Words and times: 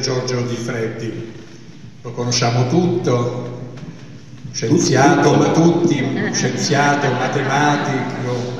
Giorgio 0.00 0.42
Di 0.42 0.54
Freddi, 0.54 1.32
lo 2.02 2.12
conosciamo 2.12 2.68
tutto, 2.68 3.72
scienziato, 4.52 5.34
ma 5.34 5.50
tutti, 5.50 6.30
scienziato, 6.32 7.10
matematico, 7.12 8.56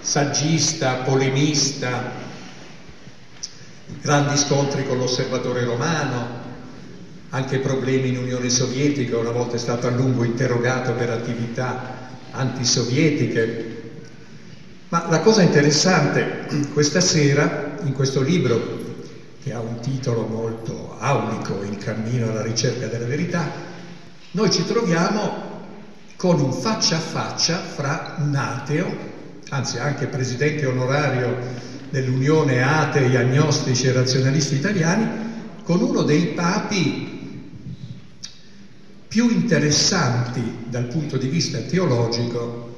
saggista, 0.00 0.94
polemista, 0.96 2.12
grandi 4.00 4.36
scontri 4.36 4.86
con 4.86 4.98
l'osservatore 4.98 5.64
romano, 5.64 6.40
anche 7.30 7.58
problemi 7.58 8.08
in 8.08 8.18
Unione 8.18 8.50
Sovietica, 8.50 9.16
una 9.16 9.30
volta 9.30 9.56
è 9.56 9.58
stato 9.58 9.86
a 9.86 9.90
lungo 9.90 10.24
interrogato 10.24 10.92
per 10.92 11.10
attività 11.10 12.10
antisovietiche. 12.32 13.80
Ma 14.88 15.06
la 15.08 15.20
cosa 15.20 15.42
interessante 15.42 16.46
questa 16.72 17.00
sera, 17.00 17.76
in 17.82 17.92
questo 17.92 18.20
libro, 18.20 18.71
che 19.42 19.52
ha 19.52 19.58
un 19.58 19.80
titolo 19.80 20.24
molto 20.26 20.96
aulico, 20.98 21.64
Il 21.64 21.76
cammino 21.76 22.28
alla 22.28 22.42
ricerca 22.42 22.86
della 22.86 23.06
verità, 23.06 23.50
noi 24.32 24.50
ci 24.50 24.64
troviamo 24.64 25.50
con 26.16 26.40
un 26.40 26.52
faccia 26.52 26.96
a 26.96 27.00
faccia 27.00 27.60
fra 27.60 28.14
un 28.18 28.34
ateo, 28.36 28.96
anzi 29.48 29.78
anche 29.78 30.06
presidente 30.06 30.64
onorario 30.64 31.36
dell'Unione 31.90 32.62
Atei, 32.62 33.16
Agnostici 33.16 33.88
e 33.88 33.92
Razionalisti 33.92 34.54
Italiani, 34.54 35.08
con 35.64 35.82
uno 35.82 36.02
dei 36.02 36.26
papi 36.26 37.10
più 39.08 39.28
interessanti 39.28 40.62
dal 40.64 40.86
punto 40.86 41.16
di 41.16 41.26
vista 41.26 41.58
teologico 41.58 42.70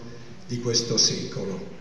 di 0.46 0.58
questo 0.58 0.96
secolo. 0.96 1.73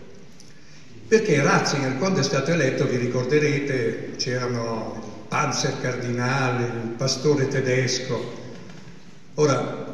Perché 1.06 1.42
Ratzinger, 1.42 1.98
quando 1.98 2.20
è 2.20 2.22
stato 2.22 2.50
eletto, 2.50 2.86
vi 2.86 2.96
ricorderete, 2.96 4.14
c'erano 4.16 5.02
il 5.04 5.10
panzer 5.28 5.78
cardinale, 5.78 6.64
il 6.64 6.94
pastore 6.96 7.46
tedesco. 7.46 8.32
Ora, 9.34 9.84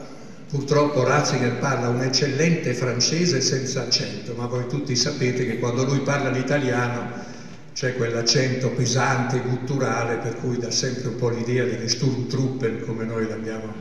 purtroppo 0.49 1.03
Ratzinger 1.03 1.59
parla 1.59 1.89
un 1.89 2.03
eccellente 2.03 2.75
francese 2.75 3.41
senza 3.41 3.81
accento, 3.81 4.35
ma 4.35 4.47
voi 4.47 4.69
tutti 4.69 4.95
sapete 4.95 5.45
che 5.45 5.59
quando 5.59 5.83
lui 5.83 6.01
parla 6.01 6.31
l'italiano 6.31 7.11
c'è 7.73 7.97
quell'accento 7.97 8.71
pesante, 8.71 9.41
gutturale, 9.41 10.17
per 10.19 10.37
cui 10.37 10.59
dà 10.59 10.71
sempre 10.71 11.09
un 11.09 11.17
po' 11.17 11.29
l'idea 11.29 11.65
delle 11.65 11.89
Sturmtruppen 11.89 12.85
come 12.85 13.05
noi 13.05 13.27
l'abbiamo 13.27 13.75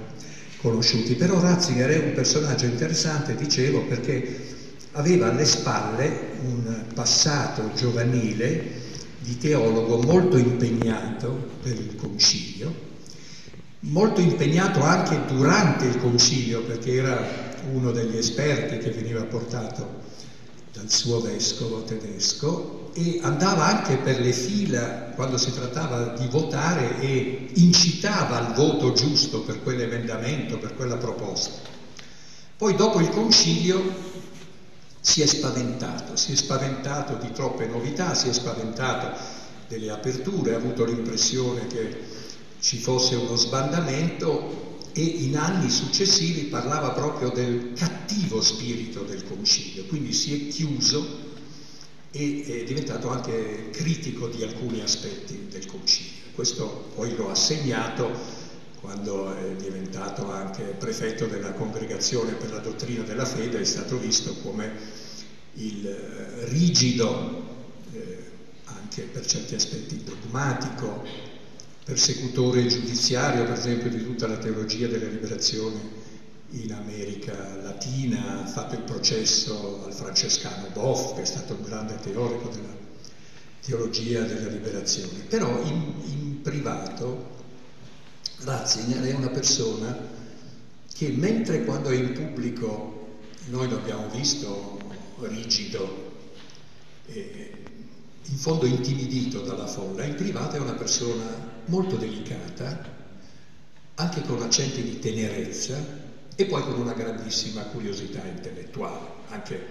conosciuti, 0.57 1.13
però 1.13 1.39
Ratzinger 1.39 1.89
è 1.91 1.97
un 1.97 2.11
personaggio 2.11 2.65
interessante, 2.65 3.35
dicevo, 3.35 3.81
perché 3.83 4.57
aveva 4.93 5.29
alle 5.29 5.45
spalle 5.45 6.37
un 6.43 6.85
passato 6.93 7.71
giovanile 7.75 8.87
di 9.19 9.37
teologo 9.37 10.01
molto 10.01 10.37
impegnato 10.37 11.49
per 11.61 11.73
il 11.73 11.95
concilio, 11.95 12.87
molto 13.81 14.21
impegnato 14.21 14.81
anche 14.81 15.19
durante 15.27 15.85
il 15.85 15.97
concilio 15.97 16.61
perché 16.63 16.93
era 16.93 17.47
uno 17.71 17.91
degli 17.91 18.17
esperti 18.17 18.77
che 18.77 18.91
veniva 18.91 19.21
portato 19.23 20.07
dal 20.73 20.89
suo 20.89 21.21
vescovo 21.21 21.83
tedesco 21.83 22.91
e 22.93 23.19
andava 23.21 23.65
anche 23.65 23.97
per 23.97 24.19
le 24.19 24.31
fila 24.31 25.11
quando 25.15 25.37
si 25.37 25.53
trattava 25.53 26.15
di 26.17 26.27
votare 26.27 26.99
e 26.99 27.49
incitava 27.55 28.37
al 28.37 28.53
voto 28.53 28.93
giusto 28.93 29.41
per 29.41 29.61
quell'emendamento, 29.61 30.57
per 30.57 30.75
quella 30.75 30.97
proposta. 30.97 31.77
Poi 32.57 32.75
dopo 32.75 32.99
il 32.99 33.09
concilio 33.09 33.81
si 35.09 35.23
è 35.23 35.25
spaventato, 35.25 36.15
si 36.15 36.33
è 36.33 36.35
spaventato 36.35 37.15
di 37.15 37.31
troppe 37.31 37.65
novità, 37.65 38.13
si 38.13 38.29
è 38.29 38.31
spaventato 38.31 39.17
delle 39.67 39.89
aperture, 39.89 40.53
ha 40.53 40.57
avuto 40.57 40.85
l'impressione 40.85 41.65
che 41.65 41.97
ci 42.59 42.77
fosse 42.77 43.15
uno 43.15 43.35
sbandamento 43.35 44.77
e 44.93 45.01
in 45.01 45.35
anni 45.35 45.71
successivi 45.71 46.43
parlava 46.43 46.91
proprio 46.91 47.29
del 47.29 47.73
cattivo 47.75 48.39
spirito 48.39 49.01
del 49.01 49.25
concilio, 49.25 49.85
quindi 49.85 50.13
si 50.13 50.35
è 50.35 50.47
chiuso 50.53 51.27
e 52.11 52.43
è 52.45 52.63
diventato 52.65 53.09
anche 53.09 53.71
critico 53.71 54.27
di 54.27 54.43
alcuni 54.43 54.81
aspetti 54.81 55.47
del 55.49 55.65
concilio. 55.65 56.29
Questo 56.35 56.91
poi 56.93 57.15
lo 57.15 57.31
ha 57.31 57.35
segnato 57.35 58.11
quando 58.79 59.35
è 59.35 59.55
diventato 59.55 60.31
anche 60.31 60.61
prefetto 60.77 61.25
della 61.25 61.53
congregazione 61.53 62.33
per 62.33 62.51
la 62.51 62.59
dottrina 62.59 63.03
della 63.03 63.25
fede, 63.25 63.59
è 63.59 63.65
stato 63.65 63.97
visto 63.97 64.35
come 64.43 64.98
il 65.59 65.87
eh, 65.87 66.45
rigido, 66.45 67.43
eh, 67.93 68.31
anche 68.65 69.03
per 69.03 69.25
certi 69.25 69.55
aspetti 69.55 70.03
dogmatico, 70.03 71.03
persecutore 71.83 72.67
giudiziario, 72.67 73.43
per 73.43 73.53
esempio, 73.53 73.89
di 73.89 74.03
tutta 74.03 74.27
la 74.27 74.37
teologia 74.37 74.87
della 74.87 75.09
liberazione 75.09 76.07
in 76.51 76.73
America 76.73 77.57
Latina, 77.61 78.41
ha 78.41 78.45
fatto 78.45 78.75
il 78.75 78.81
processo 78.81 79.83
al 79.85 79.93
francescano 79.93 80.67
Boff, 80.73 81.15
che 81.15 81.23
è 81.23 81.25
stato 81.25 81.53
un 81.53 81.63
grande 81.63 81.97
teorico 81.99 82.49
della 82.49 82.77
teologia 83.61 84.21
della 84.21 84.49
liberazione. 84.49 85.19
Però 85.27 85.61
in, 85.63 85.93
in 86.05 86.41
privato 86.41 87.37
Ratzinger 88.41 89.03
è 89.03 89.13
una 89.13 89.29
persona 89.29 90.17
che 90.93 91.09
mentre 91.09 91.65
quando 91.65 91.89
è 91.89 91.95
in 91.95 92.13
pubblico 92.13 93.17
noi 93.47 93.69
lo 93.69 93.77
abbiamo 93.77 94.09
visto 94.09 94.78
rigido, 95.27 96.11
eh, 97.07 97.51
in 98.23 98.37
fondo 98.37 98.65
intimidito 98.65 99.41
dalla 99.41 99.67
folla, 99.67 100.03
in 100.03 100.15
privato 100.15 100.55
è 100.55 100.59
una 100.59 100.73
persona 100.73 101.25
molto 101.65 101.95
delicata, 101.95 102.97
anche 103.95 104.21
con 104.21 104.41
accenti 104.41 104.81
di 104.81 104.99
tenerezza 104.99 105.77
e 106.35 106.45
poi 106.45 106.63
con 106.63 106.79
una 106.79 106.93
grandissima 106.93 107.63
curiosità 107.63 108.23
intellettuale. 108.25 109.17
Anche, 109.29 109.65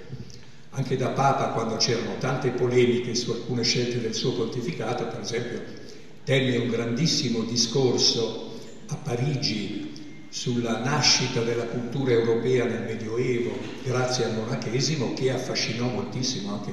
anche 0.70 0.96
da 0.96 1.08
Papa, 1.08 1.48
quando 1.52 1.76
c'erano 1.76 2.18
tante 2.18 2.50
polemiche 2.50 3.14
su 3.14 3.30
alcune 3.30 3.62
scelte 3.62 4.00
del 4.00 4.14
suo 4.14 4.34
pontificato, 4.34 5.06
per 5.06 5.20
esempio, 5.20 5.62
tenne 6.24 6.56
un 6.58 6.68
grandissimo 6.68 7.42
discorso 7.44 8.60
a 8.88 8.96
Parigi 8.96 9.97
sulla 10.38 10.78
nascita 10.78 11.40
della 11.42 11.64
cultura 11.64 12.12
europea 12.12 12.64
nel 12.64 12.84
Medioevo 12.84 13.58
grazie 13.82 14.24
al 14.24 14.34
monachesimo 14.34 15.12
che 15.12 15.32
affascinò 15.32 15.88
moltissimo 15.88 16.52
anche 16.52 16.72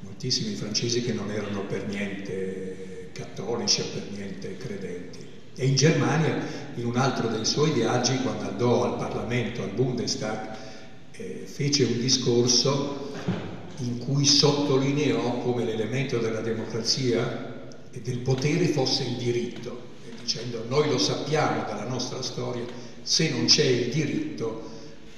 moltissimi 0.00 0.54
francesi 0.54 1.00
che 1.00 1.14
non 1.14 1.30
erano 1.30 1.64
per 1.64 1.86
niente 1.86 3.08
cattolici 3.14 3.80
o 3.80 3.84
per 3.94 4.06
niente 4.14 4.54
credenti. 4.58 5.18
E 5.56 5.66
in 5.66 5.76
Germania, 5.76 6.44
in 6.74 6.84
un 6.84 6.98
altro 6.98 7.28
dei 7.28 7.46
suoi 7.46 7.70
viaggi, 7.70 8.18
quando 8.18 8.50
andò 8.50 8.84
al 8.84 8.98
Parlamento, 8.98 9.62
al 9.62 9.70
Bundestag, 9.70 10.56
eh, 11.12 11.44
fece 11.46 11.84
un 11.84 12.00
discorso 12.00 13.12
in 13.78 13.96
cui 13.96 14.26
sottolineò 14.26 15.38
come 15.38 15.64
l'elemento 15.64 16.18
della 16.18 16.40
democrazia 16.40 17.70
e 17.90 18.00
del 18.02 18.18
potere 18.18 18.66
fosse 18.66 19.04
il 19.04 19.16
diritto, 19.16 19.88
dicendo 20.20 20.64
noi 20.68 20.90
lo 20.90 20.98
sappiamo 20.98 21.64
dalla 21.64 21.88
nostra 21.88 22.20
storia, 22.20 22.79
se 23.02 23.30
non 23.30 23.46
c'è 23.46 23.64
il 23.64 23.92
diritto 23.92 24.70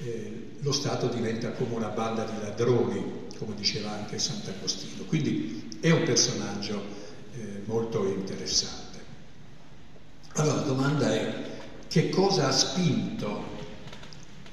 eh, 0.04 0.50
lo 0.60 0.72
Stato 0.72 1.08
diventa 1.08 1.50
come 1.50 1.74
una 1.74 1.88
banda 1.88 2.24
di 2.24 2.40
ladroni, 2.40 3.26
come 3.38 3.54
diceva 3.54 3.90
anche 3.90 4.18
Sant'Agostino. 4.18 5.04
Quindi 5.04 5.78
è 5.80 5.90
un 5.90 6.04
personaggio 6.04 6.80
eh, 7.34 7.62
molto 7.64 8.06
interessante. 8.06 8.98
Allora 10.34 10.56
la 10.56 10.62
domanda 10.62 11.12
è 11.12 11.34
che 11.88 12.08
cosa 12.08 12.48
ha 12.48 12.52
spinto 12.52 13.60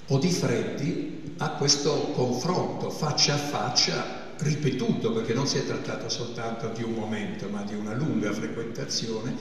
Odifreddi 0.07 1.35
a 1.37 1.51
questo 1.51 2.11
confronto 2.13 2.89
faccia 2.89 3.35
a 3.35 3.37
faccia 3.37 4.27
ripetuto, 4.39 5.11
perché 5.11 5.33
non 5.33 5.45
si 5.45 5.57
è 5.57 5.65
trattato 5.65 6.09
soltanto 6.09 6.69
di 6.69 6.81
un 6.81 6.93
momento, 6.93 7.47
ma 7.49 7.61
di 7.61 7.75
una 7.75 7.93
lunga 7.93 8.31
frequentazione, 8.33 9.35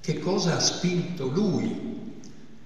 che 0.00 0.18
cosa 0.18 0.56
ha 0.56 0.60
spinto 0.60 1.28
lui 1.28 1.98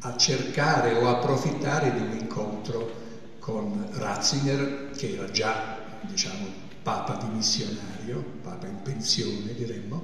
a 0.03 0.17
cercare 0.17 0.95
o 0.95 1.09
approfittare 1.09 1.93
di 1.93 2.01
un 2.01 2.19
incontro 2.19 3.01
con 3.39 3.89
Ratzinger, 3.93 4.91
che 4.97 5.15
era 5.15 5.31
già, 5.31 5.79
diciamo, 6.01 6.47
papa 6.83 7.15
dimissionario, 7.15 8.25
papa 8.43 8.67
in 8.67 8.83
pensione 8.83 9.55
diremmo, 9.55 10.03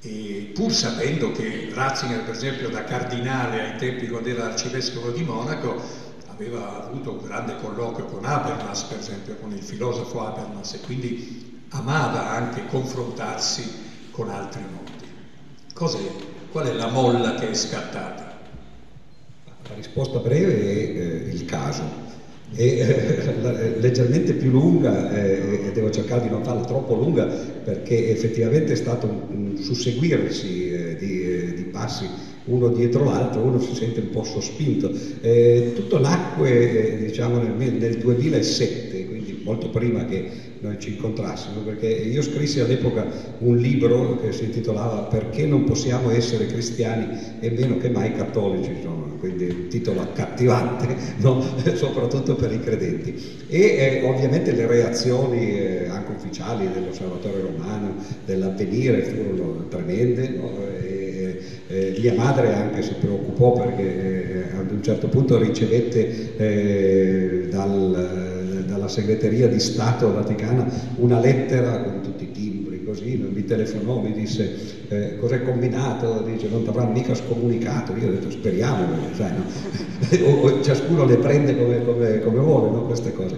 e 0.00 0.50
pur 0.52 0.72
sapendo 0.72 1.32
che 1.32 1.70
Ratzinger 1.72 2.24
per 2.24 2.34
esempio 2.34 2.68
da 2.68 2.84
cardinale 2.84 3.62
ai 3.62 3.76
tempi 3.78 4.06
quando 4.06 4.28
era 4.28 4.44
arcivescovo 4.44 5.10
di 5.10 5.22
Monaco 5.22 5.80
aveva 6.26 6.84
avuto 6.84 7.12
un 7.12 7.24
grande 7.24 7.56
colloquio 7.56 8.04
con 8.04 8.24
Habermas 8.26 8.82
per 8.82 8.98
esempio, 8.98 9.36
con 9.36 9.52
il 9.52 9.62
filosofo 9.62 10.26
Habermas 10.26 10.74
e 10.74 10.80
quindi 10.80 11.62
amava 11.70 12.28
anche 12.28 12.66
confrontarsi 12.66 13.82
con 14.10 14.28
altri 14.28 14.62
mondi. 14.62 14.92
Cos'è? 15.72 16.10
Qual 16.50 16.66
è 16.66 16.72
la 16.72 16.88
molla 16.88 17.34
che 17.34 17.48
è 17.48 17.54
scattata? 17.54 18.33
La 19.68 19.74
risposta 19.76 20.18
breve 20.18 20.60
è 20.60 21.26
eh, 21.26 21.30
il 21.32 21.44
caso 21.44 22.12
è 22.54 22.62
eh, 22.62 23.80
leggermente 23.80 24.34
più 24.34 24.50
lunga 24.50 25.12
eh, 25.12 25.66
e 25.66 25.72
devo 25.72 25.90
cercare 25.90 26.22
di 26.22 26.28
non 26.28 26.44
farla 26.44 26.64
troppo 26.64 26.94
lunga 26.94 27.24
perché 27.24 28.10
effettivamente 28.10 28.72
è 28.72 28.76
stato 28.76 29.06
un, 29.06 29.22
un 29.28 29.56
susseguirsi 29.56 30.70
eh, 30.70 30.96
di, 30.96 31.22
eh, 31.22 31.54
di, 31.54 31.62
passi 31.64 32.06
uno 32.44 32.68
dietro 32.68 33.04
l'altro, 33.04 33.40
uno 33.40 33.58
si 33.58 33.74
sente 33.74 34.00
un 34.00 34.10
po' 34.10 34.22
sospinto. 34.22 34.92
Eh, 35.22 35.72
tutto 35.74 35.98
nacque 35.98 36.98
diciamo, 37.00 37.38
nel, 37.38 37.72
nel 37.72 37.96
2007, 37.96 39.06
quindi 39.06 39.13
molto 39.44 39.68
prima 39.68 40.04
che 40.04 40.28
noi 40.60 40.78
ci 40.78 40.92
incontrassimo, 40.92 41.60
perché 41.60 41.86
io 41.86 42.22
scrissi 42.22 42.60
all'epoca 42.60 43.06
un 43.38 43.56
libro 43.56 44.18
che 44.20 44.32
si 44.32 44.44
intitolava 44.44 45.02
Perché 45.02 45.46
non 45.46 45.64
possiamo 45.64 46.10
essere 46.10 46.46
cristiani 46.46 47.06
e 47.38 47.50
meno 47.50 47.76
che 47.76 47.90
mai 47.90 48.12
cattolici, 48.12 48.70
insomma, 48.70 49.06
quindi 49.18 49.44
un 49.44 49.68
titolo 49.68 50.00
accattivante, 50.00 50.96
no? 51.20 51.44
soprattutto 51.74 52.34
per 52.34 52.52
i 52.52 52.60
credenti. 52.60 53.14
E 53.48 53.60
eh, 53.60 54.02
ovviamente 54.04 54.52
le 54.52 54.66
reazioni 54.66 55.50
eh, 55.50 55.86
anche 55.88 56.12
ufficiali 56.12 56.68
dell'Osservatorio 56.72 57.42
Romano, 57.42 57.94
dell'avvenire 58.24 59.02
furono 59.02 59.66
tremende. 59.68 60.28
No? 60.28 60.52
E, 60.82 61.04
eh, 61.66 61.96
mia 61.98 62.14
madre 62.14 62.52
anche 62.54 62.82
si 62.82 62.94
preoccupò 63.00 63.52
perché 63.52 63.82
eh, 64.52 64.56
ad 64.56 64.70
un 64.70 64.82
certo 64.82 65.08
punto 65.08 65.38
ricevette 65.38 66.36
eh, 66.36 67.48
dal 67.48 68.43
dalla 68.74 68.88
segreteria 68.88 69.46
di 69.46 69.60
Stato 69.60 70.12
Vaticana 70.12 70.66
una 70.96 71.20
lettera 71.20 71.80
con 71.82 72.00
tutti 72.02 72.24
i 72.24 72.32
timbri, 72.32 72.84
così, 72.84 73.16
mi 73.16 73.44
telefonò, 73.44 74.00
mi 74.00 74.12
disse 74.12 74.86
eh, 74.88 75.16
cos'è 75.18 75.42
combinato, 75.44 76.22
dice 76.22 76.48
non 76.48 76.64
ti 76.64 76.68
avranno 76.68 76.90
mica 76.90 77.14
scomunicato, 77.14 77.94
io 77.96 78.08
ho 78.08 78.10
detto 78.10 78.30
speriamo, 78.30 78.86
sai, 79.12 79.30
no? 79.32 79.44
o, 80.26 80.40
o, 80.40 80.62
ciascuno 80.62 81.04
le 81.04 81.16
prende 81.16 81.56
come, 81.56 81.84
come, 81.84 82.20
come 82.20 82.38
vuole 82.38 82.70
no? 82.70 82.84
queste 82.84 83.12
cose. 83.12 83.36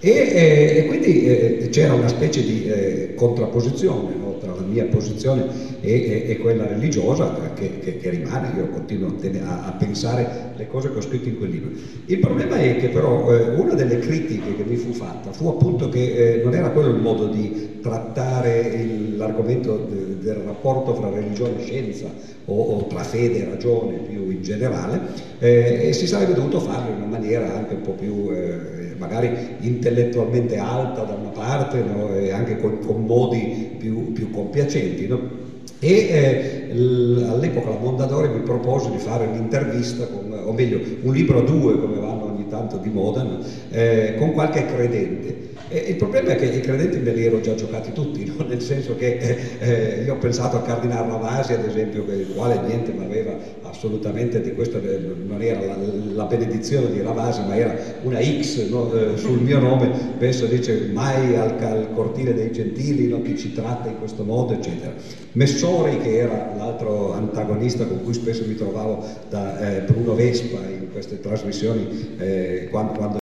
E, 0.00 0.10
eh, 0.10 0.76
e 0.78 0.86
quindi 0.86 1.24
eh, 1.26 1.68
c'era 1.70 1.92
una 1.92 2.08
specie 2.08 2.42
di 2.42 2.66
eh, 2.66 3.14
contrapposizione 3.14 4.14
no? 4.16 4.27
Mia 4.68 4.84
posizione 4.84 5.46
e, 5.80 5.92
e, 5.92 6.30
e 6.30 6.38
quella 6.38 6.66
religiosa 6.66 7.52
che, 7.54 7.78
che, 7.78 7.96
che, 7.96 8.10
rimane, 8.10 8.52
io 8.56 8.68
continuo 8.68 9.14
a, 9.44 9.66
a, 9.66 9.72
pensare 9.72 10.52
le 10.56 10.66
cose 10.66 10.90
che 10.90 10.98
ho 10.98 11.00
scritto 11.00 11.28
in 11.28 11.38
quel 11.38 11.50
libro. 11.50 11.70
Il 12.06 12.18
problema 12.18 12.56
è 12.56 12.76
che 12.76 12.88
però 12.88 13.32
eh, 13.32 13.54
una 13.56 13.74
delle 13.74 13.98
critiche 13.98 14.54
che 14.54 14.64
mi 14.64 14.76
fu 14.76 14.92
fatta 14.92 15.32
fu 15.32 15.48
appunto 15.48 15.88
che 15.88 16.36
eh, 16.36 16.42
non 16.42 16.54
era 16.54 16.70
quello 16.70 16.88
il 16.88 17.00
modo 17.00 17.26
di 17.26 17.78
trattare 17.80 18.86
l'argomento 19.16 19.86
de, 19.88 20.18
del 20.18 20.36
rapporto 20.36 20.94
fra 20.94 21.10
religione 21.10 21.60
e 21.60 21.64
scienza 21.64 22.36
o, 22.48 22.60
o, 22.60 22.86
tra 22.86 23.02
fede 23.02 23.42
e 23.42 23.44
ragione 23.48 23.98
più 23.98 24.30
in 24.30 24.42
generale 24.42 25.00
eh, 25.38 25.88
e 25.88 25.92
si 25.92 26.06
sarebbe 26.06 26.34
dovuto 26.34 26.60
farlo 26.60 26.90
in 26.90 26.96
una 26.96 27.18
maniera 27.18 27.54
anche 27.54 27.74
un 27.74 27.82
po' 27.82 27.92
più 27.92 28.30
eh, 28.32 28.94
magari 28.98 29.30
intellettualmente 29.60 30.58
alta 30.58 31.02
da 31.02 31.14
una 31.14 31.30
parte 31.30 31.82
no? 31.82 32.14
e 32.14 32.32
anche 32.32 32.58
con, 32.58 32.78
con 32.84 33.04
modi 33.04 33.76
più, 33.78 34.12
più 34.12 34.30
compiacenti. 34.30 35.06
No? 35.06 35.46
E 35.80 35.90
eh, 35.90 37.24
all'epoca 37.28 37.70
la 37.70 37.78
Mondadori 37.78 38.28
mi 38.28 38.40
propose 38.40 38.90
di 38.90 38.98
fare 38.98 39.26
un'intervista, 39.26 40.06
con, 40.06 40.32
o 40.44 40.52
meglio 40.52 40.80
un 41.02 41.12
libro 41.12 41.38
a 41.38 41.42
due 41.42 41.78
come 41.78 41.98
vanno 41.98 42.27
tanto 42.58 42.78
di 42.78 42.88
moda, 42.88 43.22
no? 43.22 43.38
eh, 43.70 44.16
con 44.18 44.32
qualche 44.32 44.66
credente. 44.66 45.46
E 45.70 45.76
il 45.76 45.96
problema 45.96 46.30
è 46.30 46.36
che 46.36 46.46
i 46.46 46.60
credenti 46.60 46.98
me 46.98 47.12
li 47.12 47.26
ero 47.26 47.40
già 47.40 47.54
giocati 47.54 47.92
tutti, 47.92 48.24
no? 48.36 48.44
nel 48.46 48.62
senso 48.62 48.96
che 48.96 49.18
eh, 49.18 49.38
eh 49.58 50.02
io 50.02 50.14
ho 50.14 50.18
pensato 50.18 50.56
a 50.56 50.62
Cardinale 50.62 51.08
Ravasi, 51.08 51.52
ad 51.52 51.64
esempio, 51.64 52.04
il 52.04 52.32
quale 52.34 52.58
niente 52.66 52.92
mi 52.92 53.04
aveva 53.04 53.36
assolutamente 53.62 54.40
di 54.40 54.54
questo, 54.54 54.78
eh, 54.78 54.98
non 55.26 55.42
era 55.42 55.60
la, 55.60 55.76
la, 56.14 56.24
benedizione 56.24 56.90
di 56.90 57.02
Ravasi, 57.02 57.42
ma 57.46 57.56
era 57.56 57.76
una 58.02 58.20
X 58.20 58.68
no? 58.68 58.92
eh, 58.92 59.16
sul 59.16 59.40
mio 59.40 59.58
nome, 59.58 59.90
penso 60.18 60.46
dice 60.46 60.90
mai 60.92 61.36
al, 61.36 61.56
al 61.60 61.88
cortile 61.94 62.34
dei 62.34 62.52
gentili, 62.52 63.08
no? 63.08 63.22
chi 63.22 63.36
ci 63.36 63.52
tratta 63.52 63.88
in 63.88 63.98
questo 63.98 64.24
modo, 64.24 64.52
eccetera. 64.52 64.92
Messori, 65.32 65.98
che 65.98 66.18
era 66.18 66.54
l'altro 66.56 67.12
antagonista 67.12 67.84
con 67.84 68.02
cui 68.02 68.14
spesso 68.14 68.44
mi 68.46 68.54
trovavo 68.54 69.04
da 69.28 69.76
eh, 69.76 69.80
Bruno 69.82 70.14
Vespa 70.14 70.58
in 70.68 70.90
queste 70.92 71.20
trasmissioni 71.20 72.16
eh, 72.18 72.68
quando, 72.70 72.92
quando 72.92 73.18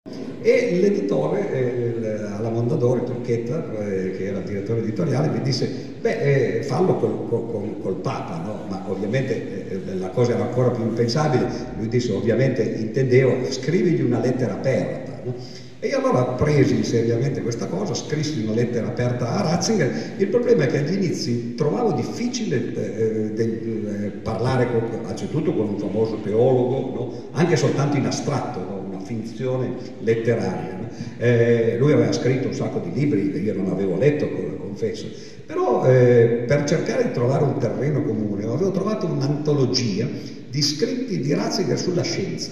e 0.46 0.78
l'editore 0.80 1.52
eh, 1.52 2.34
alla 2.38 2.50
Mondadori, 2.50 3.04
Turchetta, 3.04 3.64
eh, 3.80 4.12
che 4.12 4.26
era 4.28 4.38
il 4.38 4.44
direttore 4.44 4.82
editoriale, 4.82 5.30
mi 5.30 5.42
disse, 5.42 5.68
beh, 6.00 6.58
eh, 6.60 6.64
fallo 6.64 6.98
col, 6.98 7.28
col, 7.28 7.82
col 7.82 7.96
Papa, 7.96 8.44
no? 8.46 8.60
ma 8.70 8.84
ovviamente 8.88 9.65
la 9.94 10.10
cosa 10.10 10.34
era 10.34 10.44
ancora 10.44 10.70
più 10.70 10.84
impensabile, 10.84 11.48
lui 11.78 11.88
disse, 11.88 12.12
ovviamente 12.12 12.62
intendevo, 12.64 13.52
scrivigli 13.52 14.02
una 14.02 14.20
lettera 14.20 14.54
aperta. 14.54 15.22
No? 15.24 15.34
E 15.80 15.88
io 15.90 16.00
allora 16.00 16.24
presi 16.24 16.84
seriamente 16.84 17.42
questa 17.42 17.68
cosa, 17.68 17.94
scrissi 17.94 18.42
una 18.44 18.54
lettera 18.54 18.88
aperta 18.88 19.36
a 19.36 19.42
Ratzinger, 19.42 20.14
il 20.18 20.28
problema 20.28 20.64
è 20.64 20.68
che 20.68 20.80
agli 20.80 20.94
inizi 20.94 21.54
trovavo 21.54 21.92
difficile 21.92 22.74
eh, 22.74 23.32
de, 23.34 23.44
eh, 23.44 24.10
parlare 24.24 24.68
con, 24.72 25.06
anzitutto 25.06 25.54
con 25.54 25.68
un 25.68 25.78
famoso 25.78 26.20
teologo, 26.22 26.80
no? 26.80 27.14
anche 27.34 27.56
soltanto 27.56 27.98
in 27.98 28.06
astratto, 28.08 28.60
no? 28.60 28.86
finzione 29.06 29.74
letteraria. 30.00 30.90
Eh, 31.18 31.76
lui 31.78 31.92
aveva 31.92 32.12
scritto 32.12 32.48
un 32.48 32.54
sacco 32.54 32.80
di 32.80 32.92
libri 32.92 33.32
che 33.32 33.38
io 33.38 33.54
non 33.54 33.68
avevo 33.68 33.96
letto, 33.98 34.28
confesso, 34.58 35.08
però 35.46 35.86
eh, 35.86 36.46
per 36.48 36.64
cercare 36.64 37.04
di 37.04 37.12
trovare 37.12 37.44
un 37.44 37.58
terreno 37.58 38.02
comune 38.04 38.44
avevo 38.44 38.72
trovato 38.72 39.06
un'antologia 39.06 40.08
di 40.50 40.62
scritti 40.62 41.20
di 41.20 41.34
Ratzinger 41.34 41.78
sulla 41.78 42.04
scienza. 42.04 42.52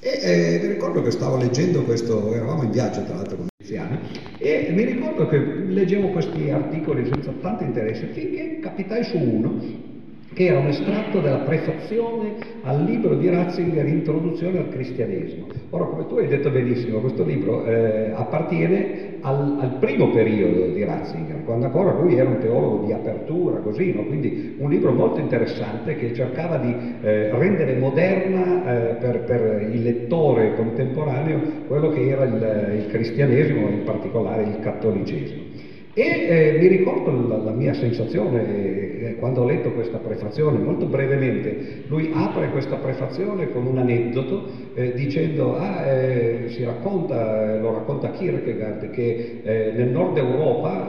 E 0.00 0.20
eh, 0.22 0.58
mi 0.62 0.68
ricordo 0.68 1.02
che 1.02 1.10
stavo 1.10 1.36
leggendo 1.36 1.82
questo, 1.82 2.32
eravamo 2.32 2.62
in 2.62 2.70
viaggio 2.70 3.02
tra 3.04 3.16
l'altro 3.16 3.36
con 3.36 3.46
Tiziana, 3.56 3.98
e 4.38 4.68
mi 4.70 4.84
ricordo 4.84 5.26
che 5.26 5.36
leggevo 5.38 6.10
questi 6.10 6.50
articoli 6.50 7.06
senza 7.10 7.32
tanto 7.40 7.64
interesse, 7.64 8.06
finché 8.12 8.58
capitai 8.60 9.04
su 9.04 9.18
uno 9.18 9.94
che 10.36 10.48
era 10.48 10.58
un 10.58 10.66
estratto 10.66 11.20
della 11.20 11.38
prefazione 11.38 12.34
al 12.60 12.84
libro 12.84 13.14
di 13.14 13.26
Ratzinger, 13.26 13.86
Introduzione 13.86 14.58
al 14.58 14.68
cristianesimo. 14.68 15.46
Ora, 15.70 15.86
come 15.86 16.06
tu 16.06 16.16
hai 16.16 16.28
detto 16.28 16.50
benissimo, 16.50 16.98
questo 16.98 17.24
libro 17.24 17.64
eh, 17.64 18.10
appartiene 18.14 19.16
al, 19.22 19.56
al, 19.60 19.76
primo 19.80 20.10
periodo 20.10 20.74
di 20.74 20.84
Ratzinger, 20.84 21.42
quando 21.46 21.64
ancora 21.64 21.98
lui 21.98 22.18
era 22.18 22.28
un 22.28 22.36
teologo 22.38 22.84
di 22.84 22.92
apertura, 22.92 23.60
così, 23.60 23.94
no? 23.94 24.04
quindi 24.04 24.56
un 24.58 24.68
libro 24.68 24.92
molto 24.92 25.20
interessante 25.20 25.96
che 25.96 26.12
cercava 26.12 26.58
di 26.58 26.74
eh, 27.00 27.30
rendere 27.30 27.76
moderna 27.76 28.90
eh, 28.90 28.94
per, 28.96 29.20
per, 29.20 29.68
il 29.72 29.82
lettore 29.82 30.54
contemporaneo 30.54 31.40
quello 31.66 31.88
che 31.88 32.08
era 32.08 32.24
il, 32.24 32.82
il 32.82 32.86
cristianesimo, 32.88 33.70
in 33.70 33.84
particolare 33.84 34.42
il 34.42 34.58
cattolicesimo. 34.60 35.55
E 35.98 36.02
eh, 36.02 36.58
mi 36.60 36.66
ricordo 36.66 37.10
la, 37.26 37.38
la 37.38 37.52
mia 37.52 37.72
sensazione 37.72 39.00
eh, 39.00 39.16
quando 39.18 39.40
ho 39.40 39.46
letto 39.46 39.72
questa 39.72 39.96
prefazione, 39.96 40.58
molto 40.58 40.84
brevemente, 40.84 41.84
lui 41.86 42.10
apre 42.12 42.50
questa 42.50 42.76
prefazione 42.76 43.50
con 43.50 43.64
un 43.64 43.78
aneddoto 43.78 44.46
eh, 44.74 44.92
dicendo, 44.92 45.56
ah, 45.56 45.86
eh, 45.86 46.44
si 46.48 46.64
racconta, 46.64 47.54
eh, 47.54 47.60
lo 47.60 47.72
racconta 47.72 48.10
Kierkegaard, 48.10 48.90
che 48.90 49.40
eh, 49.42 49.72
nel 49.74 49.88
nord 49.88 50.18
Europa, 50.18 50.86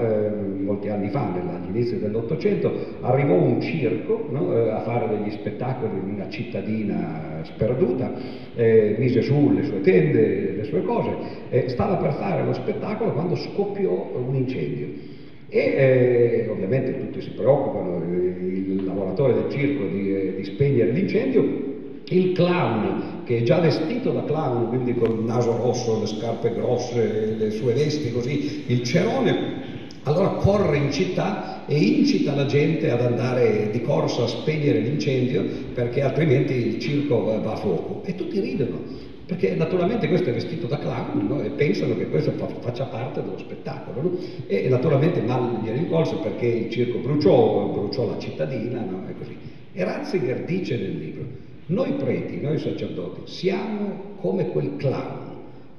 molti 0.62 0.90
anni 0.90 1.10
fa, 1.10 1.32
all'inizio 1.34 2.00
dell'Ottocento, 2.00 2.98
arrivò 3.00 3.36
un 3.36 3.62
circo 3.62 4.28
no, 4.30 4.52
a 4.52 4.82
fare 4.82 5.08
degli 5.08 5.32
spettacoli 5.32 6.00
in 6.04 6.16
una 6.16 6.28
cittadina 6.28 7.42
sperduta, 7.44 8.12
mise 8.56 9.22
su 9.22 9.54
le 9.54 9.64
sue 9.64 9.80
tende, 9.82 10.52
le 10.58 10.64
sue 10.66 10.84
cose, 10.84 11.68
stava 11.68 11.96
per 11.96 12.14
fare 12.14 12.44
lo 12.44 12.54
spettacolo 12.54 13.14
quando 13.14 13.36
scoppiò 13.36 14.12
un 14.16 14.36
incendio. 14.36 14.97
E 15.50 15.60
eh, 15.60 16.48
ovviamente 16.50 17.00
tutti 17.00 17.22
si 17.22 17.30
preoccupano, 17.30 18.04
il 18.04 18.84
lavoratore 18.84 19.34
del 19.34 19.52
circo, 19.52 19.86
di, 19.86 20.14
eh, 20.14 20.36
di 20.36 20.44
spegnere 20.44 20.92
l'incendio, 20.92 21.66
il 22.10 22.32
clown 22.34 23.24
che 23.24 23.40
è 23.40 23.44
già 23.44 23.60
vestito 23.60 24.12
da 24.12 24.24
clown, 24.24 24.68
quindi 24.70 24.94
con 24.94 25.12
il 25.12 25.24
naso 25.24 25.56
rosso, 25.56 26.00
le 26.00 26.06
scarpe 26.06 26.54
grosse, 26.54 27.36
le 27.38 27.50
sue 27.52 27.74
vesti 27.74 28.12
così, 28.12 28.64
il 28.68 28.84
cerone, 28.84 29.56
allora 30.04 30.30
corre 30.30 30.78
in 30.78 30.92
città 30.92 31.66
e 31.66 31.78
incita 31.78 32.34
la 32.34 32.46
gente 32.46 32.90
ad 32.90 33.02
andare 33.02 33.70
di 33.72 33.82
corsa 33.82 34.24
a 34.24 34.28
spegnere 34.28 34.80
l'incendio 34.80 35.44
perché 35.74 36.02
altrimenti 36.02 36.54
il 36.54 36.80
circo 36.80 37.24
va 37.24 37.52
a 37.52 37.56
fuoco. 37.58 38.04
E 38.06 38.16
tutti 38.16 38.40
ridono 38.40 38.80
perché 39.28 39.56
naturalmente 39.56 40.08
questo 40.08 40.30
è 40.30 40.34
vestito 40.34 40.68
da 40.68 40.80
clown 40.80 41.28
no? 41.28 41.44
e 41.44 41.50
pensano 41.50 41.98
che 41.98 42.08
questo 42.08 42.32
fa, 42.32 42.48
faccia 42.48 42.86
parte 42.86 43.22
dello 43.22 43.38
spettacolo 43.38 44.02
no? 44.02 44.18
e, 44.48 44.70
naturalmente 44.70 45.20
mal 45.20 45.60
gliene 45.62 45.80
incolse 45.80 46.16
perché 46.16 46.46
il 46.46 46.70
circo 46.72 47.00
bruciò, 47.00 47.68
bruciò 47.74 48.08
la 48.10 48.18
cittadina 48.18 48.80
no? 48.80 49.04
e 49.10 49.14
così. 49.18 49.36
E 49.74 49.84
Ratzinger 49.84 50.46
dice 50.46 50.78
nel 50.78 50.98
libro, 50.98 51.26
noi 51.68 51.92
preti, 51.94 52.40
noi 52.40 52.58
sacerdoti, 52.58 53.22
siamo 53.26 54.16
come 54.22 54.48
quel 54.48 54.78
clown 54.78 55.26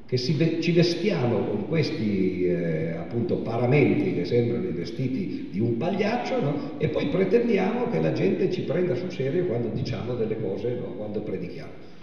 che 0.05 0.19
si, 0.19 0.37
ci 0.61 0.73
vestiamo 0.73 1.39
con 1.45 1.69
questi 1.69 2.45
eh, 2.45 2.91
appunto 2.91 3.37
paramenti 3.37 4.15
che 4.15 4.27
sembrano 4.27 4.69
i 4.69 4.73
vestiti 4.73 5.49
di 5.51 5.61
un 5.61 5.79
pagliaccio 5.79 6.77
e 6.77 6.89
poi 6.89 7.09
pretendiamo 7.09 7.89
che 7.89 8.01
la 8.01 8.13
gente 8.13 8.51
ci 8.51 8.63
prenda 8.63 8.95
sul 8.95 9.11
serio 9.11 9.47
quando 9.47 9.69
diciamo 9.69 10.15
delle 10.15 10.39
cose, 10.39 10.79
quando 10.97 11.21
predichiamo. 11.21 11.97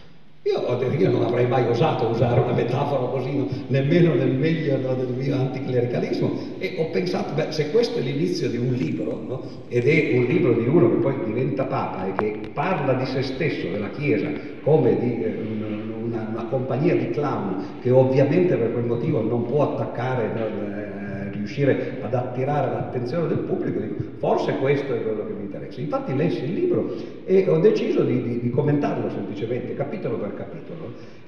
Io, 0.46 0.62
io, 1.00 1.10
non 1.10 1.24
avrei 1.24 1.48
mai 1.48 1.68
osato 1.68 2.06
usare 2.06 2.40
una 2.40 2.54
metafora 2.54 3.08
così, 3.08 3.36
no? 3.36 3.48
nemmeno 3.66 4.14
nel 4.14 4.30
meglio 4.30 4.78
del 4.78 5.08
mio 5.18 5.38
anticlericalismo, 5.38 6.32
e 6.60 6.76
ho 6.78 6.92
pensato, 6.92 7.34
beh, 7.34 7.52
se 7.52 7.72
questo 7.72 7.98
è 7.98 8.04
l'inizio 8.04 8.48
di 8.48 8.58
un 8.58 8.72
libro, 8.74 9.24
no? 9.28 9.42
ed 9.70 9.88
è 9.88 10.16
un 10.16 10.26
libro 10.26 10.54
di 10.54 10.68
uno 10.68 10.92
che 10.92 10.98
poi 10.98 11.16
diventa 11.26 11.64
Papa 11.64 12.06
e 12.06 12.12
che 12.12 12.50
parla 12.54 12.94
di 12.94 13.08
se 13.08 13.24
stesso, 13.24 13.70
della 13.70 13.90
Chiesa, 13.90 14.30
come 14.62 15.00
di 15.00 15.24
eh, 15.24 15.36
una, 16.04 16.28
una, 16.30 16.46
compagnia 16.48 16.96
di 16.96 17.10
clown, 17.10 17.80
che 17.82 17.90
ovviamente 17.90 18.56
per 18.56 18.72
quel 18.72 18.86
motivo 18.86 19.24
non 19.24 19.48
può 19.48 19.74
attaccare 19.74 20.32
riuscire 21.46 22.00
ad 22.02 22.14
attirare 22.14 22.72
l'attenzione 22.72 23.28
del 23.28 23.40
pubblico, 23.40 23.80
dico, 23.80 24.04
forse 24.18 24.58
questo 24.58 24.94
è 24.94 25.02
quello 25.02 25.26
che 25.26 25.34
mi 25.34 25.44
interessa. 25.44 25.80
Infatti 25.80 26.16
lessi 26.16 26.44
il 26.44 26.54
libro 26.54 26.94
e 27.24 27.48
ho 27.48 27.60
deciso 27.60 28.04
di, 28.04 28.22
di, 28.22 28.40
di 28.40 28.50
commentarlo 28.50 29.10
semplicemente, 29.10 29.76
capitolo 29.76 30.18
per 30.18 30.34
capitolo, 30.34 30.85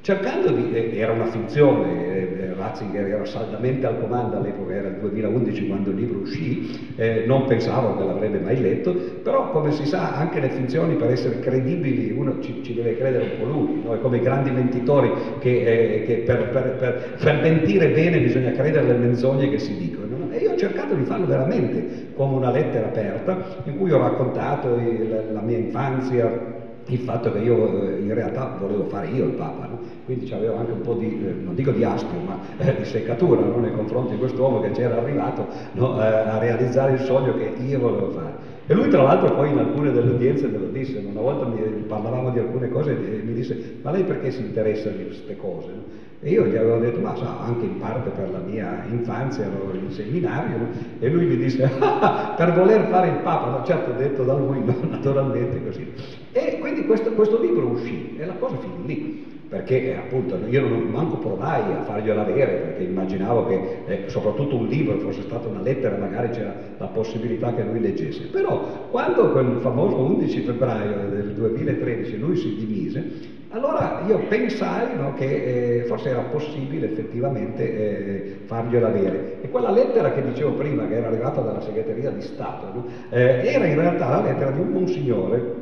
cercando 0.07 0.51
di, 0.51 0.71
eh, 0.73 0.97
era 0.97 1.11
una 1.11 1.25
finzione, 1.25 2.15
eh, 2.15 2.53
Ratzinger 2.55 3.07
era 3.07 3.25
saldamente 3.25 3.85
al 3.87 3.99
comando 3.99 4.37
all'epoca, 4.37 4.73
era 4.73 4.87
il 4.87 4.99
2011 5.01 5.67
quando 5.67 5.89
il 5.89 5.97
libro 5.97 6.19
uscì, 6.19 6.93
eh, 6.95 7.25
non 7.27 7.43
pensavo 7.43 7.97
che 7.97 8.05
l'avrebbe 8.05 8.39
mai 8.39 8.57
letto, 8.61 8.93
però 9.21 9.51
come 9.51 9.73
si 9.73 9.85
sa 9.85 10.15
anche 10.15 10.39
le 10.39 10.49
finzioni 10.51 10.95
per 10.95 11.11
essere 11.11 11.41
credibili 11.41 12.09
uno 12.11 12.39
ci, 12.39 12.63
ci 12.63 12.73
deve 12.73 12.95
credere 12.95 13.23
un 13.25 13.31
po' 13.37 13.51
lui, 13.51 13.81
no? 13.83 13.95
è 13.95 13.99
come 13.99 14.15
i 14.15 14.21
grandi 14.21 14.49
mentitori 14.49 15.11
che, 15.39 15.49
eh, 15.49 16.03
che 16.05 16.15
per, 16.25 16.51
per, 16.51 16.75
per, 16.77 17.17
per 17.21 17.41
mentire 17.41 17.89
bene 17.89 18.21
bisogna 18.21 18.51
credere 18.51 18.85
alle 18.85 18.97
menzogne 18.97 19.49
che 19.49 19.59
si 19.59 19.75
dicono. 19.75 20.05
E 20.31 20.37
io 20.37 20.51
ho 20.51 20.55
cercato 20.55 20.93
di 20.93 21.03
farlo 21.03 21.25
veramente 21.25 22.11
come 22.15 22.35
una 22.35 22.51
lettera 22.51 22.87
aperta 22.87 23.61
in 23.65 23.77
cui 23.77 23.91
ho 23.91 23.97
raccontato 23.97 24.73
il, 24.75 25.31
la 25.33 25.41
mia 25.41 25.57
infanzia, 25.57 26.55
il 26.87 26.99
fatto 26.99 27.31
che 27.31 27.39
io 27.39 27.81
eh, 27.81 27.99
in 27.99 28.13
realtà 28.13 28.55
volevo 28.59 28.85
fare 28.85 29.07
io 29.07 29.25
il 29.25 29.31
Papa, 29.31 29.65
no? 29.65 29.79
quindi 30.05 30.31
avevo 30.31 30.57
anche 30.57 30.71
un 30.71 30.81
po' 30.81 30.93
di, 30.93 31.05
eh, 31.05 31.33
non 31.43 31.53
dico 31.55 31.71
di 31.71 31.83
astio, 31.83 32.17
ma 32.25 32.39
eh, 32.57 32.75
di 32.77 32.85
seccatura 32.85 33.41
no? 33.41 33.57
nei 33.57 33.73
confronti 33.73 34.11
di 34.11 34.17
quest'uomo 34.17 34.61
che 34.61 34.71
c'era 34.71 34.97
arrivato 34.97 35.47
no? 35.73 36.01
eh, 36.01 36.05
a 36.05 36.37
realizzare 36.37 36.93
il 36.93 36.99
sogno 36.99 37.35
che 37.35 37.53
io 37.61 37.79
volevo 37.79 38.11
fare. 38.11 38.55
E 38.69 38.73
lui 38.73 38.89
tra 38.89 39.01
l'altro 39.01 39.33
poi 39.33 39.51
in 39.51 39.59
alcune 39.59 39.93
delle 39.93 40.11
udienze 40.11 40.45
me 40.47 40.57
lo 40.57 40.67
disse, 40.67 40.97
una 40.97 41.21
volta 41.21 41.45
mi, 41.45 41.61
parlavamo 41.87 42.31
di 42.31 42.39
alcune 42.39 42.67
cose 42.67 42.91
e 42.91 43.21
mi 43.23 43.33
disse, 43.33 43.77
ma 43.81 43.91
lei 43.91 44.03
perché 44.03 44.29
si 44.29 44.41
interessa 44.41 44.89
di 44.89 45.05
queste 45.05 45.37
cose? 45.37 45.71
E 46.19 46.31
io 46.31 46.45
gli 46.47 46.57
avevo 46.57 46.77
detto, 46.79 46.99
ma 46.99 47.15
sa, 47.15 47.43
anche 47.45 47.63
in 47.63 47.79
parte 47.79 48.09
per 48.09 48.29
la 48.29 48.39
mia 48.39 48.83
infanzia 48.89 49.45
ero 49.45 49.71
in 49.73 49.89
seminario, 49.91 50.67
e 50.99 51.09
lui 51.09 51.27
mi 51.27 51.37
disse, 51.37 51.63
ah, 51.79 52.33
per 52.35 52.51
voler 52.51 52.87
fare 52.87 53.07
il 53.07 53.19
Papa, 53.23 53.57
no, 53.57 53.63
certo 53.63 53.91
detto 53.91 54.23
da 54.23 54.33
lui, 54.33 54.59
ma 54.59 54.75
naturalmente 54.89 55.63
così. 55.63 55.89
E 56.33 56.57
quindi 56.59 56.85
questo, 56.85 57.11
questo 57.11 57.39
libro 57.39 57.67
uscì 57.67 58.17
e 58.17 58.25
la 58.25 58.33
cosa 58.33 58.57
finì 58.57 58.85
lì 58.85 59.36
perché 59.49 59.91
eh, 59.91 59.95
appunto 59.95 60.37
io 60.49 60.67
non 60.67 60.81
manco 60.91 61.17
provai 61.17 61.71
a 61.71 61.83
fargliela 61.83 62.21
avere 62.21 62.51
perché 62.53 62.83
immaginavo 62.83 63.45
che 63.47 63.59
eh, 63.85 64.03
soprattutto 64.07 64.57
un 64.57 64.67
libro 64.67 64.97
fosse 64.99 65.21
stata 65.21 65.47
una 65.47 65.61
lettera 65.61 65.95
magari 65.97 66.29
c'era 66.29 66.53
la 66.77 66.87
possibilità 66.87 67.53
che 67.53 67.63
lui 67.63 67.79
leggesse 67.79 68.25
però 68.25 68.87
quando 68.91 69.31
quel 69.31 69.59
famoso 69.61 69.97
11 69.97 70.39
febbraio 70.41 71.09
del 71.09 71.33
2013 71.33 72.17
lui 72.17 72.35
si 72.35 72.55
dimise 72.55 73.35
allora 73.51 74.03
io 74.05 74.19
pensai 74.27 74.97
no, 74.97 75.13
che 75.13 75.79
eh, 75.79 75.83
forse 75.83 76.09
era 76.09 76.21
possibile 76.23 76.91
effettivamente 76.91 77.63
eh, 77.63 78.37
fargliela 78.43 78.87
avere. 78.87 79.37
E 79.41 79.49
quella 79.49 79.71
lettera 79.71 80.11
che 80.11 80.21
dicevo 80.21 80.51
prima, 80.51 80.85
che 80.85 80.95
era 80.95 81.07
arrivata 81.07 81.39
dalla 81.39 81.61
segreteria 81.61 82.09
di 82.09 82.21
Stato, 82.21 82.85
eh, 83.09 83.47
era 83.47 83.65
in 83.65 83.79
realtà 83.79 84.09
la 84.09 84.21
lettera 84.21 84.51
di 84.51 84.59
un 84.59 84.67
monsignore 84.67 85.55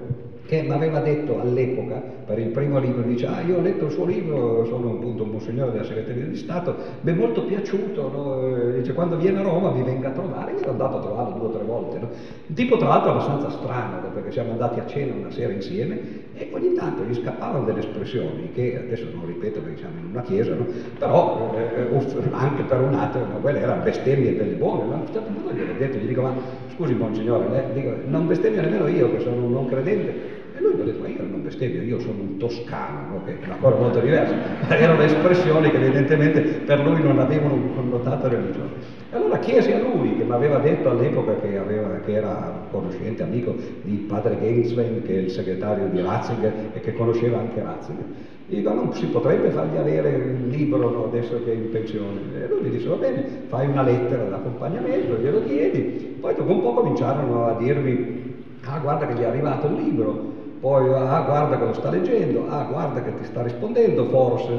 che 0.45 0.61
mi 0.61 0.71
aveva 0.71 0.99
detto 0.99 1.39
all'epoca, 1.39 2.01
per 2.25 2.39
il 2.39 2.47
primo 2.47 2.79
libro, 2.79 3.01
dice, 3.01 3.25
ah 3.27 3.41
io 3.41 3.57
ho 3.57 3.61
letto 3.61 3.85
il 3.85 3.91
suo 3.91 4.05
libro, 4.05 4.65
sono 4.65 4.91
appunto 4.91 5.23
un 5.23 5.29
monsignore 5.29 5.71
della 5.71 5.83
segreteria 5.83 6.25
di 6.25 6.35
Stato, 6.35 6.75
mi 7.01 7.11
è 7.11 7.15
molto 7.15 7.43
piaciuto, 7.45 8.09
no? 8.09 8.71
dice, 8.71 8.93
quando 8.93 9.17
viene 9.17 9.39
a 9.39 9.43
Roma 9.43 9.71
mi 9.71 9.83
venga 9.83 10.09
a 10.09 10.11
trovare, 10.11 10.51
io 10.53 10.59
ero 10.59 10.71
andato 10.71 10.97
a 10.97 11.01
trovarlo 11.01 11.37
due 11.37 11.47
o 11.47 11.51
tre 11.51 11.63
volte, 11.63 11.99
no? 11.99 12.09
tipo 12.53 12.77
tra 12.77 12.87
l'altro 12.87 13.11
abbastanza 13.11 13.49
strano, 13.49 14.09
perché 14.13 14.31
siamo 14.31 14.51
andati 14.51 14.79
a 14.79 14.85
cena 14.85 15.13
una 15.13 15.31
sera 15.31 15.51
insieme 15.51 15.99
e 16.33 16.49
ogni 16.51 16.73
tanto 16.73 17.03
gli 17.03 17.13
scappavano 17.13 17.65
delle 17.65 17.79
espressioni, 17.79 18.51
che 18.53 18.79
adesso 18.85 19.05
non 19.13 19.25
ripeto 19.25 19.61
perché 19.61 19.77
siamo 19.77 19.99
in 19.99 20.09
una 20.11 20.21
chiesa, 20.21 20.53
no? 20.53 20.65
però 20.97 21.55
eh, 21.55 21.87
anche 22.31 22.63
per 22.63 22.81
un 22.81 22.93
attimo, 22.93 23.25
quelle 23.41 23.59
erano 23.59 23.83
bestemmie 23.83 24.31
belle 24.31 24.53
buone, 24.53 24.93
a 24.93 24.97
un 24.97 25.05
certo 25.11 25.31
punto 25.31 25.53
gli 25.53 25.61
ho 25.61 25.77
detto, 25.77 25.97
gli 25.97 26.07
dico, 26.07 26.21
ma 26.21 26.33
scusi 26.75 26.93
monsignore, 26.93 27.69
eh? 27.69 27.73
dico, 27.73 27.93
non 28.07 28.27
bestemmio 28.27 28.61
nemmeno 28.61 28.87
io 28.87 29.11
che 29.11 29.19
sono 29.19 29.43
un 29.43 29.51
non 29.51 29.67
credente, 29.67 30.34
e 30.55 30.61
lui 30.61 30.73
mi 30.73 30.81
ha 30.81 30.83
detto, 30.85 31.01
ma 31.01 31.07
io 31.09 31.21
non 31.29 31.43
bestemmio, 31.43 31.81
io 31.81 31.99
sono 31.99 32.21
un 32.21 32.37
toscano, 32.37 33.09
no? 33.09 33.23
che 33.25 33.37
è 33.37 33.45
una 33.45 33.57
cosa 33.57 33.75
molto 33.75 33.99
diversa. 33.99 34.35
Erano 34.73 35.01
espressioni 35.01 35.69
che 35.69 35.75
evidentemente 35.75 36.41
per 36.41 36.79
lui 36.79 37.01
non 37.01 37.19
avevano 37.19 37.55
un 37.55 37.75
connotato 37.75 38.29
religioso. 38.29 38.69
E 39.11 39.15
allora 39.17 39.37
chiesi 39.39 39.73
a 39.73 39.79
lui, 39.79 40.15
che 40.15 40.23
mi 40.23 40.31
aveva 40.31 40.59
detto 40.59 40.89
all'epoca 40.89 41.35
che, 41.41 41.57
aveva, 41.57 41.99
che 42.05 42.13
era 42.13 42.67
conoscente, 42.71 43.23
amico 43.23 43.53
di 43.81 44.05
padre 44.07 44.37
Genswein, 44.39 45.03
che 45.03 45.13
è 45.13 45.19
il 45.19 45.29
segretario 45.29 45.87
di 45.87 45.99
Ratzinger 45.99 46.53
e 46.73 46.79
che 46.79 46.93
conosceva 46.93 47.39
anche 47.39 47.61
Ratzinger. 47.61 48.05
Dico, 48.47 48.73
non 48.73 48.93
si 48.93 49.07
potrebbe 49.07 49.49
fargli 49.49 49.75
avere 49.75 50.09
il 50.09 50.47
libro 50.47 50.89
no, 50.89 51.05
adesso 51.05 51.43
che 51.43 51.51
è 51.51 51.55
in 51.55 51.69
pensione. 51.69 52.21
E 52.33 52.47
lui 52.47 52.61
mi 52.61 52.69
disse, 52.69 52.87
va 52.87 52.95
bene, 52.95 53.25
fai 53.47 53.67
una 53.67 53.81
lettera 53.81 54.23
d'accompagnamento, 54.23 55.17
glielo 55.17 55.39
diedi. 55.39 56.15
Poi 56.21 56.33
dopo 56.33 56.51
un 56.53 56.61
po' 56.61 56.73
cominciarono 56.75 57.47
a 57.47 57.57
dirmi, 57.57 58.35
ah 58.63 58.79
guarda 58.79 59.05
che 59.07 59.15
gli 59.15 59.21
è 59.21 59.25
arrivato 59.25 59.67
il 59.67 59.73
libro, 59.73 60.34
poi 60.65 60.91
ah 60.95 61.21
guarda 61.21 61.59
che 61.59 61.65
lo 61.65 61.73
sta 61.73 61.91
leggendo, 61.91 62.47
ah 62.49 62.63
guarda 62.63 63.03
che 63.03 63.13
ti 63.19 63.25
sta 63.25 63.43
rispondendo 63.43 64.05
forse, 64.05 64.51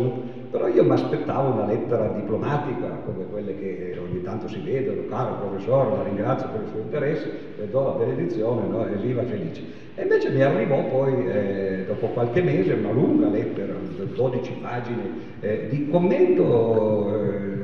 però 0.53 0.69
io 0.69 0.85
mi 0.85 0.93
aspettavo 0.93 1.55
una 1.55 1.67
lettera 1.67 2.07
diplomatica 2.15 3.01
come 3.05 3.25
quelle 3.29 3.59
che 3.59 3.99
ogni 4.01 4.23
tanto 4.23 4.47
si 4.47 4.61
vedono, 4.61 5.09
caro 5.09 5.35
professore, 5.35 5.97
la 5.97 6.05
ringrazio 6.05 6.49
per 6.51 6.61
il 6.63 6.69
suo 6.69 6.79
interesse, 6.79 7.29
le 7.59 7.69
do 7.71 7.83
la 7.83 8.05
benedizione 8.05 8.69
no? 8.69 8.87
e 8.87 8.95
viva 8.99 9.25
felice. 9.25 9.63
E 9.97 10.03
invece 10.03 10.31
mi 10.31 10.43
arrivò 10.43 10.81
poi, 10.85 11.27
eh, 11.27 11.85
dopo 11.89 12.07
qualche 12.07 12.41
mese, 12.41 12.75
una 12.75 12.93
lunga 12.93 13.27
lettera, 13.27 13.75
12 14.15 14.53
pagine 14.63 15.03
eh, 15.41 15.67
di 15.69 15.89
commento. 15.89 17.15
Eh, 17.15 17.55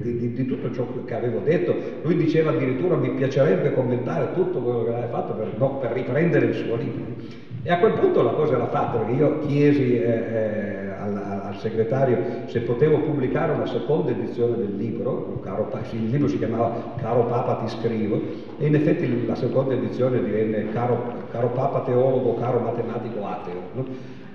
di, 0.00 0.16
di, 0.16 0.32
di, 0.32 0.46
tutto 0.46 0.72
ciò 0.72 0.86
che 1.04 1.14
avevo 1.14 1.40
detto. 1.40 1.74
Lui 2.00 2.16
diceva 2.16 2.52
addirittura 2.52 2.96
mi 2.96 3.10
piacerebbe 3.10 3.74
commentare 3.74 4.32
tutto 4.32 4.58
quello 4.60 4.84
che 4.84 4.92
aveva 4.92 5.08
fatto 5.08 5.34
per, 5.34 5.52
no, 5.58 5.76
per 5.76 5.90
riprendere 5.90 6.46
il 6.46 6.54
suo 6.54 6.76
libro. 6.76 7.49
E 7.62 7.70
a 7.70 7.78
quel 7.78 7.92
punto 7.92 8.22
la 8.22 8.30
cosa 8.30 8.54
era 8.54 8.66
fatta, 8.68 8.96
perché 8.96 9.12
io 9.12 9.38
chiesi 9.40 9.94
eh, 9.94 10.06
eh, 10.06 10.90
al, 10.98 11.14
al, 11.46 11.56
segretario 11.58 12.46
se 12.46 12.60
potevo 12.60 13.00
pubblicare 13.00 13.52
una 13.52 13.66
seconda 13.66 14.12
edizione 14.12 14.56
del 14.56 14.76
libro, 14.76 15.42
il 15.90 16.08
libro 16.08 16.26
si 16.26 16.38
chiamava 16.38 16.94
Caro 16.96 17.24
Papa 17.24 17.56
ti 17.56 17.68
scrivo, 17.68 18.18
e 18.58 18.66
in 18.66 18.74
effetti 18.74 19.26
la 19.26 19.34
seconda 19.34 19.74
edizione 19.74 20.24
divenne 20.24 20.70
Caro, 20.70 21.12
caro 21.30 21.48
Papa 21.48 21.80
teologo, 21.80 22.36
caro 22.36 22.60
matematico 22.60 23.26
ateo. 23.26 23.60
No? 23.74 23.84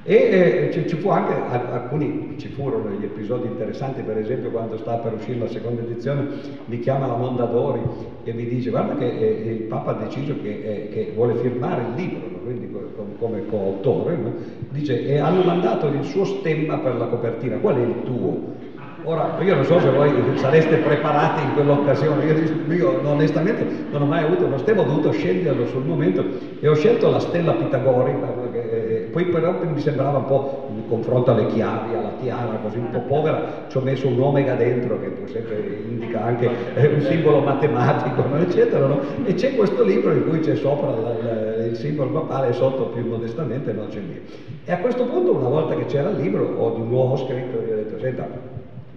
E 0.07 0.69
eh, 0.71 0.87
ci, 0.87 1.07
anche, 1.07 1.33
alcuni 1.71 2.35
ci 2.37 2.49
furono 2.49 2.89
degli 2.89 3.05
episodi 3.05 3.47
interessanti, 3.47 4.03
per 4.03 4.19
esempio 4.19 4.51
quando 4.51 4.77
sta 4.77 4.97
per 4.97 5.13
uscire 5.13 5.39
la 5.39 5.47
seconda 5.47 5.81
edizione 5.81 6.27
mi 6.65 6.77
chiama 6.79 7.07
la 7.07 7.15
Mondadori 7.15 7.81
e 8.23 8.31
mi 8.31 8.45
dice 8.45 8.69
guarda 8.69 8.93
che 8.97 9.17
eh, 9.17 9.51
il 9.51 9.63
Papa 9.63 9.97
ha 9.97 10.03
deciso 10.03 10.35
che, 10.43 10.49
eh, 10.49 10.89
che 10.93 11.11
vuole 11.15 11.33
firmare 11.37 11.81
il 11.81 11.95
libro, 11.95 12.27
no? 12.29 12.37
quindi 12.37 12.69
come, 12.71 13.15
come 13.17 13.45
coautore, 13.47 14.15
no? 14.15 14.31
dice 14.69 15.07
e 15.07 15.17
hanno 15.17 15.41
mandato 15.41 15.87
il 15.87 16.03
suo 16.03 16.23
stemma 16.23 16.77
per 16.77 16.97
la 16.97 17.07
copertina, 17.07 17.57
qual 17.57 17.77
è 17.77 17.81
il 17.81 18.03
tuo? 18.03 18.53
Ora, 19.07 19.37
io 19.39 19.53
non 19.53 19.65
so 19.65 19.79
se 19.79 19.89
voi 19.89 20.11
sareste 20.37 20.77
preparati 20.77 21.43
in 21.43 21.53
quell'occasione, 21.53 22.25
io, 22.25 22.73
io, 22.73 23.07
onestamente 23.07 23.65
non 23.91 24.01
ho 24.01 24.05
mai 24.05 24.23
avuto 24.23 24.45
uno 24.45 24.57
stemma, 24.57 24.81
ho 24.81 24.85
dovuto 24.85 25.11
sceglierlo 25.11 25.67
sul 25.67 25.83
momento 25.83 26.23
e 26.59 26.67
ho 26.67 26.73
scelto 26.73 27.11
la 27.11 27.19
stella 27.19 27.53
pitagorica, 27.53 28.33
poi 29.15 29.23
però 29.27 29.63
mi 29.63 29.79
sembrava 29.79 30.17
un 30.17 30.25
po' 30.25 30.65
in 30.75 30.89
confronto 30.89 31.31
alle 31.31 31.47
chiavi, 31.47 31.95
alla 31.95 32.11
tiara, 32.19 32.59
così 32.61 32.79
un 32.79 32.89
po' 32.89 32.99
povera, 32.99 33.63
ci 33.69 33.77
ho 33.77 33.79
messo 33.79 34.09
un 34.09 34.19
omega 34.19 34.55
dentro 34.55 34.99
che 34.99 35.09
sempre 35.31 35.83
indica 35.87 36.21
anche 36.21 36.49
eh, 36.73 36.87
un 36.87 36.99
simbolo 36.99 37.39
matematico, 37.39 38.25
no? 38.27 38.35
eccetera, 38.39 38.85
no? 38.85 38.99
e 39.23 39.33
c'è 39.35 39.55
questo 39.55 39.83
libro 39.85 40.11
in 40.11 40.27
cui 40.27 40.41
c'è 40.41 40.57
sopra 40.57 40.89
la, 40.89 41.13
la, 41.13 41.63
il 41.63 41.77
simbolo 41.77 42.09
papale 42.09 42.49
e 42.49 42.53
sotto 42.53 42.87
più 42.87 43.07
modestamente 43.07 43.71
no 43.71 43.87
c'è 43.87 43.99
lì. 43.99 44.21
E 44.65 44.71
a 44.73 44.79
questo 44.79 45.05
punto, 45.05 45.31
una 45.31 45.47
volta 45.47 45.75
che 45.75 45.85
c'era 45.85 46.09
il 46.09 46.17
libro, 46.17 46.53
ho 46.57 46.73
di 46.73 46.81
nuovo 46.81 47.15
scritto 47.15 47.61
e 47.61 47.71
ho 47.71 47.75
detto, 47.77 47.97
senta, 47.97 48.27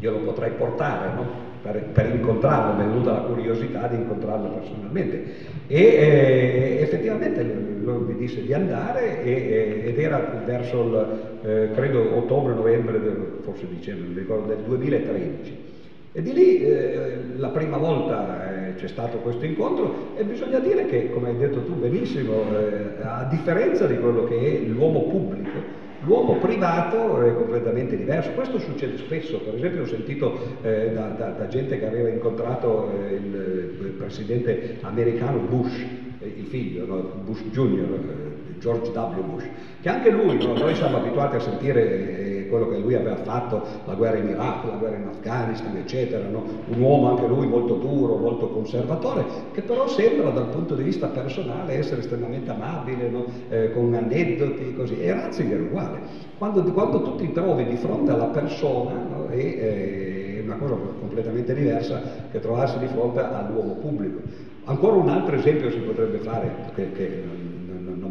io 0.00 0.10
lo 0.10 0.18
potrei 0.18 0.50
portare 0.50 1.12
no? 1.14 1.26
Per, 1.70 1.84
per, 1.92 2.14
incontrarlo, 2.14 2.75
mi 2.75 2.88
è 2.88 2.88
venuta 2.88 3.12
la 3.12 3.20
curiosità 3.20 3.87
di 3.87 3.96
incontrarlo 3.96 4.48
personalmente. 4.48 5.22
E 5.66 5.80
eh, 5.80 6.78
effettivamente 6.80 7.42
lui 7.42 7.98
mi 8.06 8.14
disse 8.16 8.42
di 8.42 8.52
andare 8.52 9.22
e, 9.22 9.82
ed 9.87 9.98
era 9.98 10.42
verso 10.44 10.82
il, 10.82 11.40
eh, 11.42 11.70
credo, 11.75 12.16
ottobre-novembre, 12.16 13.00
forse 13.42 13.66
dicembre, 13.68 14.06
non 14.06 14.16
ricordo, 14.16 14.46
del 14.46 14.64
2013. 14.64 15.66
E 16.12 16.22
di 16.22 16.32
lì 16.32 16.62
eh, 16.62 17.18
la 17.37 17.48
prima 17.48 17.76
volta 17.76 18.68
eh, 18.68 18.75
c'è 18.76 18.88
stato 18.88 19.18
questo 19.18 19.44
incontro 19.44 20.14
e 20.16 20.25
bisogna 20.25 20.58
dire 20.58 20.87
che, 20.87 21.10
come 21.10 21.28
hai 21.28 21.37
detto 21.37 21.62
tu 21.62 21.75
benissimo, 21.75 22.44
eh, 22.58 23.02
a 23.02 23.26
differenza 23.30 23.87
di 23.87 23.98
quello 23.98 24.25
che 24.25 24.37
è 24.37 24.66
l'uomo 24.66 25.02
pubblico, 25.02 25.87
L'uomo 26.04 26.36
privato 26.36 27.20
è 27.22 27.34
completamente 27.34 27.96
diverso, 27.96 28.30
questo 28.30 28.60
succede 28.60 28.98
spesso, 28.98 29.40
per 29.40 29.56
esempio 29.56 29.82
ho 29.82 29.86
sentito 29.86 30.38
eh, 30.62 30.92
da, 30.92 31.08
da, 31.08 31.30
da, 31.30 31.48
gente 31.48 31.78
che 31.78 31.86
aveva 31.86 32.08
incontrato 32.08 32.88
eh, 32.92 33.14
il, 33.14 33.76
il, 33.80 33.94
presidente 33.98 34.78
americano 34.82 35.38
Bush, 35.40 35.76
eh, 36.20 36.34
il 36.36 36.46
figlio, 36.46 36.86
no? 36.86 37.00
Bush 37.24 37.42
Jr., 37.50 37.80
eh, 37.80 38.47
George 38.58 38.90
W. 38.90 39.20
Bush, 39.22 39.44
che 39.80 39.88
anche 39.88 40.10
lui, 40.10 40.36
no? 40.44 40.54
noi 40.54 40.74
siamo 40.74 40.98
abituati 40.98 41.36
a 41.36 41.40
sentire 41.40 42.38
eh, 42.42 42.48
quello 42.48 42.68
che 42.68 42.78
lui 42.78 42.94
aveva 42.94 43.16
fatto, 43.16 43.62
la 43.84 43.94
guerra 43.94 44.18
in 44.18 44.28
Iraq, 44.28 44.64
la 44.64 44.76
guerra 44.76 44.96
in 44.96 45.06
Afghanistan, 45.06 45.76
eccetera, 45.76 46.26
no? 46.28 46.42
un 46.66 46.80
uomo 46.80 47.10
anche 47.10 47.26
lui 47.26 47.46
molto 47.46 47.74
duro, 47.74 48.16
molto 48.16 48.48
conservatore, 48.48 49.24
che 49.52 49.62
però 49.62 49.86
sembra 49.86 50.30
dal 50.30 50.48
punto 50.48 50.74
di 50.74 50.82
vista 50.82 51.06
personale 51.08 51.74
essere 51.74 52.00
estremamente 52.00 52.50
amabile, 52.50 53.08
no? 53.08 53.24
eh, 53.48 53.72
con 53.72 53.94
aneddoti, 53.94 54.74
così. 54.74 55.00
E 55.00 55.12
Ratzinger 55.12 55.58
è 55.58 55.62
uguale. 55.62 56.00
Quando, 56.38 56.62
quando, 56.72 57.02
tu 57.02 57.16
ti 57.16 57.32
trovi 57.32 57.64
di 57.66 57.76
fronte 57.76 58.10
alla 58.10 58.26
persona, 58.26 58.92
no? 58.92 59.28
è, 59.28 59.36
è 59.36 60.40
una 60.42 60.56
cosa 60.56 60.74
completamente 60.98 61.54
diversa 61.54 62.00
che 62.30 62.40
trovarsi 62.40 62.78
di 62.78 62.86
fronte 62.86 63.20
all'uomo 63.20 63.74
pubblico. 63.74 64.20
Ancora 64.64 64.96
un 64.96 65.08
altro 65.08 65.34
esempio 65.34 65.70
si 65.70 65.78
potrebbe 65.78 66.18
fare, 66.18 66.50
che, 66.74 66.92
che 66.92 67.22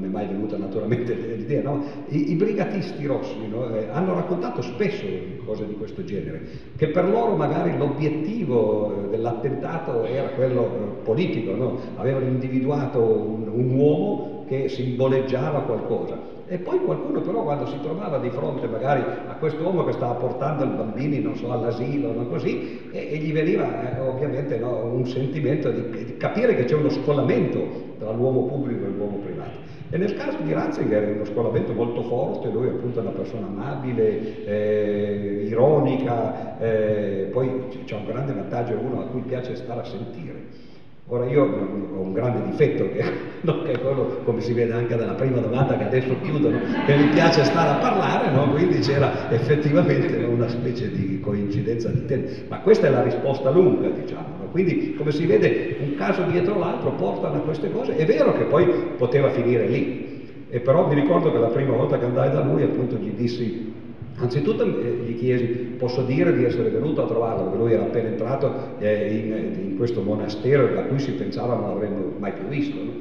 è 0.08 0.10
mai 0.10 0.26
venuta 0.28 0.58
naturalmente 0.58 1.14
l'idea, 1.36 1.62
no? 1.62 1.84
I, 2.08 2.32
I, 2.32 2.36
brigatisti 2.36 3.06
rossi 3.06 3.48
no? 3.48 3.74
eh, 3.76 3.88
hanno 3.92 4.14
raccontato 4.14 4.62
spesso 4.62 5.06
cose 5.46 5.68
di 5.68 5.76
questo 5.76 6.04
genere, 6.04 6.42
che 6.76 6.88
per 6.88 7.08
loro 7.08 7.36
magari 7.36 7.78
l'obiettivo 7.78 9.06
eh, 9.06 9.10
dell'attentato 9.10 10.04
era 10.06 10.30
quello 10.30 10.64
eh, 10.64 11.04
politico, 11.04 11.56
no? 11.56 11.80
avevano 11.96 12.26
individuato 12.26 13.00
un, 13.00 13.48
un 13.48 13.76
uomo 13.76 14.46
che 14.48 14.70
simboleggiava 14.70 15.62
qualcosa. 15.62 16.36
E 16.50 16.58
poi 16.60 16.80
qualcuno 16.80 17.20
però 17.20 17.44
quando 17.44 17.66
si 17.66 17.78
trovava 17.82 18.20
di 18.20 18.30
fronte 18.30 18.68
magari 18.68 19.02
a 19.02 19.36
questo 19.36 19.62
uomo 19.62 19.84
che 19.84 19.92
stava 19.92 20.14
portando 20.14 20.64
i 20.64 20.70
bambini, 20.70 21.20
non 21.20 21.36
so, 21.36 21.52
all'asilo, 21.52 22.14
no, 22.14 22.26
così, 22.28 22.88
e, 22.92 23.10
e, 23.12 23.18
gli 23.18 23.34
veniva 23.34 23.98
eh, 23.98 24.00
ovviamente 24.00 24.58
no, 24.58 24.86
un 24.86 25.06
sentimento 25.06 25.70
di, 25.70 26.06
di, 26.06 26.16
capire 26.16 26.56
che 26.56 26.64
c'è 26.64 26.76
uno 26.76 26.90
scollamento 26.90 27.60
tra 28.00 28.12
l'uomo 28.12 28.46
pubblico 28.46 28.86
e 28.86 28.88
l'uomo 28.88 29.18
privato. 29.18 29.67
E 29.90 29.98
nel 29.98 30.16
caso 30.16 30.38
di 30.42 30.52
Ratzinger 30.52 31.02
è 31.02 31.12
uno 31.14 31.24
scolamento 31.24 31.72
molto 31.72 32.04
forte, 32.04 32.50
lui 32.50 32.68
appunto 32.68 33.00
è 33.00 33.02
una 33.02 33.12
persona 33.12 33.48
amabile, 33.48 34.46
eh, 34.46 35.46
ironica, 35.48 36.60
eh, 36.60 37.30
poi 37.32 37.84
c'è 37.86 37.96
un 37.96 38.06
grande 38.06 38.34
vantaggio, 38.34 38.78
uno 38.78 39.02
a 39.02 39.06
cui 39.06 39.22
piace 39.22 39.56
stare 39.56 39.80
a 39.80 39.86
sentire. 39.86 40.66
Ora 41.10 41.26
io 41.26 41.44
ho 41.44 42.02
un 42.02 42.12
grande 42.12 42.50
difetto 42.50 42.90
che, 42.92 43.02
no, 43.42 43.64
che, 43.64 43.72
è 43.72 43.80
quello, 43.80 44.20
come 44.26 44.42
si 44.42 44.52
vede 44.52 44.74
anche 44.74 44.94
dalla 44.98 45.14
prima 45.14 45.40
domanda 45.40 45.78
che 45.78 45.86
adesso 45.86 46.14
chiudono, 46.22 46.60
che 46.86 46.98
mi 46.98 47.08
piace 47.14 47.46
stare 47.46 47.70
a 47.70 47.76
parlare, 47.76 48.30
no? 48.32 48.52
quindi 48.52 48.80
c'era 48.80 49.32
effettivamente 49.32 50.22
una 50.26 50.50
specie 50.50 50.92
di 50.92 51.22
coincidenza 51.22 51.88
di 51.88 52.06
tempo. 52.06 52.30
Ma 52.50 52.60
questa 52.60 52.88
è 52.88 52.90
la 52.90 53.04
risposta 53.04 53.50
lunga, 53.50 53.88
diciamo. 53.88 54.36
No? 54.38 54.46
Quindi 54.52 54.96
come 54.96 55.12
si 55.12 55.26
vede 55.26 55.78
un 55.80 55.96
caso 55.96 56.24
dietro 56.24 56.60
l'altro 56.60 56.92
portano 56.92 57.36
a 57.36 57.40
queste 57.40 57.72
cose. 57.72 57.96
È 57.96 58.06
vero 58.06 58.34
che 58.34 58.44
poi 58.44 58.66
poteva 58.98 59.30
finire 59.30 59.66
lì, 59.66 60.26
e 60.50 60.60
però 60.60 60.88
mi 60.88 60.96
ricordo 60.96 61.32
che 61.32 61.38
la 61.38 61.48
prima 61.48 61.74
volta 61.74 61.98
che 61.98 62.06
andai 62.06 62.32
da 62.32 62.44
lui 62.44 62.64
appunto 62.64 62.98
gli 62.98 63.12
dissi 63.12 63.74
Anzitutto 64.20 64.64
eh, 64.64 65.04
gli 65.06 65.16
chiesi, 65.18 65.46
posso 65.78 66.02
dire 66.02 66.36
di 66.36 66.44
essere 66.44 66.70
venuto 66.70 67.04
a 67.04 67.08
trovarlo, 67.08 67.44
perché 67.44 67.58
lui 67.58 67.72
era 67.74 67.84
appena 67.84 68.08
entrato 68.10 68.52
eh, 68.80 69.14
in, 69.14 69.70
in, 69.70 69.78
questo 69.78 70.02
monastero 70.02 70.74
da 70.74 70.84
cui 70.84 70.98
si 70.98 71.12
pensava 71.12 71.54
non 71.56 71.70
l'avremmo 71.70 72.14
mai 72.18 72.34
più 72.34 72.48
visto. 72.48 72.76
No? 72.76 72.92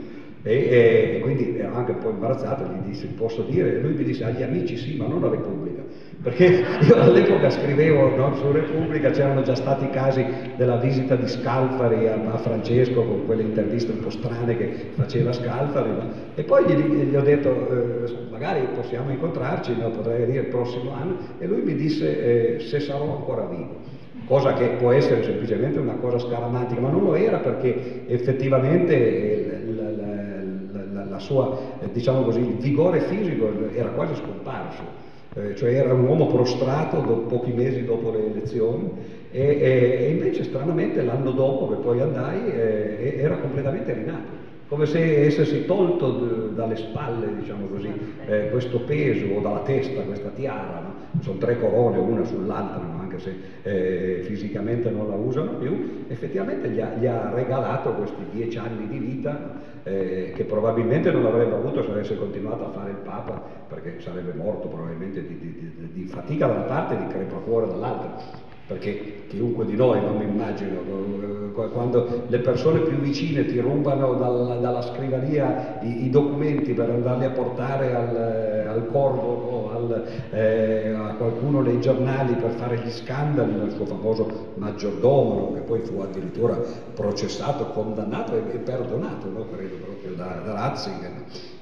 E, 0.42 0.52
e, 0.52 1.20
quindi 1.22 1.56
ero 1.56 1.74
anche 1.74 1.92
un 1.92 1.98
po' 1.98 2.10
imbarazzato, 2.10 2.64
gli 2.64 2.88
dissi, 2.88 3.06
posso 3.06 3.42
dire? 3.42 3.76
E 3.76 3.80
lui 3.80 3.94
mi 3.94 4.04
disse, 4.04 4.24
agli 4.24 4.42
amici 4.42 4.76
sì, 4.76 4.96
ma 4.96 5.06
non 5.06 5.24
a 5.24 5.30
Repubblica 5.30 5.85
perché 6.22 6.64
io 6.80 6.94
all'epoca 6.96 7.50
scrivevo 7.50 8.16
no, 8.16 8.34
su 8.36 8.50
Repubblica, 8.50 9.10
c'erano 9.10 9.42
già 9.42 9.54
stati 9.54 9.88
casi 9.90 10.24
della 10.56 10.76
visita 10.76 11.14
di 11.14 11.28
Scalfari 11.28 12.08
a, 12.08 12.14
a 12.14 12.38
Francesco 12.38 13.02
con 13.04 13.26
quelle 13.26 13.42
interviste 13.42 13.92
un 13.92 14.00
po' 14.00 14.10
strane 14.10 14.56
che 14.56 14.90
faceva 14.94 15.32
Scalfari, 15.32 15.90
no? 15.90 16.08
e 16.34 16.42
poi 16.42 16.64
gli, 16.64 16.74
gli, 16.74 17.14
ho 17.14 17.22
detto 17.22 17.48
eh, 17.50 18.28
magari 18.30 18.66
possiamo 18.74 19.10
incontrarci, 19.10 19.76
no? 19.76 19.90
potrei 19.90 20.20
venire 20.20 20.40
il 20.40 20.48
prossimo 20.48 20.92
anno, 20.94 21.16
e 21.38 21.46
lui 21.46 21.62
mi 21.62 21.74
disse 21.74 22.56
eh, 22.56 22.60
se 22.60 22.80
sarò 22.80 23.16
ancora 23.16 23.44
vivo 23.46 24.04
cosa 24.26 24.54
che 24.54 24.70
può 24.70 24.90
essere 24.90 25.22
semplicemente 25.22 25.78
una 25.78 25.94
cosa 25.94 26.18
scaramantica, 26.18 26.80
ma 26.80 26.90
non 26.90 27.04
lo 27.04 27.14
era 27.14 27.38
perché 27.38 28.06
effettivamente 28.08 29.62
la, 29.68 29.90
la, 29.90 30.92
la, 30.92 31.04
la 31.04 31.18
sua, 31.20 31.56
eh, 31.80 31.90
diciamo 31.92 32.22
così, 32.22 32.40
il 32.40 32.56
vigore 32.56 33.02
fisico 33.02 33.52
era 33.72 33.90
quasi 33.90 34.14
scomparso 34.16 35.04
eh, 35.36 35.54
cioè 35.54 35.74
era 35.74 35.92
un 35.92 36.06
uomo 36.06 36.26
prostrato 36.28 37.00
do, 37.00 37.14
pochi 37.28 37.52
mesi 37.52 37.84
dopo 37.84 38.10
le 38.10 38.30
elezioni 38.30 38.90
e, 39.30 39.40
e, 39.40 40.06
e, 40.06 40.10
invece 40.10 40.44
stranamente 40.44 41.02
l'anno 41.02 41.32
dopo 41.32 41.68
che 41.68 41.76
poi 41.76 42.00
andai 42.00 42.50
eh, 42.50 43.16
era 43.18 43.36
completamente 43.36 43.92
rinato 43.92 44.44
come 44.68 44.86
se 44.86 45.24
essersi 45.24 45.64
tolto 45.64 46.10
d- 46.10 46.54
dalle 46.54 46.74
spalle, 46.74 47.36
diciamo 47.36 47.66
così, 47.66 47.92
eh, 48.26 48.48
questo 48.50 48.80
peso 48.80 49.26
o 49.26 49.40
dalla 49.40 49.60
testa, 49.60 50.02
questa 50.02 50.30
tiara, 50.30 50.80
no? 50.80 51.22
sono 51.22 51.38
tre 51.38 51.58
corone 51.60 51.98
una 51.98 52.24
sull'altra, 52.24 52.82
no? 52.82 53.05
Anche 53.16 53.20
se 53.20 53.34
eh, 53.62 54.22
fisicamente 54.22 54.90
non 54.90 55.08
la 55.08 55.16
usano 55.16 55.54
più, 55.54 56.04
effettivamente 56.08 56.68
gli 56.68 56.80
ha, 56.80 56.94
gli 56.98 57.06
ha 57.06 57.30
regalato 57.32 57.92
questi 57.92 58.22
dieci 58.30 58.58
anni 58.58 58.86
di 58.86 58.98
vita 58.98 59.60
eh, 59.82 60.32
che 60.34 60.44
probabilmente 60.44 61.10
non 61.10 61.26
avrebbe 61.26 61.54
avuto 61.54 61.82
se 61.82 61.90
avesse 61.90 62.16
continuato 62.16 62.66
a 62.66 62.70
fare 62.70 62.90
il 62.90 62.96
Papa, 62.96 63.42
perché 63.68 64.00
sarebbe 64.00 64.32
morto 64.34 64.68
probabilmente 64.68 65.26
di, 65.26 65.38
di, 65.38 65.72
di, 65.76 65.92
di 65.92 66.06
fatica 66.06 66.46
da 66.46 66.52
una 66.52 66.62
parte 66.62 66.94
e 66.94 66.98
di 66.98 67.06
crepacuore 67.08 67.66
dall'altra. 67.66 68.44
Perché 68.66 69.26
chiunque 69.28 69.64
di 69.64 69.76
noi, 69.76 70.00
non 70.00 70.16
mi 70.16 70.24
immagino, 70.24 70.80
eh, 70.80 71.68
quando 71.70 72.24
le 72.26 72.38
persone 72.40 72.80
più 72.80 72.98
vicine 72.98 73.46
ti 73.46 73.60
rubano 73.60 74.14
dal, 74.14 74.58
dalla 74.60 74.82
scrivania 74.82 75.78
i, 75.82 76.06
i, 76.06 76.10
documenti 76.10 76.72
per 76.72 76.90
andarli 76.90 77.24
a 77.26 77.30
portare 77.30 77.94
al, 77.94 78.66
al 78.66 78.88
corvo 78.90 79.22
o 79.22 79.75
al, 79.94 80.06
eh, 80.30 80.94
a 80.94 81.14
qualcuno 81.14 81.60
nei 81.60 81.80
giornali 81.80 82.34
per 82.34 82.50
fare 82.52 82.78
gli 82.78 82.90
scandali, 82.90 83.52
il 83.52 83.72
suo 83.74 83.86
famoso 83.86 84.52
maggiordomo, 84.54 85.54
che 85.54 85.60
poi 85.60 85.80
fu 85.80 86.00
addirittura 86.00 86.58
processato, 86.94 87.66
condannato 87.66 88.34
e, 88.34 88.54
e 88.54 88.58
perdonato, 88.58 89.28
no? 89.28 89.46
credo 89.50 89.76
proprio 89.76 90.14
da, 90.14 90.40
da 90.44 90.52
Ratzinger. 90.52 91.12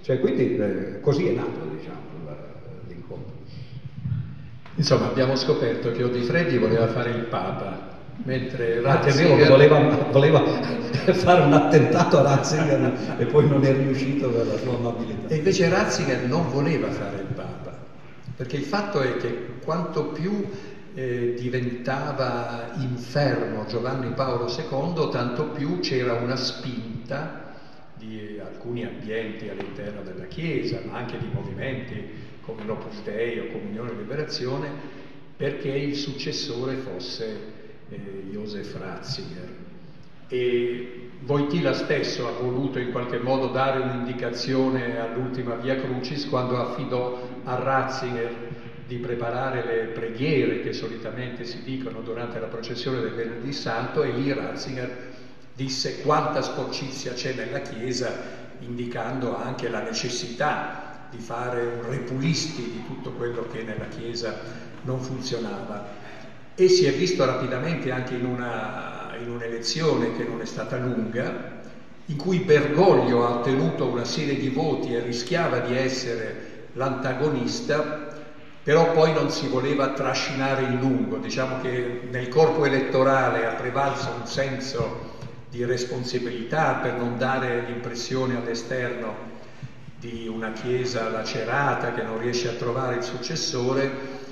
Cioè, 0.01 0.21
quindi 0.21 0.57
eh, 0.57 1.01
così 1.01 1.29
è 1.29 1.33
nato 1.33 1.61
diciamo, 1.77 1.99
l'incontro. 2.89 3.33
Insomma, 4.77 5.07
abbiamo 5.07 5.37
scoperto 5.37 5.93
che 5.93 6.03
Odifreddi 6.03 6.59
voleva 6.59 6.89
fare 6.89 7.11
il 7.11 7.25
Papa, 7.25 7.93
mentre 8.25 8.81
Ratzinger... 8.81 9.33
È 9.33 9.37
vero 9.37 9.51
voleva, 9.51 9.79
voleva 10.11 10.43
fare 11.13 11.43
un 11.43 11.53
attentato 11.53 12.19
a 12.19 12.23
Ratzinger 12.23 13.17
e 13.19 13.25
poi 13.27 13.49
non 13.49 13.65
è 13.65 13.73
riuscito 13.73 14.29
per 14.29 14.47
la 14.47 14.57
sua 14.57 14.75
amabilità. 14.75 15.29
E 15.29 15.37
invece 15.37 15.69
Ratzinger 15.69 16.27
non 16.27 16.49
voleva 16.51 16.91
fare 16.91 17.17
il 17.17 17.34
Papa, 17.34 17.34
perché 18.37 18.57
il 18.57 18.65
fatto 18.65 19.01
è 19.01 19.17
che 19.17 19.59
quanto 19.63 20.07
più 20.09 20.49
eh, 20.95 21.35
diventava 21.39 22.73
infermo 22.77 23.67
Giovanni 23.67 24.13
Paolo 24.13 24.47
II, 24.49 25.11
tanto 25.11 25.49
più 25.49 25.81
c'era 25.81 26.15
una 26.15 26.37
spinta 26.37 27.55
di 27.97 28.39
alcuni 28.39 28.85
ambienti 28.85 29.49
all'interno 29.49 30.03
della 30.03 30.27
Chiesa, 30.27 30.81
ma 30.85 30.99
anche 30.99 31.19
di 31.19 31.29
movimenti 31.33 32.33
come 32.43 32.65
l'Opus 32.65 33.03
Dei 33.03 33.39
o 33.39 33.47
Comunione 33.51 33.91
e 33.91 33.95
Liberazione, 33.95 34.69
perché 35.37 35.69
il 35.69 35.97
successore 35.97 36.77
fosse 36.77 37.53
eh, 37.89 38.25
Josef 38.31 38.77
Ratzinger. 38.77 39.63
E 40.29 41.04
Voitila 41.25 41.73
stesso 41.73 42.29
ha 42.29 42.33
voluto 42.33 42.79
in 42.79 42.91
qualche 42.91 43.19
modo 43.19 43.47
dare 43.47 43.81
un'indicazione 43.81 45.01
all'ultima 45.01 45.55
Via 45.55 45.81
Crucis 45.81 46.29
quando 46.29 46.61
affidò 46.61 47.19
a 47.45 47.55
Ratzinger 47.55 48.31
di 48.87 48.97
preparare 48.99 49.65
le 49.65 49.85
preghiere 49.87 50.61
che 50.61 50.75
solitamente 50.75 51.47
si 51.47 51.63
dicono 51.63 52.03
durante 52.03 52.39
la 52.39 52.49
processione 52.49 53.01
del 53.01 53.15
Venerdì 53.15 53.55
Santo 53.55 54.03
e 54.03 54.11
lì 54.11 54.35
Ratzinger 54.35 55.13
disse 55.55 56.03
quanta 56.03 56.43
sporcizia 56.43 57.15
c'è 57.15 57.33
nella 57.33 57.61
Chiesa, 57.61 58.13
indicando 58.59 59.35
anche 59.35 59.71
la 59.71 59.81
necessità 59.81 61.07
di 61.09 61.19
fare 61.21 61.65
un 61.65 61.89
repulisti 61.89 62.71
di 62.71 62.85
tutto 62.85 63.13
quello 63.13 63.47
che 63.51 63.63
nella 63.63 63.87
Chiesa 63.87 64.41
non 64.83 65.01
funzionava. 65.01 66.04
E 66.57 66.69
si 66.69 66.87
è 66.87 66.93
visto 66.93 67.25
rapidamente 67.25 67.91
anche 67.91 68.15
in, 68.15 68.25
una, 68.25 69.13
in 69.21 69.29
un'elezione 69.29 70.17
che 70.17 70.23
non 70.23 70.41
è 70.41 70.45
stata 70.45 70.77
lunga, 70.77 71.63
in 72.07 72.17
cui 72.17 72.39
Bergoglio 72.39 73.25
ha 73.25 73.31
ottenuto 73.31 73.87
una 73.87 74.05
serie 74.05 74.37
di 74.37 74.51
voti 74.51 74.95
e 74.95 75.01
rischiava 75.01 75.59
di 75.59 75.77
essere 75.77 76.69
l'antagonista, 76.75 78.23
però 78.63 78.93
poi 78.93 79.13
non 79.13 79.31
si 79.31 79.49
voleva 79.49 79.95
trascinare 79.95 80.63
in 80.63 80.79
lungo, 80.79 81.17
diciamo 81.17 81.61
che 81.61 82.03
nel 82.09 82.29
corpo 82.29 82.65
elettorale 82.65 83.47
ha 83.47 83.55
prevalso 83.55 84.11
un 84.17 84.27
senso 84.27 85.13
di 85.51 85.65
responsabilità 85.65 86.75
per 86.75 86.95
non 86.95 87.19
dare 87.19 87.65
l'impressione 87.67 88.37
all'esterno 88.37 89.33
di 89.99 90.29
una 90.29 90.53
chiesa 90.53 91.09
lacerata 91.09 91.95
che 91.95 92.03
non 92.03 92.19
riesce 92.19 92.49
a 92.49 92.53
trovare 92.53 92.97
il 92.97 93.03
successore, 93.03 94.23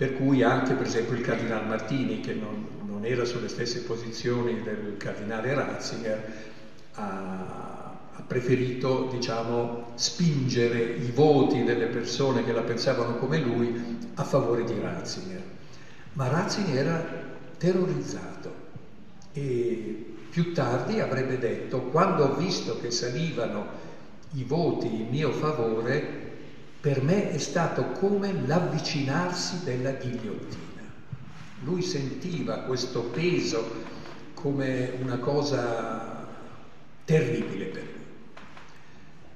per 0.00 0.16
cui 0.16 0.42
anche 0.42 0.72
per 0.72 0.86
esempio 0.86 1.14
il 1.14 1.20
cardinale 1.20 1.66
Martini, 1.66 2.20
che 2.20 2.32
non, 2.32 2.64
non 2.86 3.04
era 3.04 3.26
sulle 3.26 3.48
stesse 3.48 3.80
posizioni 3.80 4.62
del 4.62 4.94
cardinale 4.96 5.52
Ratzinger, 5.52 6.32
ha, 6.94 7.98
ha 8.14 8.22
preferito 8.26 9.10
diciamo, 9.12 9.92
spingere 9.96 10.78
i 10.78 11.10
voti 11.10 11.64
delle 11.64 11.84
persone 11.88 12.46
che 12.46 12.52
la 12.52 12.62
pensavano 12.62 13.16
come 13.16 13.40
lui 13.40 13.98
a 14.14 14.24
favore 14.24 14.64
di 14.64 14.80
Ratzinger. 14.80 15.42
Ma 16.14 16.28
Ratzinger 16.28 16.76
era 16.78 17.04
terrorizzato 17.58 18.54
e 19.32 20.14
più 20.30 20.54
tardi 20.54 20.98
avrebbe 21.00 21.38
detto, 21.38 21.82
quando 21.82 22.24
ho 22.24 22.36
visto 22.36 22.80
che 22.80 22.90
salivano 22.90 23.66
i 24.32 24.44
voti 24.44 24.86
in 24.86 25.08
mio 25.10 25.30
favore, 25.30 26.29
per 26.80 27.02
me 27.02 27.30
è 27.30 27.38
stato 27.38 27.90
come 27.92 28.32
l'avvicinarsi 28.46 29.64
della 29.64 29.90
ghigliottina. 29.92 30.80
Lui 31.62 31.82
sentiva 31.82 32.60
questo 32.60 33.02
peso 33.02 33.70
come 34.32 34.94
una 35.02 35.18
cosa 35.18 36.26
terribile 37.04 37.66
per 37.66 37.82
lui. 37.82 38.04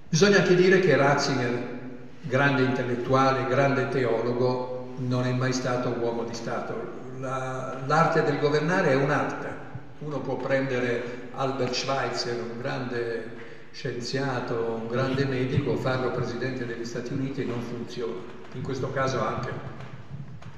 Bisogna 0.08 0.38
anche 0.38 0.54
dire 0.54 0.80
che 0.80 0.96
Ratzinger, 0.96 1.80
grande 2.22 2.62
intellettuale, 2.62 3.46
grande 3.46 3.88
teologo, 3.88 4.94
non 4.98 5.26
è 5.26 5.32
mai 5.32 5.52
stato 5.52 5.90
uomo 5.90 6.24
di 6.24 6.34
Stato. 6.34 7.02
La, 7.18 7.82
l'arte 7.84 8.22
del 8.22 8.38
governare 8.38 8.92
è 8.92 8.94
un'arte. 8.94 9.62
Uno 9.98 10.20
può 10.20 10.36
prendere 10.36 11.28
Albert 11.32 11.74
Schweitzer, 11.74 12.40
un 12.40 12.58
grande 12.58 13.43
scienziato, 13.74 14.78
un 14.82 14.86
grande 14.86 15.24
medico, 15.24 15.74
farlo 15.76 16.12
presidente 16.12 16.64
degli 16.64 16.84
Stati 16.84 17.12
Uniti 17.12 17.44
non 17.44 17.60
funziona. 17.60 18.20
In 18.52 18.62
questo 18.62 18.92
caso 18.92 19.20
anche 19.20 19.50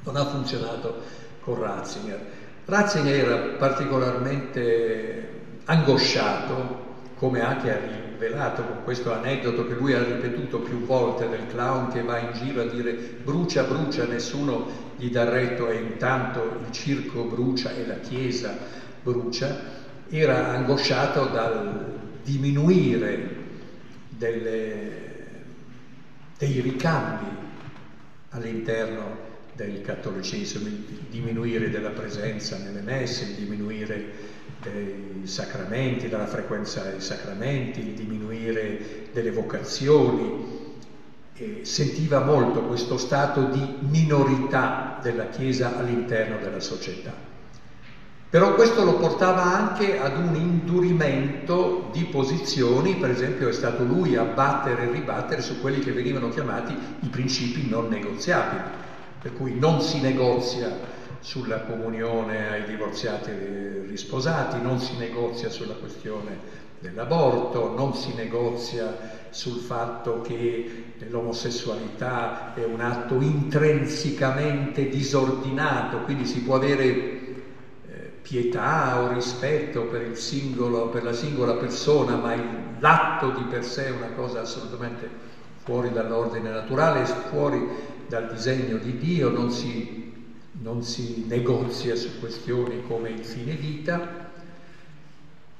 non 0.05 0.17
ha 0.17 0.27
funzionato 0.27 1.01
con 1.41 1.59
Ratzinger. 1.59 2.21
Ratzinger 2.67 3.15
era 3.15 3.37
particolarmente 3.57 5.31
angosciato, 5.65 6.85
come 7.17 7.41
anche 7.41 7.73
ha 7.73 7.79
rivelato 7.79 8.63
con 8.63 8.83
questo 8.85 9.15
aneddoto 9.15 9.67
che 9.67 9.73
lui 9.73 9.95
ha 9.95 10.05
ripetuto 10.05 10.59
più 10.59 10.85
volte 10.85 11.27
del 11.27 11.47
clown 11.47 11.89
che 11.89 12.03
va 12.03 12.19
in 12.19 12.33
giro 12.35 12.61
a 12.61 12.67
dire 12.67 12.93
brucia, 12.93 13.63
brucia, 13.63 14.05
nessuno 14.05 14.67
gli 14.97 15.09
dà 15.09 15.27
retto 15.27 15.71
e 15.71 15.77
intanto 15.77 16.59
il 16.67 16.71
circo 16.71 17.23
brucia 17.23 17.71
e 17.75 17.87
la 17.87 17.99
chiesa 17.99 18.59
brucia, 19.03 19.85
era 20.11 20.49
angosciato 20.49 21.25
dal 21.27 22.05
diminuire 22.27 23.29
delle, 24.09 24.91
dei 26.37 26.61
ricambi 26.61 27.27
all'interno 28.31 29.25
del 29.55 29.81
cattolicesimo, 29.81 30.69
diminuire 31.09 31.71
della 31.71 31.91
presenza 31.91 32.59
nelle 32.59 32.83
messe, 32.83 33.37
diminuire 33.37 34.35
dei 34.61 35.23
sacramenti, 35.23 36.09
della 36.09 36.27
frequenza 36.27 36.83
dei 36.83 37.01
sacramenti, 37.01 37.95
diminuire 37.95 39.09
delle 39.13 39.31
vocazioni. 39.31 40.65
E 41.39 41.61
sentiva 41.65 42.25
molto 42.25 42.63
questo 42.63 42.97
stato 42.97 43.45
di 43.45 43.77
minorità 43.81 44.99
della 45.03 45.29
Chiesa 45.29 45.77
all'interno 45.77 46.39
della 46.39 46.61
società. 46.61 47.36
Però 48.37 48.53
questo 48.53 48.85
lo 48.85 48.97
portava 48.97 49.45
anche 49.45 49.99
ad 49.99 50.19
un 50.19 50.35
indurimento 50.35 51.89
di 51.91 52.05
posizioni, 52.05 52.97
per 52.97 53.09
esempio 53.09 53.49
è 53.49 53.53
stato 53.55 53.83
lui 53.83 54.15
a 54.15 54.25
battere 54.25 54.83
e 54.83 54.91
ribattere 54.91 55.41
su 55.41 55.59
quelli 55.59 55.79
che 55.81 55.91
venivano 55.91 56.29
chiamati 56.29 56.77
i 57.01 57.09
principi 57.09 57.67
non 57.67 57.89
negoziabili, 57.89 58.61
per 59.23 59.33
cui 59.33 59.59
non 59.59 59.81
si 59.81 60.03
negozia 60.03 60.71
sulla 61.21 61.61
comunione 61.61 62.51
ai 62.51 62.65
divorziati 62.67 63.31
risposati, 63.89 64.61
non 64.61 64.81
si 64.81 64.99
negozia 64.99 65.49
sulla 65.49 65.73
questione 65.73 66.39
dell'aborto, 66.79 67.73
non 67.75 67.95
si 67.95 68.13
negozia 68.15 68.99
sul 69.31 69.61
fatto 69.61 70.21
che 70.21 70.93
l'omosessualità 71.09 72.53
è 72.53 72.65
un 72.65 72.83
atto 72.83 73.19
intrinsecamente 73.19 74.91
disordinato, 74.91 76.01
quindi 76.01 76.27
si 76.27 76.43
può 76.43 76.57
avere 76.57 77.26
pietà 78.29 79.01
o 79.01 79.13
rispetto 79.13 79.83
per, 79.83 80.17
singolo, 80.17 80.89
per 80.89 81.05
la 81.05 81.13
singola 81.13 81.55
persona, 81.55 82.17
ma 82.17 82.35
l'atto 82.81 83.31
di 83.31 83.45
per 83.45 83.65
sé 83.65 83.87
è 83.87 83.91
una 83.91 84.11
cosa 84.17 84.41
assolutamente 84.41 85.09
fuori 85.63 85.93
dall'ordine 85.93 86.51
naturale, 86.51 87.05
fuori 87.05 87.69
dal 88.09 88.29
disegno 88.29 88.79
di 88.79 88.99
Dio, 88.99 89.31
non 89.31 89.53
si, 89.53 90.13
non 90.61 90.83
si 90.83 91.25
negozia 91.29 91.95
su 91.95 92.19
questioni 92.19 92.83
come 92.85 93.11
il 93.11 93.25
fine 93.25 93.55
vita. 93.55 94.25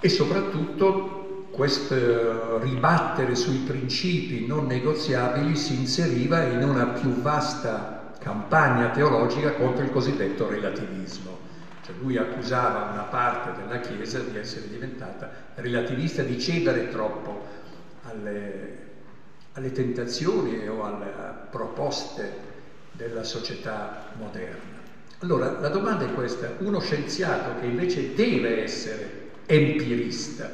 E 0.01 0.09
soprattutto 0.09 1.47
questo 1.51 2.59
ribattere 2.59 3.37
sui 3.37 3.59
principi 3.59 4.45
non 4.45 4.67
negoziabili 4.67 5.55
si 5.55 5.75
inseriva 5.79 6.43
in 6.43 6.65
una 6.65 6.87
più 6.87 7.11
vasta 7.23 8.15
campagna 8.19 8.89
teologica 8.91 9.53
contro 9.53 9.85
il 9.85 9.91
cosiddetto 9.93 10.49
relativismo 10.49 11.36
cioè 11.87 11.95
lui 12.01 12.17
accusava 12.17 12.83
una 12.83 13.05
parte 13.05 13.53
della 13.53 13.79
Chiesa 13.79 14.19
di 14.19 14.37
essere 14.37 14.67
diventata 14.69 15.29
relativista, 15.55 16.25
di 16.25 16.37
cedere 16.37 16.89
troppo 16.89 17.39
alle, 18.03 18.79
alle 19.53 19.71
tentazioni 19.71 20.67
o 20.67 20.83
alle 20.83 21.13
proposte 21.49 22.33
della 22.91 23.23
società 23.23 23.93
moderna. 24.15 24.83
Allora 25.21 25.55
la 25.61 25.69
domanda 25.69 26.05
è 26.05 26.13
questa, 26.13 26.53
uno 26.59 26.81
scienziato 26.81 27.55
che 27.55 27.67
invece 27.67 28.13
deve 28.15 28.63
essere 28.63 29.11
empirista, 29.47 30.51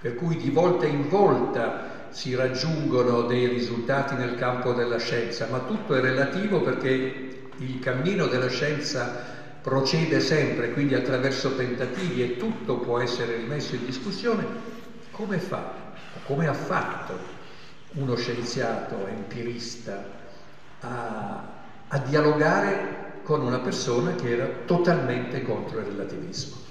per 0.00 0.14
cui 0.14 0.36
di 0.36 0.48
volta 0.48 0.86
in 0.86 1.06
volta 1.06 1.90
si 2.08 2.34
raggiungono 2.34 3.22
dei 3.22 3.46
risultati 3.46 4.14
nel 4.14 4.34
campo 4.36 4.72
della 4.72 4.96
scienza, 4.96 5.46
ma 5.46 5.60
tutto 5.60 5.94
è 5.94 6.00
relativo 6.00 6.62
perché 6.62 7.28
il 7.56 7.78
cammino 7.78 8.26
della 8.26 8.48
scienza 8.48 9.40
procede 9.62 10.20
sempre, 10.20 10.72
quindi 10.72 10.94
attraverso 10.94 11.54
tentativi 11.54 12.22
e 12.22 12.36
tutto 12.36 12.78
può 12.78 12.98
essere 12.98 13.36
rimesso 13.36 13.76
in 13.76 13.86
discussione, 13.86 14.44
come 15.12 15.38
fa, 15.38 15.72
come 16.24 16.48
ha 16.48 16.52
fatto 16.52 17.16
uno 17.92 18.16
scienziato 18.16 19.06
empirista 19.06 20.04
a, 20.80 21.44
a 21.88 21.98
dialogare 21.98 23.20
con 23.22 23.42
una 23.42 23.60
persona 23.60 24.14
che 24.14 24.30
era 24.30 24.46
totalmente 24.64 25.42
contro 25.42 25.78
il 25.78 25.86
relativismo? 25.86 26.61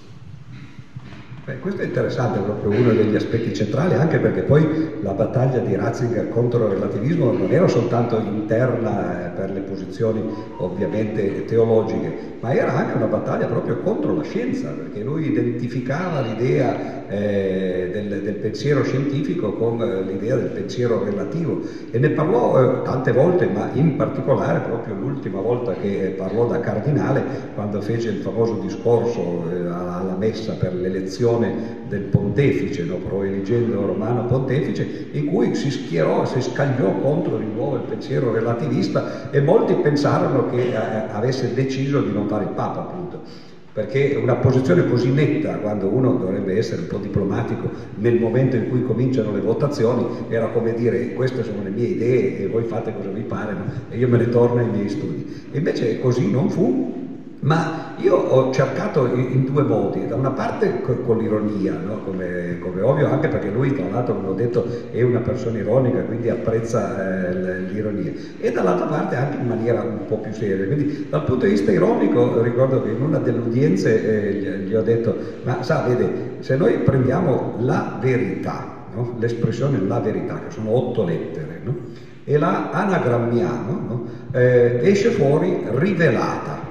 Beh, 1.51 1.59
questo 1.59 1.81
è 1.81 1.85
interessante, 1.85 2.39
è 2.39 2.43
proprio 2.43 2.69
uno 2.79 2.93
degli 2.93 3.13
aspetti 3.13 3.53
centrali, 3.53 3.95
anche 3.95 4.19
perché 4.19 4.43
poi 4.43 4.99
la 5.01 5.11
battaglia 5.11 5.59
di 5.59 5.75
Ratzinger 5.75 6.29
contro 6.29 6.65
il 6.67 6.75
relativismo 6.75 7.29
non 7.33 7.51
era 7.51 7.67
soltanto 7.67 8.19
interna 8.19 9.25
eh, 9.25 9.29
per 9.35 9.51
le 9.51 9.59
posizioni 9.59 10.23
ovviamente 10.59 11.43
teologiche, 11.43 12.37
ma 12.39 12.53
era 12.53 12.73
anche 12.73 12.95
una 12.95 13.07
battaglia 13.07 13.47
proprio 13.47 13.79
contro 13.79 14.15
la 14.15 14.23
scienza, 14.23 14.69
perché 14.69 15.03
lui 15.03 15.25
identificava 15.25 16.21
l'idea 16.21 17.07
eh, 17.09 17.89
del, 17.91 18.21
del, 18.21 18.35
pensiero 18.35 18.83
scientifico 18.83 19.51
con 19.53 19.81
eh, 19.81 20.03
l'idea 20.03 20.37
del 20.37 20.51
pensiero 20.51 21.03
relativo. 21.03 21.59
E 21.91 21.99
ne 21.99 22.11
parlò 22.11 22.79
eh, 22.79 22.81
tante 22.83 23.11
volte, 23.11 23.47
ma 23.47 23.69
in 23.73 23.97
particolare 23.97 24.59
proprio 24.59 24.95
l'ultima 24.95 25.41
volta 25.41 25.73
che 25.73 26.13
parlò 26.15 26.47
da 26.47 26.61
cardinale, 26.61 27.21
quando 27.53 27.81
fece 27.81 28.09
il 28.09 28.21
famoso 28.21 28.53
discorso 28.61 29.43
eh, 29.51 29.67
alla 29.67 30.15
messa 30.17 30.53
per 30.53 30.73
l'elezione 30.73 31.40
elezione 31.41 31.79
del 31.87 32.01
pontefice, 32.01 32.83
no? 32.83 32.95
proeligendo 32.95 33.85
Romano 33.85 34.25
pontefice, 34.25 35.07
in 35.11 35.25
cui 35.25 35.55
si 35.55 35.69
schierò, 35.69 36.25
si 36.25 36.41
scagliò 36.41 36.99
contro 36.99 37.37
di 37.37 37.45
nuovo 37.53 37.75
il 37.75 37.81
pensiero 37.81 38.31
relativista 38.31 39.29
e 39.29 39.41
molti 39.41 39.73
pensarono 39.75 40.49
che 40.49 40.69
eh, 40.69 40.75
avesse 40.75 41.53
deciso 41.53 42.01
di 42.01 42.11
non 42.11 42.27
fare 42.27 42.45
il 42.45 42.51
Papa, 42.51 42.79
appunto 42.79 43.49
perché 43.73 44.19
una 44.21 44.35
posizione 44.35 44.85
così 44.85 45.11
netta, 45.11 45.55
quando 45.55 45.87
uno 45.87 46.15
dovrebbe 46.15 46.57
essere 46.57 46.81
un 46.81 46.87
po' 46.87 46.97
diplomatico 46.97 47.69
nel 47.95 48.19
momento 48.19 48.57
in 48.57 48.67
cui 48.67 48.83
cominciano 48.83 49.31
le 49.31 49.39
votazioni, 49.39 50.05
era 50.27 50.47
come 50.47 50.73
dire 50.73 51.13
queste 51.13 51.41
sono 51.43 51.63
le 51.63 51.69
mie 51.69 51.87
idee 51.87 52.39
e 52.39 52.47
voi 52.47 52.65
fate 52.65 52.93
cosa 52.93 53.07
vi 53.07 53.21
pare 53.21 53.53
no? 53.53 53.63
e 53.87 53.97
io 53.97 54.09
me 54.09 54.17
ne 54.17 54.27
torno 54.27 54.59
ai 54.59 54.67
miei 54.67 54.89
studi. 54.89 55.45
E 55.51 55.57
invece 55.59 56.01
così 56.01 56.29
non 56.29 56.49
fu, 56.49 57.00
ma 57.41 57.93
io 57.97 58.15
ho 58.15 58.51
cercato 58.51 59.05
in, 59.07 59.45
due 59.45 59.63
modi, 59.63 60.07
da 60.07 60.15
una 60.15 60.29
parte 60.29 60.81
con, 60.81 61.17
l'ironia, 61.17 61.73
no? 61.83 62.03
come, 62.03 62.57
come, 62.59 62.81
ovvio, 62.81 63.11
anche 63.11 63.27
perché 63.27 63.49
lui 63.49 63.73
tra 63.73 63.85
l'altro, 63.89 64.15
come 64.15 64.27
ho 64.29 64.33
detto, 64.33 64.65
è 64.91 65.01
una 65.01 65.19
persona 65.19 65.57
ironica, 65.57 66.01
quindi 66.01 66.29
apprezza 66.29 67.29
eh, 67.29 67.61
l'ironia, 67.61 68.11
e 68.39 68.51
dall'altra 68.51 68.85
parte 68.85 69.15
anche 69.15 69.37
in 69.37 69.47
maniera 69.47 69.81
un 69.81 70.05
po' 70.07 70.17
più 70.17 70.31
seria. 70.33 70.65
Quindi 70.65 71.07
dal 71.09 71.23
punto 71.23 71.45
di 71.45 71.51
vista 71.51 71.71
ironico 71.71 72.41
ricordo 72.41 72.81
che 72.83 72.89
in 72.89 73.01
una 73.01 73.17
delle 73.17 73.39
udienze 73.39 74.03
eh, 74.03 74.33
gli, 74.33 74.69
gli, 74.69 74.75
ho 74.75 74.83
detto, 74.83 75.15
ma 75.43 75.63
sa, 75.63 75.83
vede, 75.87 76.37
se 76.39 76.55
noi 76.55 76.77
prendiamo 76.79 77.55
la 77.59 77.97
verità, 77.99 78.85
no? 78.93 79.15
l'espressione 79.19 79.79
la 79.79 79.99
verità, 79.99 80.41
che 80.45 80.51
sono 80.51 80.75
otto 80.75 81.03
lettere, 81.03 81.59
no? 81.63 81.75
e 82.23 82.37
la 82.37 82.69
anagrammiamo, 82.69 84.05
eh, 84.31 84.79
esce 84.83 85.09
fuori 85.09 85.65
rivelata. 85.73 86.70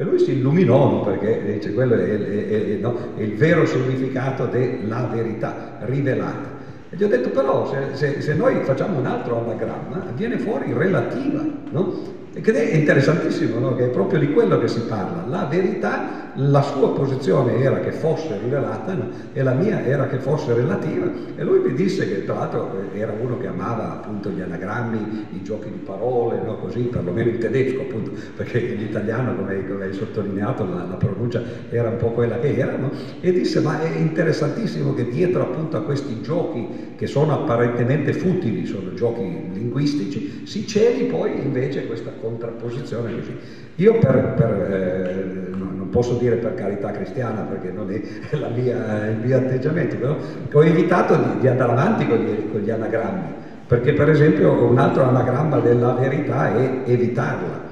E 0.00 0.04
lui 0.04 0.18
si 0.18 0.32
illuminò 0.32 1.02
perché 1.02 1.42
dice 1.44 1.74
quello 1.74 1.92
è, 1.92 1.98
è, 1.98 2.48
è, 2.48 2.78
no, 2.80 2.96
è, 3.14 3.20
il 3.20 3.34
vero 3.34 3.66
significato 3.66 4.46
della 4.46 5.06
verità, 5.12 5.76
rivelata. 5.80 6.48
E 6.88 6.96
gli 6.96 7.04
ho 7.04 7.06
detto 7.06 7.28
però 7.28 7.70
se, 7.70 7.94
se, 7.96 8.22
se 8.22 8.32
noi 8.32 8.62
facciamo 8.62 8.98
un 8.98 9.04
altro 9.04 9.44
anagramma 9.44 10.06
viene 10.14 10.38
fuori 10.38 10.72
relativa, 10.72 11.44
no? 11.70 12.18
Ed 12.32 12.46
è 12.46 12.74
interessantissimo, 12.76 13.58
no? 13.58 13.74
che 13.74 13.86
è 13.86 13.88
proprio 13.88 14.20
di 14.20 14.32
quello 14.32 14.60
che 14.60 14.68
si 14.68 14.82
parla. 14.82 15.24
La 15.26 15.46
verità, 15.46 16.30
la 16.34 16.62
sua 16.62 16.92
posizione 16.92 17.58
era 17.58 17.80
che 17.80 17.90
fosse 17.90 18.38
rivelata 18.40 18.94
no? 18.94 19.08
e 19.32 19.42
la 19.42 19.52
mia 19.52 19.84
era 19.84 20.06
che 20.06 20.18
fosse 20.18 20.54
relativa. 20.54 21.10
E 21.34 21.42
lui 21.42 21.58
mi 21.58 21.74
disse 21.74 22.06
che 22.06 22.24
tra 22.24 22.34
l'altro 22.34 22.70
eh, 22.92 23.00
era 23.00 23.12
uno 23.20 23.36
che 23.36 23.48
amava 23.48 23.94
appunto 23.94 24.30
gli 24.30 24.40
anagrammi, 24.40 25.26
i 25.32 25.42
giochi 25.42 25.70
di 25.70 25.78
parole, 25.78 26.40
no? 26.44 26.58
così, 26.58 26.82
perlomeno 26.82 27.30
in 27.30 27.38
tedesco 27.38 27.80
appunto, 27.80 28.12
perché 28.36 28.58
in 28.58 28.80
italiano, 28.80 29.34
come, 29.34 29.64
hai 29.82 29.92
sottolineato, 29.92 30.64
la, 30.64 30.86
la, 30.88 30.94
pronuncia 30.94 31.42
era 31.68 31.88
un 31.88 31.96
po' 31.96 32.10
quella 32.10 32.38
che 32.38 32.56
era. 32.56 32.78
E 33.20 33.32
disse, 33.32 33.58
ma 33.58 33.80
è 33.80 33.98
interessantissimo 33.98 34.94
che 34.94 35.08
dietro 35.08 35.42
appunto 35.42 35.76
a 35.76 35.82
questi 35.82 36.20
giochi 36.22 36.94
che 36.94 37.08
sono 37.08 37.32
apparentemente 37.32 38.12
futili, 38.12 38.66
sono 38.66 38.94
giochi 38.94 39.22
linguistici, 39.52 40.42
si 40.44 40.64
celi 40.64 41.06
poi 41.06 41.40
invece 41.42 41.86
questa 41.86 42.18
contrapposizione 42.20 43.14
così. 43.14 43.36
Io 43.76 43.98
per, 43.98 44.34
per, 44.36 44.50
eh, 44.70 45.56
non 45.56 45.88
posso 45.90 46.14
dire 46.14 46.36
per 46.36 46.54
carità 46.54 46.90
cristiana 46.90 47.42
perché 47.42 47.70
non 47.70 47.90
è 47.90 48.00
mia, 48.54 49.06
il 49.06 49.16
mio 49.24 49.36
atteggiamento, 49.36 49.96
però 49.96 50.16
ho 50.52 50.64
evitato 50.64 51.16
di, 51.16 51.40
di 51.40 51.48
andare 51.48 51.72
avanti 51.72 52.06
con 52.06 52.18
gli, 52.18 52.50
con 52.50 52.60
gli 52.60 52.70
anagrammi, 52.70 53.32
perché 53.66 53.92
per 53.92 54.10
esempio 54.10 54.64
un 54.64 54.78
altro 54.78 55.04
anagramma 55.04 55.58
della 55.60 55.92
verità 55.92 56.54
è 56.54 56.82
evitarla 56.90 57.69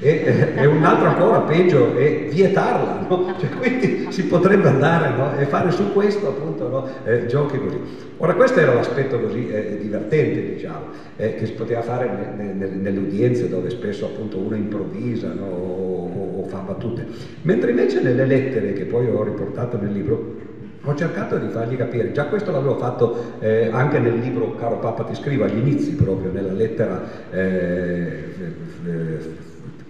e, 0.00 0.52
e, 0.56 0.66
un 0.66 0.84
altro 0.84 1.06
ancora 1.06 1.40
peggio 1.40 1.96
è 1.96 2.26
vietarla, 2.28 3.06
no? 3.08 3.34
cioè, 3.38 3.48
quindi 3.50 4.06
si 4.10 4.24
potrebbe 4.24 4.68
andare 4.68 5.16
no? 5.16 5.36
e 5.38 5.44
fare 5.44 5.70
su 5.70 5.92
questo 5.92 6.28
appunto 6.28 6.68
no? 6.68 6.88
eh, 7.04 7.26
giochi 7.26 7.58
così. 7.58 7.78
Ora 8.16 8.34
questo 8.34 8.60
era 8.60 8.74
l'aspetto 8.74 9.20
così 9.20 9.48
eh, 9.48 9.78
divertente 9.80 10.54
diciamo, 10.54 10.86
eh, 11.16 11.34
che 11.36 11.46
si 11.46 11.52
poteva 11.52 11.82
fare 11.82 12.34
ne, 12.36 12.52
ne, 12.52 12.66
nelle 12.66 12.98
udienze 12.98 13.48
dove 13.48 13.70
spesso 13.70 14.06
appunto 14.06 14.38
uno 14.38 14.56
improvvisa 14.56 15.32
o, 15.40 16.40
o, 16.40 16.46
fa 16.48 16.58
battute, 16.58 17.06
mentre 17.42 17.70
invece 17.70 18.02
nelle 18.02 18.26
lettere 18.26 18.72
che 18.72 18.84
poi 18.84 19.06
ho 19.08 19.22
riportato 19.22 19.78
nel 19.80 19.92
libro 19.92 20.52
ho 20.86 20.94
cercato 20.94 21.38
di 21.38 21.48
fargli 21.48 21.76
capire, 21.76 22.12
già 22.12 22.26
questo 22.26 22.50
l'avevo 22.50 22.76
fatto 22.76 23.36
eh, 23.40 23.70
anche 23.72 23.98
nel 23.98 24.18
libro 24.18 24.54
Caro 24.54 24.78
Papa 24.80 25.04
ti 25.04 25.14
scrivo, 25.14 25.44
agli 25.44 25.56
inizi 25.56 25.94
proprio, 25.94 26.30
nella 26.30 26.52
lettera 26.52 27.02
eh, 27.30 28.24
eh, 28.86 29.18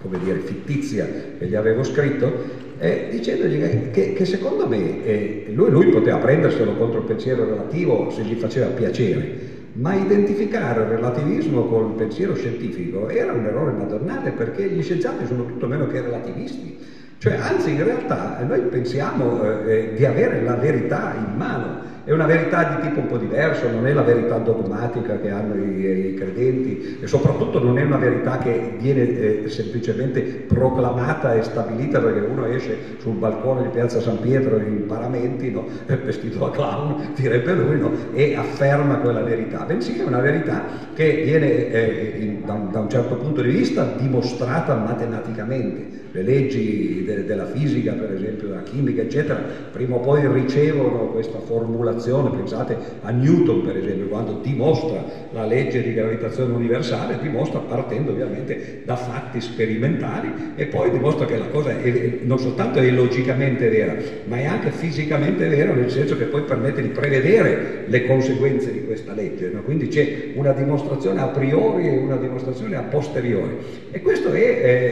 come 0.05 0.19
dire, 0.23 0.41
fittizia 0.41 1.09
che 1.39 1.47
gli 1.47 1.55
avevo 1.55 1.83
scritto, 1.83 2.31
eh, 2.79 3.09
dicendogli 3.11 3.59
che, 3.59 3.91
che, 3.91 4.13
che, 4.13 4.25
secondo 4.27 4.69
me 4.69 5.03
eh, 5.03 5.47
lui, 5.55 5.71
lui, 5.71 5.87
poteva 5.87 6.19
prenderselo 6.19 6.75
contro 6.77 7.01
il 7.01 7.07
pensiero 7.07 7.47
relativo 7.47 8.11
se 8.11 8.23
gli 8.23 8.35
faceva 8.35 8.67
piacere, 8.67 9.53
ma 9.73 9.95
identificare 9.95 10.83
il 10.83 10.89
relativismo 10.89 11.65
col 11.65 11.95
pensiero 11.95 12.35
scientifico 12.35 13.09
era 13.09 13.33
un 13.33 13.47
errore 13.47 13.73
madornale 13.73 14.33
perché 14.33 14.69
gli 14.69 14.83
scienziati 14.83 15.25
sono 15.25 15.47
tutto 15.47 15.67
meno 15.67 15.87
che 15.87 16.03
relativisti. 16.03 16.77
Cioè, 17.17 17.37
anzi, 17.37 17.71
in 17.71 17.83
realtà 17.83 18.45
noi 18.47 18.61
pensiamo 18.61 19.43
eh, 19.65 19.73
eh 19.73 19.93
di 19.95 20.05
avere 20.05 20.43
la 20.43 20.57
verità 20.57 21.15
in 21.17 21.35
mano, 21.39 21.81
è 22.05 22.13
una 22.13 22.27
verità 22.27 22.65
di 22.65 22.87
tipo 22.87 23.01
un 23.01 23.07
po' 23.07 23.17
diverso, 23.17 23.69
non 23.71 23.87
è 23.87 23.93
la 23.93 24.03
verità 24.03 24.37
dogmatica 24.37 25.19
che 25.19 25.31
hanno 25.31 25.55
i, 25.55 26.11
i 26.11 26.15
credenti 26.15 26.99
e 27.01 27.07
soprattutto 27.07 27.63
non 27.63 27.79
è 27.79 27.83
una 27.83 27.97
verità 27.97 28.39
che 28.39 28.77
viene 28.79 29.43
eh, 29.45 29.49
semplicemente 29.49 30.21
proclamata 30.21 31.35
e 31.35 31.43
stabilita 31.43 32.01
perché 32.01 32.21
uno 32.21 32.45
esce 32.47 32.77
sul 32.99 33.15
balcone 33.15 33.63
di 33.63 33.69
Piazza 33.69 34.01
San 34.01 34.21
Pietro 34.21 34.59
in 34.59 34.85
paramenti, 34.87 35.51
no? 35.51 35.67
vestito 36.05 36.39
da 36.39 36.51
clown, 36.51 37.13
direbbe 37.15 37.53
lui, 37.55 37.79
no? 37.79 37.93
e 38.13 38.35
afferma 38.35 38.97
quella 38.99 39.23
verità, 39.23 39.65
bensì 39.65 39.99
è 39.99 40.05
una 40.05 40.21
verità 40.21 40.63
che 40.95 41.23
viene 41.25 41.71
eh, 41.71 42.15
in, 42.19 42.45
da, 42.45 42.53
un, 42.53 42.71
da, 42.71 42.81
un, 42.81 42.91
certo 42.91 43.15
punto 43.17 43.41
di 43.41 43.51
vista 43.51 43.95
dimostrata 43.97 44.75
matematicamente. 44.75 46.04
Le 46.15 46.23
leggi 46.23 47.03
de, 47.05 47.25
della 47.25 47.47
fisica, 47.47 47.91
per 47.91 48.13
esempio, 48.13 48.47
della 48.47 48.63
chimica, 48.63 49.03
eccetera, 49.03 49.43
prima 49.73 49.97
o 49.97 49.99
poi 49.99 50.33
ricevono 50.33 51.09
questa 51.09 51.41
formulazione 51.41 52.31
pensate 52.31 52.77
a 53.01 53.11
Newton 53.11 53.63
per 53.63 53.77
esempio, 53.77 54.07
quando 54.07 54.39
dimostra 54.41 55.03
la 55.33 55.45
legge 55.45 55.83
di 55.83 55.93
gravitazione 55.93 56.53
universale, 56.53 57.19
dimostra 57.21 57.59
partendo 57.59 58.13
ovviamente 58.13 58.83
da 58.85 58.95
fatti 58.95 59.41
sperimentali 59.41 60.53
e 60.55 60.67
poi 60.67 60.93
dimostra 60.93 61.27
che 61.27 61.37
la 61.37 61.49
cosa 61.49 61.77
è, 61.77 62.19
non 62.23 62.39
soltanto 62.39 62.79
è 62.79 62.89
logicamente 62.91 63.69
vera, 63.69 63.97
ma 64.27 64.39
è 64.39 64.45
anche 64.45 64.71
fisicamente 64.71 65.49
vera, 65.49 65.73
nel 65.73 65.91
senso 65.91 66.17
che 66.17 66.27
poi 66.27 66.43
permette 66.43 66.81
di 66.81 66.89
prevedere 66.91 67.83
le 67.87 68.07
conseguenze 68.07 68.71
di 68.71 68.85
questa 68.85 69.15
legge. 69.15 69.51
No? 69.53 69.63
Quindi 69.63 69.89
c'è 69.89 70.31
una 70.35 70.53
dimostrazione 70.53 71.21
a 71.21 71.27
priori 71.27 71.89
e 71.89 71.97
una 71.97 72.17
dimostrazione 72.17 72.77
a 72.77 72.83
posteriori. 72.83 73.57
E 73.91 74.01
questo 74.01 74.33
è 74.33 74.41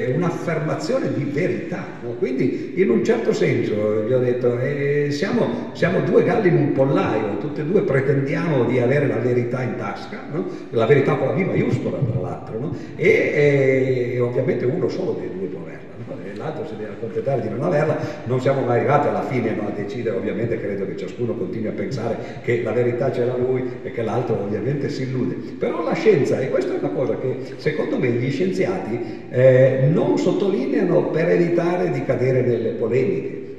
eh, 0.08 0.12
un'affermazione 0.16 1.11
di 1.12 1.24
verità. 1.24 1.84
No? 2.02 2.10
Quindi 2.10 2.74
in 2.76 2.90
un 2.90 3.04
certo 3.04 3.32
senso, 3.32 4.04
vi 4.06 4.12
ho 4.12 4.18
detto, 4.18 4.58
eh, 4.58 5.08
siamo, 5.10 5.70
siamo 5.72 6.00
due 6.00 6.22
galli 6.24 6.48
in 6.48 6.56
un 6.56 6.72
pollaio 6.72 7.38
tutte 7.38 7.62
e 7.62 7.64
due 7.64 7.82
pretendiamo 7.82 8.64
di 8.64 8.78
avere 8.78 9.06
la 9.06 9.18
verità 9.18 9.62
in 9.62 9.76
tasca, 9.76 10.20
no? 10.30 10.46
la 10.70 10.86
verità 10.86 11.14
con 11.16 11.28
la 11.28 11.34
V 11.34 11.38
maiuscola 11.38 11.98
tra 11.98 12.20
l'altro, 12.20 12.74
e, 12.96 14.12
e, 14.14 14.20
ovviamente 14.20 14.64
uno 14.64 14.88
solo 14.88 15.16
dei 15.18 15.30
due 15.36 15.48
può 15.48 15.61
l'altro 16.42 16.66
si 16.66 16.76
deve 16.76 16.90
accontentare 16.90 17.40
di 17.40 17.48
non 17.48 17.62
averla, 17.62 17.96
non 18.24 18.40
siamo 18.40 18.62
mai 18.62 18.78
arrivati 18.78 19.08
alla 19.08 19.22
fine 19.22 19.50
a 19.50 19.70
decidere, 19.70 20.16
ovviamente 20.16 20.60
credo 20.60 20.86
che 20.86 20.96
ciascuno 20.96 21.34
continui 21.34 21.68
a 21.68 21.72
pensare 21.72 22.16
che 22.42 22.62
la 22.62 22.72
verità 22.72 23.12
ce 23.12 23.24
l'ha 23.24 23.36
lui 23.36 23.78
e 23.82 23.92
che 23.92 24.02
l'altro 24.02 24.40
ovviamente 24.40 24.88
si 24.88 25.02
illude, 25.02 25.36
però 25.58 25.82
la 25.82 25.94
scienza, 25.94 26.38
e 26.40 26.50
questa 26.50 26.74
è 26.74 26.78
una 26.78 26.90
cosa 26.90 27.16
che 27.18 27.54
secondo 27.56 27.98
me 27.98 28.08
gli 28.08 28.30
scienziati 28.30 29.26
eh, 29.30 29.88
non 29.90 30.18
sottolineano 30.18 31.10
per 31.10 31.28
evitare 31.28 31.90
di 31.90 32.04
cadere 32.04 32.42
nelle 32.42 32.70
polemiche, 32.70 33.51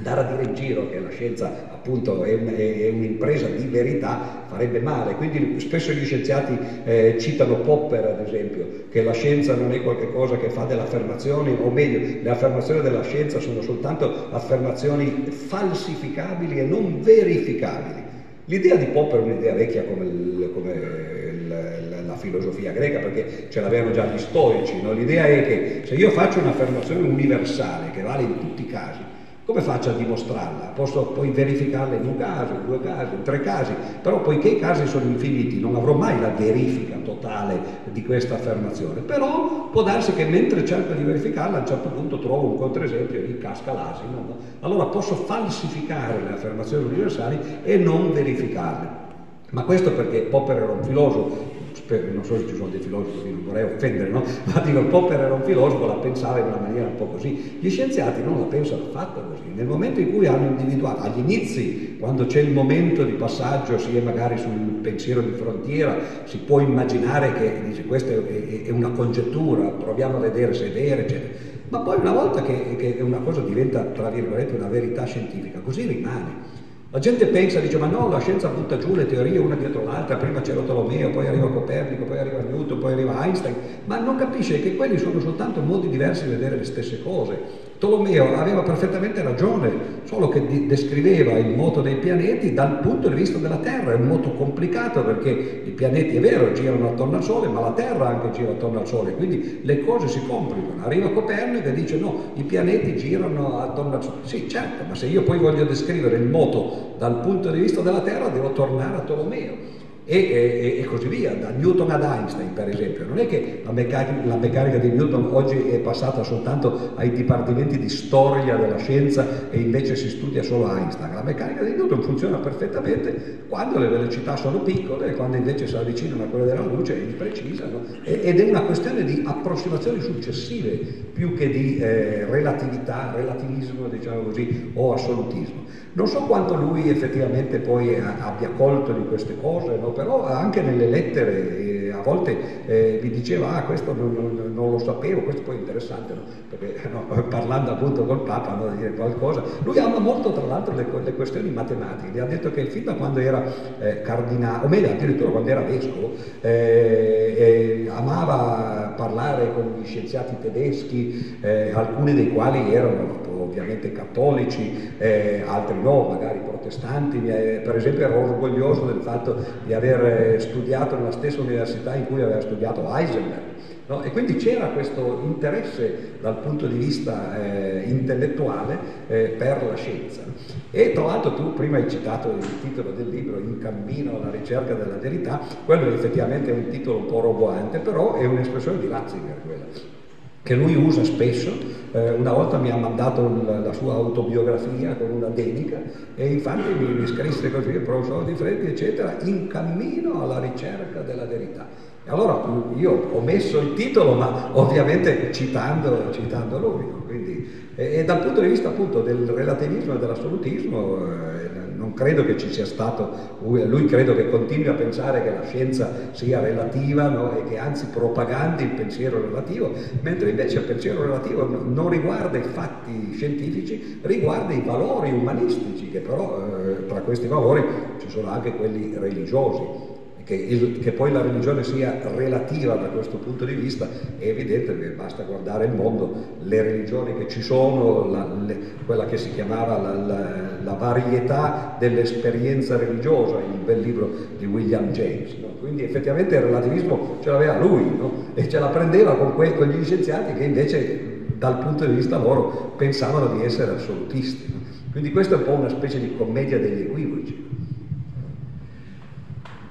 andare 0.00 0.20
a 0.20 0.24
dire 0.24 0.42
in 0.44 0.54
giro 0.54 0.88
che 0.88 0.98
la 0.98 1.10
scienza 1.10 1.68
appunto 1.70 2.24
è, 2.24 2.32
un, 2.32 2.52
è, 2.56 2.88
un'impresa 2.88 3.46
di 3.48 3.66
verità 3.66 4.44
farebbe 4.48 4.80
male, 4.80 5.14
quindi 5.14 5.60
spesso 5.60 5.92
gli 5.92 6.04
scienziati 6.04 6.58
eh, 6.84 7.16
citano 7.18 7.56
Popper 7.56 8.04
ad 8.18 8.26
esempio, 8.26 8.84
che 8.90 9.02
la 9.02 9.12
scienza 9.12 9.54
non 9.54 9.72
è 9.72 9.82
qualcosa 9.82 10.36
che 10.36 10.48
fa 10.48 10.64
delle 10.64 10.80
affermazioni, 10.80 11.56
o 11.60 11.70
meglio, 11.70 12.20
le 12.22 12.30
affermazioni 12.30 12.80
della 12.80 13.02
scienza 13.02 13.40
sono 13.40 13.60
soltanto 13.60 14.28
affermazioni 14.30 15.26
falsificabili 15.28 16.58
e 16.58 16.64
non 16.64 17.02
verificabili. 17.02 18.08
L'idea 18.46 18.76
di 18.76 18.86
Popper 18.86 19.20
è 19.20 19.22
un'idea 19.22 19.54
vecchia 19.54 19.84
come, 19.84 20.06
il, 20.06 20.50
come 20.52 20.72
il, 20.72 22.04
la 22.06 22.16
filosofia 22.16 22.72
greca, 22.72 22.98
perché 22.98 23.46
ce 23.48 23.60
l'avevano 23.60 23.92
già 23.92 24.06
gli 24.06 24.18
stoici, 24.18 24.80
no? 24.82 24.92
l'idea 24.92 25.26
è 25.26 25.46
che 25.46 25.82
se 25.84 25.94
io 25.94 26.10
faccio 26.10 26.40
un'affermazione 26.40 27.06
universale 27.06 27.90
che 27.92 28.02
vale 28.02 28.22
in 28.22 28.38
tutti 28.38 28.62
i 28.62 28.66
casi, 28.66 29.09
come 29.50 29.62
faccio 29.62 29.90
a 29.90 29.94
dimostrarla? 29.94 30.66
Posso 30.76 31.06
poi 31.06 31.30
verificarla 31.30 31.96
in 31.96 32.06
un 32.06 32.16
caso, 32.16 32.52
in 32.52 32.66
due 32.66 32.80
casi, 32.80 33.14
in 33.14 33.22
tre 33.22 33.40
casi, 33.40 33.72
però 34.00 34.20
poiché 34.20 34.50
i 34.50 34.58
casi 34.60 34.86
sono 34.86 35.06
infiniti 35.06 35.58
non 35.58 35.74
avrò 35.74 35.92
mai 35.92 36.20
la 36.20 36.28
verifica 36.28 36.96
totale 37.02 37.58
di 37.90 38.04
questa 38.04 38.34
affermazione. 38.34 39.00
Però 39.00 39.68
può 39.72 39.82
darsi 39.82 40.12
che 40.14 40.24
mentre 40.24 40.64
cerco 40.64 40.92
di 40.92 41.02
verificarla 41.02 41.56
a 41.56 41.60
un 41.60 41.66
certo 41.66 41.88
punto 41.88 42.20
trovo 42.20 42.46
un 42.46 42.58
controesempio 42.58 43.18
e 43.18 43.38
casca 43.38 43.72
l'asino. 43.72 44.24
No? 44.24 44.36
Allora 44.60 44.84
posso 44.84 45.16
falsificare 45.16 46.22
le 46.22 46.34
affermazioni 46.34 46.84
universali 46.84 47.38
e 47.64 47.76
non 47.76 48.12
verificarle. 48.12 49.08
Ma 49.50 49.64
questo 49.64 49.90
perché 49.90 50.20
Popper 50.20 50.56
era 50.58 50.70
un 50.70 50.84
filosofo 50.84 51.49
non 51.98 52.24
so 52.24 52.38
se 52.38 52.46
ci 52.46 52.54
sono 52.54 52.68
dei 52.68 52.80
filosofi, 52.80 53.30
non 53.30 53.44
vorrei 53.44 53.64
offendere, 53.64 54.10
no? 54.10 54.22
ma 54.44 54.60
dico, 54.60 54.84
Popper 54.84 55.20
era 55.20 55.34
un 55.34 55.42
filosofo, 55.42 55.86
la 55.86 55.94
pensava 55.94 56.38
in 56.38 56.46
una 56.46 56.58
maniera 56.58 56.86
un 56.88 56.96
po' 56.96 57.06
così. 57.06 57.58
Gli 57.58 57.70
scienziati 57.70 58.22
non 58.22 58.38
la 58.38 58.46
pensano 58.46 58.84
affatto 58.84 59.22
così. 59.28 59.42
Nel 59.54 59.66
momento 59.66 60.00
in 60.00 60.12
cui 60.12 60.26
hanno 60.26 60.46
individuato, 60.46 61.02
agli 61.02 61.18
inizi, 61.18 61.96
quando 61.98 62.26
c'è 62.26 62.40
il 62.40 62.52
momento 62.52 63.04
di 63.04 63.12
passaggio, 63.12 63.78
si 63.78 63.96
è 63.96 64.00
magari 64.00 64.38
sul 64.38 64.78
pensiero 64.82 65.20
di 65.20 65.32
frontiera, 65.32 65.98
si 66.24 66.38
può 66.38 66.60
immaginare 66.60 67.32
che 67.34 67.62
dice, 67.66 67.84
questa 67.84 68.12
è, 68.12 68.62
è 68.64 68.70
una 68.70 68.90
congettura, 68.90 69.64
proviamo 69.68 70.16
a 70.16 70.20
vedere 70.20 70.54
se 70.54 70.66
è 70.66 70.72
vera, 70.72 71.02
eccetera. 71.02 71.48
Ma 71.70 71.78
poi 71.80 71.98
una 72.00 72.12
volta 72.12 72.42
che, 72.42 72.76
che 72.76 72.98
una 73.00 73.18
cosa 73.18 73.40
diventa, 73.40 73.82
tra 73.82 74.10
virgolette, 74.10 74.56
una 74.56 74.68
verità 74.68 75.04
scientifica, 75.04 75.60
così 75.60 75.86
rimane. 75.86 76.58
La 76.92 76.98
gente 76.98 77.24
pensa, 77.26 77.60
dice, 77.60 77.78
ma 77.78 77.86
no, 77.86 78.08
la 78.08 78.18
scienza 78.18 78.48
butta 78.48 78.76
giù 78.76 78.96
le 78.96 79.06
teorie 79.06 79.38
una 79.38 79.54
dietro 79.54 79.84
l'altra, 79.84 80.16
prima 80.16 80.40
c'è 80.40 80.52
Tolomeo, 80.52 81.10
poi 81.10 81.28
arriva 81.28 81.48
Copernico, 81.48 82.02
poi 82.02 82.18
arriva 82.18 82.40
Newton, 82.40 82.78
poi 82.80 82.92
arriva 82.94 83.24
Einstein, 83.24 83.54
ma 83.84 84.00
non 84.00 84.16
capisce 84.16 84.60
che 84.60 84.74
quelli 84.74 84.98
sono 84.98 85.20
soltanto 85.20 85.60
modi 85.60 85.88
diversi 85.88 86.24
di 86.24 86.30
vedere 86.30 86.56
le 86.56 86.64
stesse 86.64 87.00
cose. 87.00 87.69
Tolomeo 87.80 88.36
aveva 88.36 88.60
perfettamente 88.60 89.22
ragione, 89.22 90.02
solo 90.04 90.28
che 90.28 90.66
descriveva 90.66 91.38
il 91.38 91.56
moto 91.56 91.80
dei 91.80 91.96
pianeti 91.96 92.52
dal 92.52 92.80
punto 92.80 93.08
di 93.08 93.14
vista 93.14 93.38
della 93.38 93.56
Terra, 93.56 93.92
è 93.92 93.94
un 93.94 94.06
moto 94.06 94.34
complicato 94.34 95.02
perché 95.02 95.30
i 95.64 95.70
pianeti 95.70 96.16
è 96.16 96.20
vero 96.20 96.52
girano 96.52 96.88
attorno 96.90 97.16
al 97.16 97.24
Sole, 97.24 97.48
ma 97.48 97.60
la 97.60 97.72
Terra 97.72 98.08
anche 98.08 98.32
gira 98.32 98.50
attorno 98.50 98.80
al 98.80 98.86
Sole, 98.86 99.14
quindi 99.14 99.60
le 99.62 99.82
cose 99.82 100.08
si 100.08 100.20
complicano. 100.26 100.84
Arriva 100.84 101.08
Copernico 101.08 101.68
e 101.68 101.72
dice 101.72 101.96
no, 101.96 102.32
i 102.34 102.42
pianeti 102.42 102.96
girano 102.96 103.60
attorno 103.60 103.94
al 103.94 104.02
Sole. 104.02 104.16
Sì, 104.24 104.46
certo, 104.46 104.84
ma 104.86 104.94
se 104.94 105.06
io 105.06 105.22
poi 105.22 105.38
voglio 105.38 105.64
descrivere 105.64 106.16
il 106.16 106.28
moto 106.28 106.96
dal 106.98 107.20
punto 107.20 107.50
di 107.50 107.60
vista 107.60 107.80
della 107.80 108.02
Terra 108.02 108.28
devo 108.28 108.52
tornare 108.52 108.98
a 108.98 109.00
Tolomeo 109.00 109.79
e, 110.10 110.16
e, 110.16 110.80
e, 110.80 110.84
così 110.86 111.06
via, 111.06 111.32
da 111.34 111.50
Newton 111.50 111.88
ad 111.92 112.02
Einstein 112.02 112.52
per 112.52 112.68
esempio. 112.68 113.06
Non 113.06 113.18
è 113.18 113.28
che 113.28 113.62
la 113.64 113.70
meccanica, 113.70 114.26
la 114.26 114.34
meccanica, 114.34 114.78
di 114.78 114.88
Newton 114.88 115.28
oggi 115.30 115.56
è 115.56 115.78
passata 115.78 116.24
soltanto 116.24 116.94
ai 116.96 117.12
dipartimenti 117.12 117.78
di 117.78 117.88
storia 117.88 118.56
della 118.56 118.76
scienza 118.78 119.48
e 119.50 119.60
invece 119.60 119.94
si 119.94 120.08
studia 120.08 120.42
solo 120.42 120.74
Einstein. 120.74 121.14
La 121.14 121.22
meccanica 121.22 121.62
di 121.62 121.74
Newton 121.74 122.02
funziona 122.02 122.38
perfettamente 122.38 123.42
quando 123.46 123.78
le 123.78 123.86
velocità 123.86 124.34
sono 124.34 124.58
piccole 124.62 125.10
e 125.10 125.14
quando 125.14 125.36
invece 125.36 125.68
si 125.68 125.76
avvicinano 125.76 126.24
a 126.24 126.26
quelle 126.26 126.46
della 126.46 126.64
luce 126.64 126.94
e 126.94 127.12
precisano 127.12 127.84
ed 128.02 128.40
è 128.40 128.48
una 128.48 128.62
questione 128.62 129.04
di 129.04 129.22
approssimazioni 129.24 130.00
successive 130.00 131.08
più 131.12 131.36
che 131.36 131.50
di 131.50 131.78
eh, 131.78 132.24
relatività, 132.24 133.12
relativismo 133.14 133.86
diciamo 133.86 134.22
così, 134.22 134.72
o 134.74 134.92
assolutismo. 134.92 135.62
Non 135.92 136.06
so 136.08 136.20
quanto 136.22 136.54
lui 136.54 136.88
effettivamente 136.88 137.58
poi 137.58 137.96
abbia 137.96 138.48
colto 138.56 138.92
di 138.92 139.04
queste 139.06 139.36
cose, 139.40 139.76
no? 139.76 139.92
Però 140.00 140.24
anche 140.26 140.62
nelle 140.62 140.86
lettere 140.86 141.58
eh, 141.58 141.90
a 141.92 142.00
volte 142.00 142.64
eh, 142.66 143.00
mi 143.02 143.10
diceva 143.10 143.56
ah 143.56 143.62
questo 143.64 143.92
non, 143.92 144.14
non, 144.14 144.52
non, 144.54 144.70
lo 144.70 144.78
sapevo, 144.78 145.20
questo 145.20 145.42
poi 145.42 145.56
è 145.56 145.58
interessante, 145.58 146.14
no? 146.14 146.20
perché 146.48 146.88
no, 146.88 147.04
parlando 147.28 147.72
appunto 147.72 148.04
col 148.04 148.22
Papa 148.22 148.54
no, 148.54 148.74
dire 148.76 148.94
qualcosa, 148.94 149.42
lui 149.62 149.78
ama 149.78 149.98
molto 149.98 150.32
tra 150.32 150.46
l'altro 150.46 150.74
le, 150.74 150.86
le, 151.04 151.14
questioni 151.14 151.50
matematiche, 151.50 152.12
gli 152.12 152.18
ha 152.18 152.24
detto 152.24 152.50
che 152.50 152.64
fin 152.66 152.84
da 152.84 152.94
quando 152.94 153.20
era 153.20 153.44
eh, 153.78 154.00
cardinale, 154.00 154.64
o 154.64 154.68
meglio 154.68 154.88
addirittura 154.88 155.30
quando 155.30 155.50
era 155.50 155.60
vescovo, 155.60 156.12
eh, 156.40 157.84
eh, 157.86 157.90
amava 157.90 158.94
parlare 158.96 159.52
con 159.52 159.74
gli 159.78 159.84
scienziati 159.84 160.36
tedeschi, 160.40 161.38
eh, 161.42 161.72
alcuni 161.74 162.14
dei 162.14 162.32
quali 162.32 162.72
erano 162.72 163.18
ovviamente 163.42 163.92
cattolici, 163.92 164.92
eh, 164.98 165.42
altri 165.46 165.80
no, 165.80 166.08
magari 166.08 166.40
protestanti, 166.40 167.18
per 167.18 167.74
esempio 167.76 168.04
ero 168.04 168.20
orgoglioso 168.20 168.86
del 168.86 169.00
fatto 169.02 169.36
di 169.64 169.72
aver 169.72 170.40
studiato 170.40 170.96
nella 170.96 171.12
stessa 171.12 171.40
università 171.40 171.94
in 171.94 172.06
cui 172.06 172.22
aveva 172.22 172.40
studiato 172.40 172.82
Heisenberg. 172.94 173.48
No? 173.90 174.04
E 174.04 174.12
quindi 174.12 174.36
c'era 174.36 174.68
questo 174.68 175.20
interesse 175.24 176.12
dal 176.20 176.38
punto 176.38 176.68
di 176.68 176.76
vista 176.76 177.36
eh, 177.42 177.82
intellettuale 177.88 178.78
eh, 179.08 179.34
per 179.36 179.64
la 179.64 179.74
scienza. 179.74 180.22
E 180.70 180.92
tra 180.92 181.06
l'altro 181.06 181.34
tu 181.34 181.54
prima 181.54 181.78
hai 181.78 181.90
citato 181.90 182.30
il 182.30 182.60
titolo 182.60 182.92
del 182.92 183.08
libro 183.08 183.40
In 183.40 183.58
cammino 183.58 184.20
alla 184.20 184.30
ricerca 184.30 184.74
della 184.74 184.96
verità, 184.96 185.40
quello 185.64 185.92
effettivamente 185.92 186.52
è 186.52 186.54
un 186.54 186.68
titolo 186.68 186.98
un 186.98 187.06
po' 187.06 187.20
roboante, 187.20 187.80
però 187.80 188.14
è 188.14 188.24
un'espressione 188.26 188.78
di 188.78 188.86
Ratzinger 188.86 189.36
quella 189.44 189.98
che 190.42 190.54
lui 190.54 190.74
usa 190.74 191.04
spesso, 191.04 191.50
eh, 191.92 192.10
una 192.10 192.32
volta 192.32 192.56
mi 192.56 192.70
ha 192.70 192.76
mandato 192.76 193.20
il, 193.20 193.62
la 193.62 193.72
sua 193.72 193.94
autobiografia 193.94 194.96
con 194.96 195.10
una 195.10 195.28
dedica 195.28 195.80
e 196.14 196.32
infatti 196.32 196.72
mi, 196.78 196.94
mi 196.94 197.06
scrisse 197.06 197.50
così, 197.50 197.70
il 197.70 197.80
professor 197.80 198.24
Di 198.24 198.34
Freddi, 198.34 198.68
eccetera, 198.68 199.16
in 199.24 199.48
cammino 199.48 200.22
alla 200.22 200.40
ricerca 200.40 201.00
della 201.00 201.26
verità. 201.26 201.66
E 202.04 202.10
allora 202.10 202.42
io 202.76 203.08
ho 203.12 203.20
messo 203.20 203.60
il 203.60 203.74
titolo, 203.74 204.14
ma 204.14 204.50
ovviamente 204.52 205.30
citando, 205.32 206.10
citando 206.12 206.58
lui. 206.58 206.84
Quindi, 207.06 207.68
e, 207.74 207.98
e, 207.98 208.04
dal 208.04 208.20
punto 208.20 208.40
di 208.40 208.48
vista 208.48 208.68
appunto 208.68 209.02
del 209.02 209.26
relativismo 209.28 209.94
e 209.94 209.98
dell'assolutismo, 209.98 210.96
eh, 211.06 211.49
non 211.80 211.94
credo 211.94 212.26
che 212.26 212.36
ci 212.36 212.52
sia 212.52 212.66
stato, 212.66 213.38
lui 213.40 213.86
credo 213.86 214.14
che 214.14 214.28
continui 214.28 214.68
a 214.68 214.74
pensare 214.74 215.22
che 215.22 215.30
la 215.30 215.46
scienza 215.46 215.90
sia 216.12 216.38
relativa 216.38 217.08
no? 217.08 217.38
e 217.38 217.44
che 217.48 217.56
anzi 217.56 217.86
propagandi 217.86 218.64
il 218.64 218.70
pensiero 218.72 219.18
relativo, 219.18 219.72
mentre 220.02 220.28
invece 220.28 220.58
il 220.58 220.64
pensiero 220.64 221.00
relativo 221.00 221.46
non 221.46 221.88
riguarda 221.88 222.36
i 222.36 222.42
fatti 222.42 223.14
scientifici, 223.14 223.98
riguarda 224.02 224.52
i 224.52 224.62
valori 224.62 225.10
umanistici, 225.10 225.88
che 225.90 226.00
però 226.00 226.38
eh, 226.38 226.86
tra 226.86 227.00
questi 227.00 227.26
valori 227.26 227.64
ci 227.98 228.10
sono 228.10 228.28
anche 228.28 228.54
quelli 228.54 228.94
religiosi 228.98 229.89
che, 230.30 230.36
il, 230.36 230.78
che, 230.78 230.92
poi 230.92 231.10
la 231.10 231.22
religione 231.22 231.64
sia 231.64 231.98
relativa 232.14 232.76
da 232.76 232.86
questo 232.86 233.16
punto 233.16 233.44
di 233.44 233.54
vista 233.54 233.88
è 234.16 234.28
evidente 234.28 234.72
basta 234.90 235.24
guardare 235.24 235.64
il 235.64 235.72
mondo, 235.72 236.36
le 236.44 236.62
religioni 236.62 237.16
che 237.18 237.26
ci 237.26 237.42
sono, 237.42 238.08
la, 238.08 238.28
le, 238.46 238.56
quella 238.86 239.06
che 239.06 239.16
si 239.16 239.32
chiamava 239.32 239.76
la, 239.76 239.92
la, 239.92 240.36
la 240.62 240.72
varietà 240.74 241.74
dell'esperienza 241.80 242.76
religiosa, 242.76 243.38
il 243.38 243.64
bel 243.64 243.80
libro 243.80 244.08
di 244.38 244.46
William 244.46 244.92
James. 244.92 245.34
No? 245.40 245.48
Quindi 245.58 245.82
effettivamente 245.82 246.36
il 246.36 246.42
relativismo 246.42 247.16
ce 247.22 247.30
l'aveva 247.30 247.58
lui 247.58 247.96
no? 247.96 248.26
e 248.34 248.48
ce 248.48 248.60
la 248.60 248.68
prendeva 248.68 249.16
con, 249.16 249.34
que, 249.34 249.54
con, 249.56 249.68
gli 249.68 249.84
scienziati 249.84 250.34
che 250.34 250.44
invece 250.44 251.08
dal 251.38 251.58
punto 251.58 251.84
di 251.84 251.94
vista 251.94 252.18
loro 252.18 252.74
pensavano 252.76 253.36
di 253.36 253.44
essere 253.44 253.72
assolutisti. 253.72 254.52
No? 254.52 254.60
Quindi 254.92 255.10
questa 255.10 255.34
è 255.34 255.38
un 255.38 255.44
po' 255.44 255.52
una 255.52 255.68
specie 255.70 255.98
di 255.98 256.14
commedia 256.16 256.58
degli 256.60 256.82
equivoci. 256.82 257.48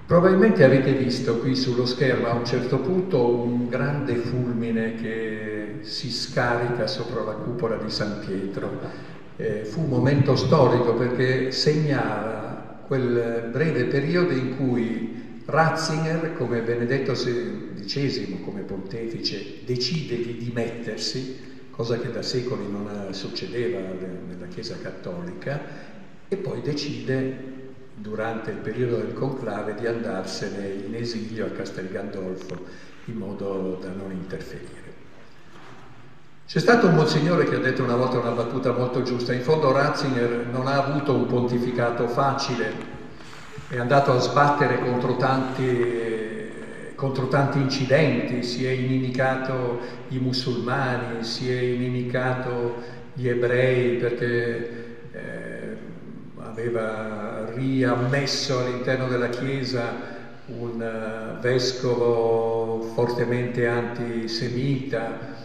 Probabilmente 0.10 0.63
avete 0.63 0.93
visto 0.93 1.38
qui 1.38 1.56
sullo 1.56 1.86
schermo 1.86 2.26
a 2.26 2.34
un 2.34 2.43
certo 2.43 2.80
punto 2.80 3.30
un 3.30 3.67
grande 3.67 4.15
fulmine 4.15 4.95
che 4.95 5.82
si 5.82 6.10
scarica 6.10 6.88
sopra 6.88 7.22
la 7.22 7.34
cupola 7.34 7.76
di 7.76 7.91
San 7.91 8.17
Pietro. 8.26 8.72
Eh, 9.36 9.65
fu 9.65 9.82
un 9.82 9.89
momento 9.89 10.36
storico 10.36 10.95
perché 10.95 11.52
segnava 11.52 12.80
quel 12.88 13.50
breve 13.52 13.84
periodo 13.84 14.34
in 14.34 14.56
cui 14.58 15.41
Ratzinger, 15.45 16.34
come 16.34 16.63
Benedetto 16.63 17.12
XVI, 17.12 18.41
come 18.43 18.62
pontefice, 18.62 19.60
decide 19.63 20.15
di 20.17 20.38
dimettersi, 20.38 21.38
cosa 21.69 22.00
che 22.00 22.10
da 22.10 22.24
secoli 22.24 22.63
non 22.67 23.13
succedeva 23.13 23.78
nella 23.78 24.48
Chiesa 24.48 24.76
Cattolica, 24.82 25.62
e 26.28 26.36
poi 26.36 26.62
decide 26.63 27.59
durante 28.01 28.51
il 28.51 28.57
periodo 28.57 28.97
del 28.97 29.13
conclave 29.13 29.75
di 29.75 29.85
andarsene 29.85 30.67
in 30.67 30.95
esilio 30.95 31.45
a 31.45 31.49
Castel 31.49 31.89
Gandolfo 31.89 32.65
in 33.05 33.15
modo 33.15 33.77
da 33.81 33.89
non 33.89 34.12
interferire. 34.12 34.88
C'è 36.47 36.59
stato 36.59 36.88
un 36.88 36.95
monsignore 36.95 37.43
che 37.43 37.55
ha 37.55 37.59
detto 37.59 37.83
una 37.83 37.95
volta 37.95 38.17
una 38.17 38.31
battuta 38.31 38.71
molto 38.71 39.03
giusta, 39.03 39.33
in 39.33 39.41
fondo 39.41 39.71
Ratzinger 39.71 40.47
non 40.51 40.65
ha 40.67 40.83
avuto 40.83 41.13
un 41.13 41.27
pontificato 41.27 42.07
facile, 42.07 42.73
è 43.67 43.77
andato 43.77 44.13
a 44.13 44.19
sbattere 44.19 44.79
contro 44.79 45.15
tanti, 45.17 46.47
contro 46.95 47.27
tanti 47.27 47.59
incidenti, 47.59 48.41
si 48.41 48.65
è 48.65 48.71
inimicato 48.71 49.79
i 50.07 50.17
musulmani, 50.17 51.23
si 51.23 51.51
è 51.51 51.59
inimicato 51.59 52.81
gli 53.13 53.27
ebrei 53.27 53.97
perché 53.97 54.97
eh, 55.12 55.48
aveva 56.49 57.45
riammesso 57.53 58.59
all'interno 58.59 59.07
della 59.07 59.29
Chiesa 59.29 60.17
un 60.47 60.81
uh, 60.81 61.39
vescovo 61.39 62.81
fortemente 62.95 63.67
antisemita 63.67 65.38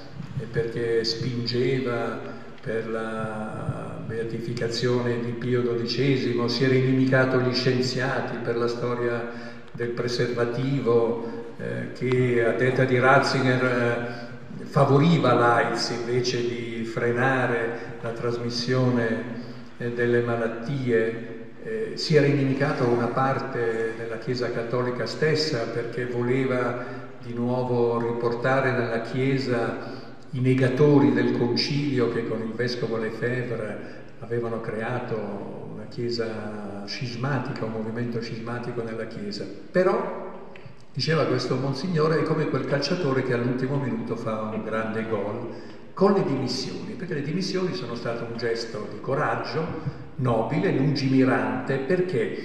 perché 0.50 1.04
spingeva 1.04 2.18
per 2.60 2.88
la 2.88 4.02
beatificazione 4.06 5.20
di 5.20 5.32
Pio 5.32 5.62
XII, 5.62 6.48
si 6.48 6.64
era 6.64 6.74
inimicato 6.74 7.38
gli 7.40 7.52
scienziati 7.52 8.36
per 8.42 8.56
la 8.56 8.68
storia 8.68 9.30
del 9.72 9.88
preservativo 9.88 11.52
eh, 11.58 11.92
che 11.92 12.44
a 12.44 12.52
detta 12.52 12.84
di 12.84 12.98
Ratzinger 12.98 13.64
eh, 13.64 14.64
favoriva 14.64 15.34
l'AIDS 15.34 15.90
invece 15.90 16.40
di 16.40 16.84
frenare 16.84 17.96
la 18.00 18.10
trasmissione 18.10 19.08
eh, 19.08 19.52
delle 19.76 20.20
malattie, 20.20 21.42
eh, 21.62 21.92
si 21.94 22.14
era 22.14 22.26
inimicato 22.26 22.84
una 22.84 23.06
parte 23.06 23.94
della 23.96 24.18
Chiesa 24.18 24.50
cattolica 24.50 25.06
stessa 25.06 25.66
perché 25.72 26.06
voleva 26.06 27.02
di 27.22 27.32
nuovo 27.32 27.98
riportare 27.98 28.72
nella 28.72 29.00
Chiesa 29.00 30.02
i 30.30 30.40
negatori 30.40 31.12
del 31.12 31.36
concilio 31.38 32.12
che 32.12 32.28
con 32.28 32.42
il 32.42 32.52
vescovo 32.52 32.96
Lefebvre 32.96 34.02
avevano 34.20 34.60
creato 34.60 35.70
una 35.72 35.86
Chiesa 35.88 36.84
scismatica, 36.86 37.64
un 37.64 37.72
movimento 37.72 38.20
scismatico 38.20 38.82
nella 38.82 39.06
Chiesa. 39.06 39.46
Però, 39.70 40.52
diceva 40.92 41.24
questo 41.24 41.56
Monsignore, 41.56 42.20
è 42.20 42.22
come 42.24 42.48
quel 42.48 42.66
calciatore 42.66 43.22
che 43.22 43.32
all'ultimo 43.32 43.76
minuto 43.76 44.16
fa 44.16 44.50
un 44.52 44.64
grande 44.64 45.08
gol 45.08 45.48
con 45.94 46.12
le 46.12 46.24
dimissioni, 46.24 46.94
perché 46.94 47.14
le 47.14 47.22
dimissioni 47.22 47.72
sono 47.74 47.94
state 47.94 48.24
un 48.24 48.36
gesto 48.36 48.88
di 48.90 49.00
coraggio 49.00 50.02
nobile, 50.16 50.72
lungimirante, 50.72 51.78
perché? 51.78 52.36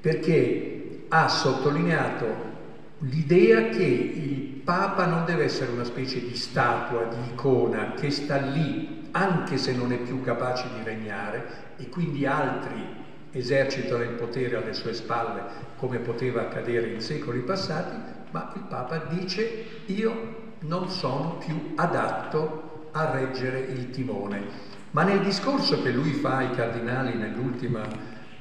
Perché 0.00 1.04
ha 1.08 1.28
sottolineato 1.28 2.26
l'idea 2.98 3.68
che 3.68 3.84
il 3.84 4.60
Papa 4.64 5.06
non 5.06 5.24
deve 5.24 5.44
essere 5.44 5.70
una 5.70 5.84
specie 5.84 6.20
di 6.20 6.34
statua, 6.34 7.04
di 7.04 7.32
icona 7.32 7.94
che 7.94 8.10
sta 8.10 8.36
lì 8.36 9.06
anche 9.12 9.56
se 9.56 9.72
non 9.74 9.92
è 9.92 9.98
più 9.98 10.20
capace 10.20 10.68
di 10.74 10.82
regnare 10.82 11.74
e 11.78 11.88
quindi 11.88 12.26
altri 12.26 13.06
esercitano 13.30 14.02
il 14.02 14.10
potere 14.10 14.56
alle 14.56 14.74
sue 14.74 14.92
spalle 14.92 15.42
come 15.76 15.98
poteva 15.98 16.42
accadere 16.42 16.88
in 16.88 17.00
secoli 17.00 17.40
passati, 17.40 17.96
ma 18.30 18.52
il 18.54 18.62
Papa 18.62 18.98
dice 19.08 19.64
io 19.86 20.46
non 20.60 20.90
sono 20.90 21.38
più 21.38 21.72
adatto 21.76 22.67
a 22.92 23.10
reggere 23.10 23.60
il 23.60 23.90
timone. 23.90 24.66
Ma 24.92 25.02
nel 25.02 25.20
discorso 25.20 25.82
che 25.82 25.90
lui 25.90 26.12
fa 26.12 26.38
ai 26.38 26.50
cardinali 26.52 27.14
nell'ultima 27.14 27.82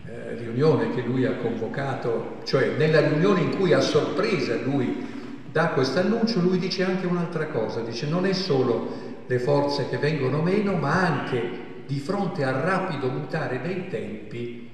eh, 0.06 0.36
riunione 0.36 0.94
che 0.94 1.02
lui 1.02 1.26
ha 1.26 1.36
convocato, 1.36 2.38
cioè 2.44 2.76
nella 2.78 3.02
riunione 3.02 3.42
in 3.42 3.58
cui 3.58 3.74
a 3.74 3.82
sorpresa 3.82 4.56
lui 4.56 5.06
dà 5.52 5.70
questo 5.70 6.00
annuncio, 6.00 6.40
lui 6.40 6.58
dice 6.58 6.84
anche 6.84 7.06
un'altra 7.06 7.48
cosa, 7.48 7.82
dice 7.82 8.08
non 8.08 8.26
è 8.26 8.34
solo 8.34 9.16
le 9.28 9.40
forze 9.40 9.90
che 9.90 9.98
vengono 9.98 10.42
meno, 10.42 10.74
ma 10.76 11.06
anche 11.06 11.66
di 11.86 12.00
fronte 12.00 12.44
al 12.44 12.54
rapido 12.54 13.10
mutare 13.10 13.62
dei 13.62 13.88
tempi 13.90 14.68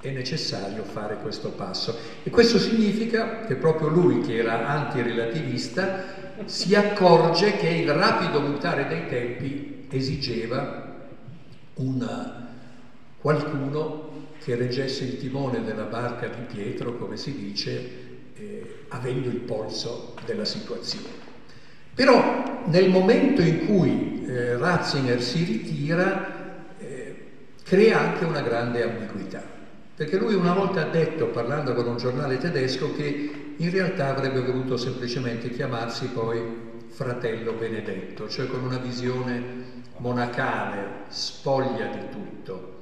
è 0.00 0.10
necessario 0.10 0.82
fare 0.82 1.18
questo 1.18 1.50
passo. 1.50 1.96
E 2.22 2.30
questo 2.30 2.58
significa 2.58 3.40
che 3.40 3.54
proprio 3.56 3.88
lui, 3.88 4.20
che 4.20 4.36
era 4.36 4.66
antirelativista, 4.66 6.29
si 6.46 6.74
accorge 6.74 7.56
che 7.56 7.68
il 7.68 7.92
rapido 7.92 8.40
mutare 8.40 8.86
dei 8.86 9.06
tempi 9.08 9.86
esigeva 9.90 11.08
una, 11.74 12.48
qualcuno 13.20 14.08
che 14.42 14.54
reggesse 14.54 15.04
il 15.04 15.18
timone 15.18 15.62
della 15.62 15.84
barca 15.84 16.28
di 16.28 16.42
Pietro, 16.52 16.96
come 16.96 17.16
si 17.16 17.34
dice, 17.36 17.90
eh, 18.34 18.76
avendo 18.88 19.28
il 19.28 19.40
polso 19.40 20.14
della 20.24 20.44
situazione. 20.44 21.28
Però 21.94 22.62
nel 22.66 22.88
momento 22.88 23.42
in 23.42 23.66
cui 23.66 24.24
eh, 24.26 24.56
Ratzinger 24.56 25.20
si 25.20 25.44
ritira, 25.44 26.74
eh, 26.78 27.16
crea 27.62 27.98
anche 27.98 28.24
una 28.24 28.40
grande 28.40 28.82
ambiguità, 28.82 29.42
perché 29.94 30.16
lui 30.16 30.34
una 30.34 30.54
volta 30.54 30.82
ha 30.82 30.88
detto, 30.88 31.26
parlando 31.26 31.74
con 31.74 31.86
un 31.86 31.98
giornale 31.98 32.38
tedesco, 32.38 32.94
che 32.94 33.49
in 33.60 33.70
realtà 33.70 34.08
avrebbe 34.08 34.40
voluto 34.40 34.78
semplicemente 34.78 35.50
chiamarsi 35.50 36.06
poi 36.06 36.40
fratello 36.88 37.52
benedetto, 37.52 38.26
cioè 38.26 38.46
con 38.46 38.64
una 38.64 38.78
visione 38.78 39.42
monacale, 39.98 41.04
spoglia 41.08 41.86
di 41.86 42.08
tutto. 42.10 42.78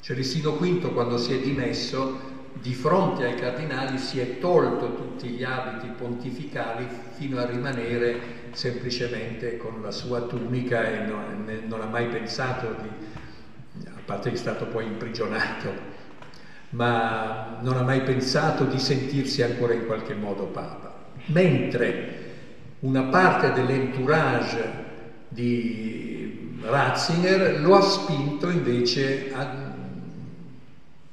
Celestino 0.00 0.52
V 0.52 0.92
quando 0.92 1.18
si 1.18 1.34
è 1.34 1.38
dimesso 1.38 2.30
di 2.54 2.72
fronte 2.72 3.24
ai 3.24 3.34
cardinali 3.34 3.98
si 3.98 4.20
è 4.20 4.38
tolto 4.38 4.94
tutti 4.94 5.28
gli 5.28 5.42
abiti 5.42 5.88
pontificali 5.88 6.86
fino 7.16 7.38
a 7.38 7.46
rimanere 7.46 8.20
semplicemente 8.52 9.58
con 9.58 9.82
la 9.82 9.90
sua 9.90 10.22
tunica 10.22 10.84
e 10.84 10.98
non, 11.06 11.62
non 11.66 11.82
ha 11.82 11.86
mai 11.86 12.06
pensato 12.06 12.74
di, 12.80 13.86
a 13.86 14.00
parte 14.04 14.30
che 14.30 14.36
è 14.36 14.38
stato 14.38 14.66
poi 14.66 14.86
imprigionato, 14.86 15.91
ma 16.72 17.58
non 17.60 17.76
ha 17.76 17.82
mai 17.82 18.02
pensato 18.02 18.64
di 18.64 18.78
sentirsi 18.78 19.42
ancora 19.42 19.74
in 19.74 19.86
qualche 19.86 20.14
modo 20.14 20.44
papa. 20.44 20.92
Mentre 21.26 22.20
una 22.80 23.04
parte 23.04 23.52
dell'entourage 23.52 24.90
di 25.28 26.58
Ratzinger 26.62 27.60
lo 27.60 27.76
ha 27.76 27.82
spinto 27.82 28.48
invece 28.48 29.30
a 29.32 29.70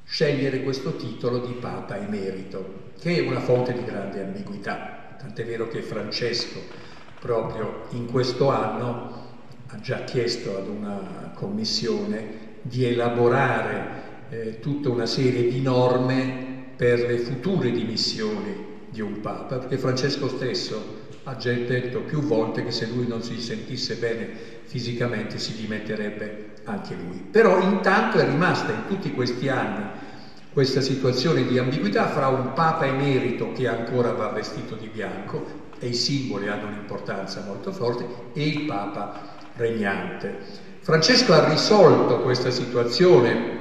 scegliere 0.04 0.62
questo 0.62 0.96
titolo 0.96 1.38
di 1.38 1.52
Papa 1.52 1.96
emerito, 1.96 2.92
che 2.98 3.16
è 3.16 3.28
una 3.28 3.40
fonte 3.40 3.72
di 3.72 3.84
grande 3.84 4.22
ambiguità, 4.22 5.14
tant'è 5.18 5.44
vero 5.46 5.68
che 5.68 5.82
Francesco 5.82 6.58
proprio 7.20 7.84
in 7.90 8.06
questo 8.10 8.50
anno 8.50 9.28
ha 9.68 9.78
già 9.78 10.02
chiesto 10.02 10.56
ad 10.56 10.66
una 10.66 11.30
commissione 11.34 12.48
di 12.62 12.84
elaborare 12.84 14.09
eh, 14.30 14.58
tutta 14.60 14.88
una 14.88 15.06
serie 15.06 15.50
di 15.50 15.60
norme 15.60 16.72
per 16.76 17.00
le 17.00 17.18
future 17.18 17.70
dimissioni 17.70 18.68
di 18.88 19.00
un 19.00 19.20
Papa, 19.20 19.56
perché 19.56 19.76
Francesco 19.76 20.28
stesso 20.28 20.98
ha 21.24 21.36
già 21.36 21.52
detto 21.52 22.00
più 22.00 22.22
volte 22.22 22.64
che 22.64 22.70
se 22.70 22.86
lui 22.86 23.06
non 23.06 23.22
si 23.22 23.40
sentisse 23.40 23.96
bene 23.96 24.28
fisicamente 24.64 25.38
si 25.38 25.54
dimetterebbe 25.54 26.52
anche 26.64 26.94
lui. 26.94 27.22
Però 27.30 27.60
intanto 27.60 28.18
è 28.18 28.24
rimasta 28.24 28.72
in 28.72 28.86
tutti 28.86 29.12
questi 29.12 29.48
anni 29.48 30.08
questa 30.52 30.80
situazione 30.80 31.46
di 31.46 31.58
ambiguità 31.58 32.08
fra 32.08 32.26
un 32.28 32.52
Papa 32.54 32.86
emerito 32.86 33.52
che 33.52 33.68
ancora 33.68 34.12
va 34.12 34.28
vestito 34.28 34.74
di 34.74 34.88
bianco 34.88 35.68
e 35.78 35.88
i 35.88 35.94
simboli 35.94 36.48
hanno 36.48 36.66
un'importanza 36.66 37.44
molto 37.46 37.70
forte 37.72 38.04
e 38.32 38.46
il 38.46 38.62
Papa 38.62 39.36
regnante. 39.54 40.38
Francesco 40.80 41.32
ha 41.34 41.48
risolto 41.48 42.20
questa 42.20 42.50
situazione 42.50 43.59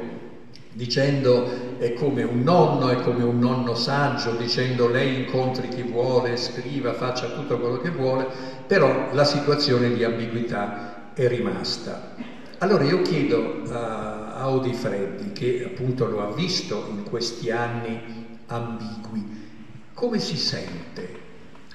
dicendo 0.73 1.77
è 1.77 1.93
come 1.93 2.23
un 2.23 2.41
nonno, 2.41 2.89
è 2.89 3.01
come 3.01 3.23
un 3.23 3.39
nonno 3.39 3.75
saggio, 3.75 4.31
dicendo 4.31 4.87
lei 4.87 5.23
incontri 5.23 5.69
chi 5.69 5.83
vuole, 5.83 6.37
scriva, 6.37 6.93
faccia 6.93 7.29
tutto 7.29 7.59
quello 7.59 7.77
che 7.77 7.89
vuole, 7.89 8.27
però 8.67 9.09
la 9.13 9.23
situazione 9.23 9.91
di 9.91 10.03
ambiguità 10.03 11.13
è 11.13 11.27
rimasta. 11.27 12.15
Allora 12.59 12.83
io 12.83 13.01
chiedo 13.01 13.63
a, 13.69 14.35
a 14.35 14.49
Odi 14.49 14.73
Freddi, 14.73 15.31
che 15.31 15.63
appunto 15.65 16.05
lo 16.05 16.21
ha 16.21 16.33
visto 16.33 16.87
in 16.89 17.03
questi 17.03 17.51
anni 17.51 18.37
ambigui, 18.47 19.47
come 19.93 20.19
si 20.19 20.37
sente 20.37 21.27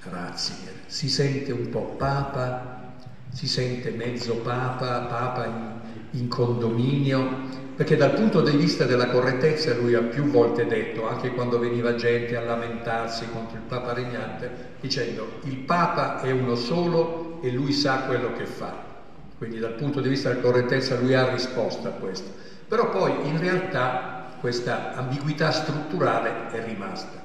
Ratzinger? 0.03 0.83
Si 0.87 1.09
sente 1.09 1.53
un 1.53 1.69
po' 1.71 1.95
papa? 1.97 2.93
Si 3.31 3.47
sente 3.47 3.91
mezzo 3.91 4.37
papa, 4.37 5.01
papa 5.01 5.47
in, 5.47 5.81
in 6.21 6.29
condominio? 6.29 7.63
Perché 7.77 7.97
dal 7.97 8.13
punto 8.13 8.41
di 8.41 8.57
vista 8.57 8.85
della 8.85 9.09
correttezza 9.09 9.75
lui 9.75 9.95
ha 9.95 10.03
più 10.03 10.27
volte 10.27 10.67
detto, 10.67 11.07
anche 11.07 11.35
quando 11.35 11.59
veniva 11.59 11.97
gente 11.97 12.37
a 12.37 12.41
lamentarsi 12.41 13.29
contro 13.31 13.57
il 13.57 13.65
Papa 13.65 13.93
regnante, 13.93 14.73
dicendo 14.81 15.41
il 15.43 15.57
Papa 15.57 16.21
è 16.21 16.31
uno 16.31 16.55
solo 16.55 17.41
e 17.43 17.51
lui 17.51 17.73
sa 17.73 18.03
quello 18.07 18.33
che 18.33 18.47
fa. 18.47 18.93
Quindi 19.37 19.59
dal 19.59 19.75
punto 19.75 20.01
di 20.01 20.09
vista 20.09 20.29
della 20.29 20.41
correttezza 20.41 20.95
lui 20.95 21.15
ha 21.15 21.29
risposto 21.29 21.89
a 21.89 21.93
questo. 21.93 22.31
Però 22.69 22.91
poi 22.91 23.29
in 23.29 23.41
realtà 23.41 24.29
questa 24.39 24.95
ambiguità 24.95 25.51
strutturale 25.51 26.51
è 26.51 26.65
rimasta. 26.65 27.23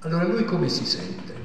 Allora 0.00 0.24
lui 0.24 0.44
come 0.44 0.68
si 0.68 0.86
sente? 0.86 1.35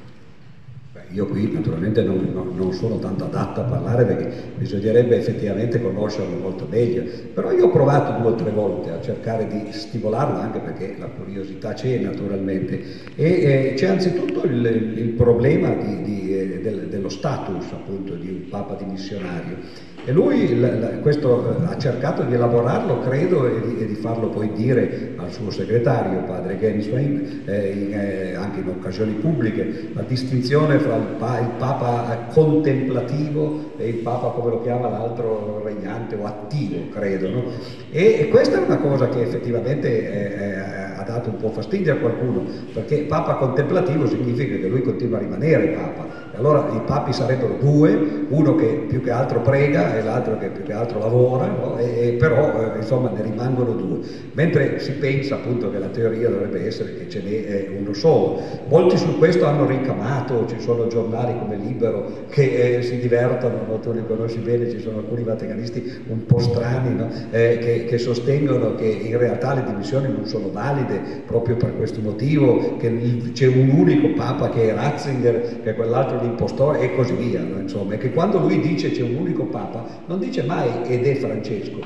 Io 1.14 1.26
qui 1.26 1.52
naturalmente 1.52 2.02
non, 2.04 2.30
non, 2.34 2.56
non, 2.56 2.72
sono 2.74 2.98
tanto 3.00 3.26
adatto 3.26 3.60
a 3.60 3.64
parlare 3.64 4.06
perché 4.06 4.32
bisognerebbe 4.56 5.18
effettivamente 5.18 5.82
conoscerlo 5.82 6.38
molto 6.38 6.68
meglio, 6.70 7.04
però 7.34 7.52
io 7.52 7.66
ho 7.66 7.70
provato 7.70 8.22
due 8.22 8.32
o 8.32 8.36
tre 8.36 8.52
volte 8.52 8.92
a 8.92 9.02
cercare 9.02 9.48
di 9.48 9.72
stimolarlo 9.72 10.40
anche 10.40 10.60
perché 10.60 10.96
la 10.98 11.08
curiosità 11.08 11.74
c'è 11.74 11.98
naturalmente. 12.00 12.82
E 13.16 13.26
eh, 13.26 13.74
c'è 13.76 13.88
anzitutto 13.88 14.44
il, 14.44 14.66
il 14.66 15.10
problema 15.10 15.74
di, 15.74 16.02
di, 16.02 16.38
eh, 16.38 16.62
del, 16.62 16.88
dello 16.88 17.10
status 17.10 17.72
appunto 17.74 18.16
di 18.16 18.30
un 18.30 18.48
papa 18.50 18.76
dimissionario 18.76 19.58
e 20.04 20.12
lui 20.12 20.60
la, 20.60 20.74
la, 20.74 20.88
questo 21.00 21.58
ha 21.68 21.78
cercato 21.78 22.24
di 22.24 22.34
elaborarlo, 22.34 23.02
credo, 23.02 23.46
e 23.46 23.62
di, 23.62 23.82
e 23.82 23.86
di, 23.86 23.94
farlo 23.96 24.30
poi 24.30 24.52
dire 24.54 25.14
al 25.18 25.32
suo 25.32 25.52
segretario, 25.52 26.24
padre 26.24 26.58
Genswein, 26.58 27.44
eh, 27.46 27.90
eh, 27.92 28.36
anche 28.36 28.62
in 28.62 28.68
occasioni 28.68 29.14
pubbliche, 29.14 29.90
la 29.94 30.02
distinzione 30.02 30.80
fra 30.80 30.96
il, 30.96 31.16
pa, 31.20 31.40
il, 31.40 31.50
Papa 31.58 32.28
contemplativo 32.34 33.74
e 33.78 33.90
il 33.90 33.96
Papa, 33.98 34.30
come 34.30 34.50
lo 34.50 34.62
chiama 34.62 34.90
l'altro, 34.90 35.62
regnante 35.64 36.16
o 36.16 36.26
attivo, 36.26 36.90
credo. 36.90 37.30
No? 37.30 37.44
E, 37.92 38.22
e, 38.22 38.28
questa 38.30 38.60
è 38.60 38.66
una 38.66 38.78
cosa 38.78 39.08
che 39.10 39.22
effettivamente 39.22 39.88
eh, 39.88 40.44
eh, 40.44 40.60
ha 40.98 41.04
dato 41.06 41.30
un 41.30 41.38
po' 41.38 41.50
fastidio 41.50 41.94
a 41.94 41.98
qualcuno, 41.98 42.44
perché 42.74 43.02
Papa 43.04 43.36
contemplativo 43.36 44.08
significa 44.08 44.56
che 44.56 44.68
lui 44.68 44.82
continua 44.82 45.18
a 45.18 45.22
rimanere 45.22 45.68
Papa 45.68 46.21
allora 46.36 46.70
i 46.74 46.82
papi 46.86 47.14
sarebbero 47.14 47.58
due, 47.60 48.26
uno 48.30 48.56
che 48.56 48.86
più 48.88 49.02
che 49.02 49.12
altro 49.12 49.42
prega 49.42 49.96
e 49.96 50.02
l'altro 50.02 50.38
che 50.38 50.48
più 50.48 50.64
che 50.64 50.74
altro 50.74 51.00
lavora, 51.00 51.48
no? 51.48 51.78
e, 51.78 52.16
però 52.18 52.74
eh, 52.74 52.78
insomma 52.78 53.10
ne 53.10 53.22
rimangono 53.22 53.74
due. 53.74 54.00
Mentre 54.34 54.80
si 54.80 54.94
pensa 54.94 55.36
appunto 55.36 55.70
che 55.70 55.80
la 55.80 55.88
teoria 55.88 56.30
dovrebbe 56.30 56.66
essere 56.66 56.96
che 56.96 57.10
ce 57.10 57.22
n'è 57.22 57.30
eh, 57.30 57.72
uno 57.78 57.94
solo. 57.94 58.40
Molti 58.70 58.98
su 58.98 59.18
questo 59.18 59.46
hanno 59.46 59.66
ricamato, 59.66 60.46
ci 60.48 60.60
sono 60.60 60.88
giornali 60.88 61.38
come 61.38 61.58
Libero 61.58 62.26
che 62.30 62.78
eh, 62.78 62.82
si 62.82 63.00
divertono, 63.00 63.66
no? 63.68 63.80
tu 63.80 63.92
li 63.92 64.04
conosci 64.08 64.40
bene, 64.40 64.70
ci 64.70 64.80
sono 64.80 65.00
alcuni 65.00 65.24
vaticanisti 65.24 66.04
un 66.08 66.26
po' 66.26 66.40
strani 66.40 66.96
no? 66.96 67.10
Eh, 67.32 67.58
che, 67.60 67.86
che, 67.86 67.98
sostengono 67.98 68.76
che 68.76 68.86
in 68.86 69.18
realtà 69.18 69.54
le 69.54 69.64
dimissioni 69.66 70.12
non 70.12 70.26
sono 70.26 70.50
valide 70.52 71.24
proprio 71.26 71.56
per 71.58 71.76
questo 71.76 72.00
motivo, 72.02 72.78
che 72.78 73.32
c'è 73.34 73.48
un 73.48 73.70
unico 73.70 74.14
papa 74.14 74.50
che 74.50 74.70
è 74.70 74.74
Ratzinger, 74.74 75.62
che 75.62 75.74
quell'altro 75.76 76.20
l'impostore 76.22 76.80
e 76.80 76.96
così 76.96 77.14
via, 77.14 77.42
no? 77.42 77.60
insomma, 77.60 77.94
e 77.94 77.98
che 77.98 78.12
quando 78.12 78.40
lui 78.40 78.60
dice 78.60 78.92
c'è 78.92 79.02
un 79.02 79.16
unico 79.16 79.46
Papa, 79.46 79.86
non 80.06 80.20
dice 80.20 80.44
mai 80.44 80.70
ed 80.88 81.06
è 81.06 81.16
Francesco, 81.16 81.80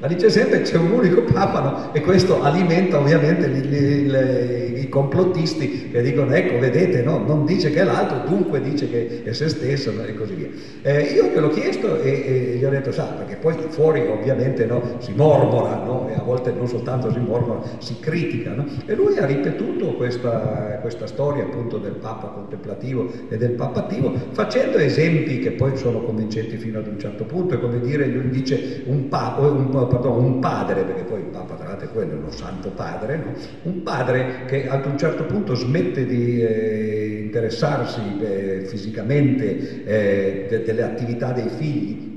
Ma 0.00 0.06
dice 0.06 0.30
sempre 0.30 0.62
c'è 0.62 0.78
un 0.78 0.92
unico 0.92 1.22
Papa 1.24 1.60
no? 1.60 1.92
e 1.92 2.00
questo 2.00 2.42
alimenta 2.42 2.98
ovviamente 2.98 3.46
li, 3.46 3.68
li, 3.68 4.10
li, 4.10 4.80
i 4.80 4.88
complottisti 4.88 5.90
che 5.90 6.00
dicono 6.00 6.32
ecco 6.32 6.58
vedete 6.58 7.02
no? 7.02 7.18
non 7.18 7.44
dice 7.44 7.70
che 7.70 7.80
è 7.80 7.84
l'altro, 7.84 8.22
dunque 8.26 8.62
dice 8.62 8.88
che 8.88 9.22
è 9.24 9.32
se 9.34 9.50
stesso 9.50 9.92
no? 9.92 10.02
e 10.04 10.14
così 10.14 10.32
via. 10.32 10.48
Eh, 10.80 11.02
io 11.02 11.26
gliel'ho 11.26 11.50
chiesto 11.50 12.00
e, 12.00 12.08
e, 12.08 12.56
gli 12.56 12.64
ho 12.64 12.70
detto 12.70 12.92
sa 12.92 13.04
perché 13.04 13.36
poi 13.36 13.54
fuori 13.68 14.00
ovviamente 14.06 14.66
si 15.00 15.12
mormora 15.12 16.08
e 16.08 16.14
a 16.14 16.22
volte 16.22 16.50
non 16.50 16.66
soltanto 16.66 17.12
si 17.12 17.18
mormora, 17.18 17.60
si 17.76 17.96
critica 18.00 18.54
e 18.86 18.94
lui 18.94 19.18
ha 19.18 19.26
ripetuto 19.26 19.96
questa, 19.96 20.78
questa 20.80 21.06
storia 21.06 21.42
appunto 21.42 21.76
del 21.76 21.96
Papa 21.96 22.28
contemplativo 22.28 23.06
e 23.28 23.36
del 23.36 23.50
Papa 23.50 23.80
attivo 23.80 24.14
facendo 24.32 24.78
esempi 24.78 25.40
che 25.40 25.50
poi 25.50 25.76
sono 25.76 26.00
convincenti 26.00 26.56
fino 26.56 26.78
ad 26.78 26.86
un 26.86 26.98
certo 26.98 27.24
punto, 27.24 27.56
è 27.56 27.60
come 27.60 27.80
dire 27.80 28.06
lui 28.06 28.30
dice 28.30 28.82
un, 28.86 29.08
pa, 29.08 29.36
un 29.38 29.68
pardon, 29.90 30.24
un 30.24 30.38
padre, 30.38 30.82
perché 30.84 31.02
poi 31.02 31.20
il 31.20 31.26
Papa 31.26 31.54
tra 31.54 31.68
l'altro 31.68 31.88
è 31.88 31.92
quello, 31.92 32.20
lo 32.20 32.30
Santo 32.30 32.70
Padre, 32.70 33.16
no? 33.16 33.32
un 33.62 33.82
padre 33.82 34.44
che 34.46 34.68
ad 34.68 34.86
un 34.86 34.96
certo 34.96 35.24
punto 35.24 35.54
smette 35.54 36.06
di 36.06 36.42
eh, 36.42 37.22
interessarsi 37.24 38.00
eh, 38.20 38.64
fisicamente 38.66 39.84
eh, 39.84 40.46
de- 40.48 40.62
delle 40.62 40.82
attività 40.82 41.32
dei 41.32 41.48
figli, 41.48 42.08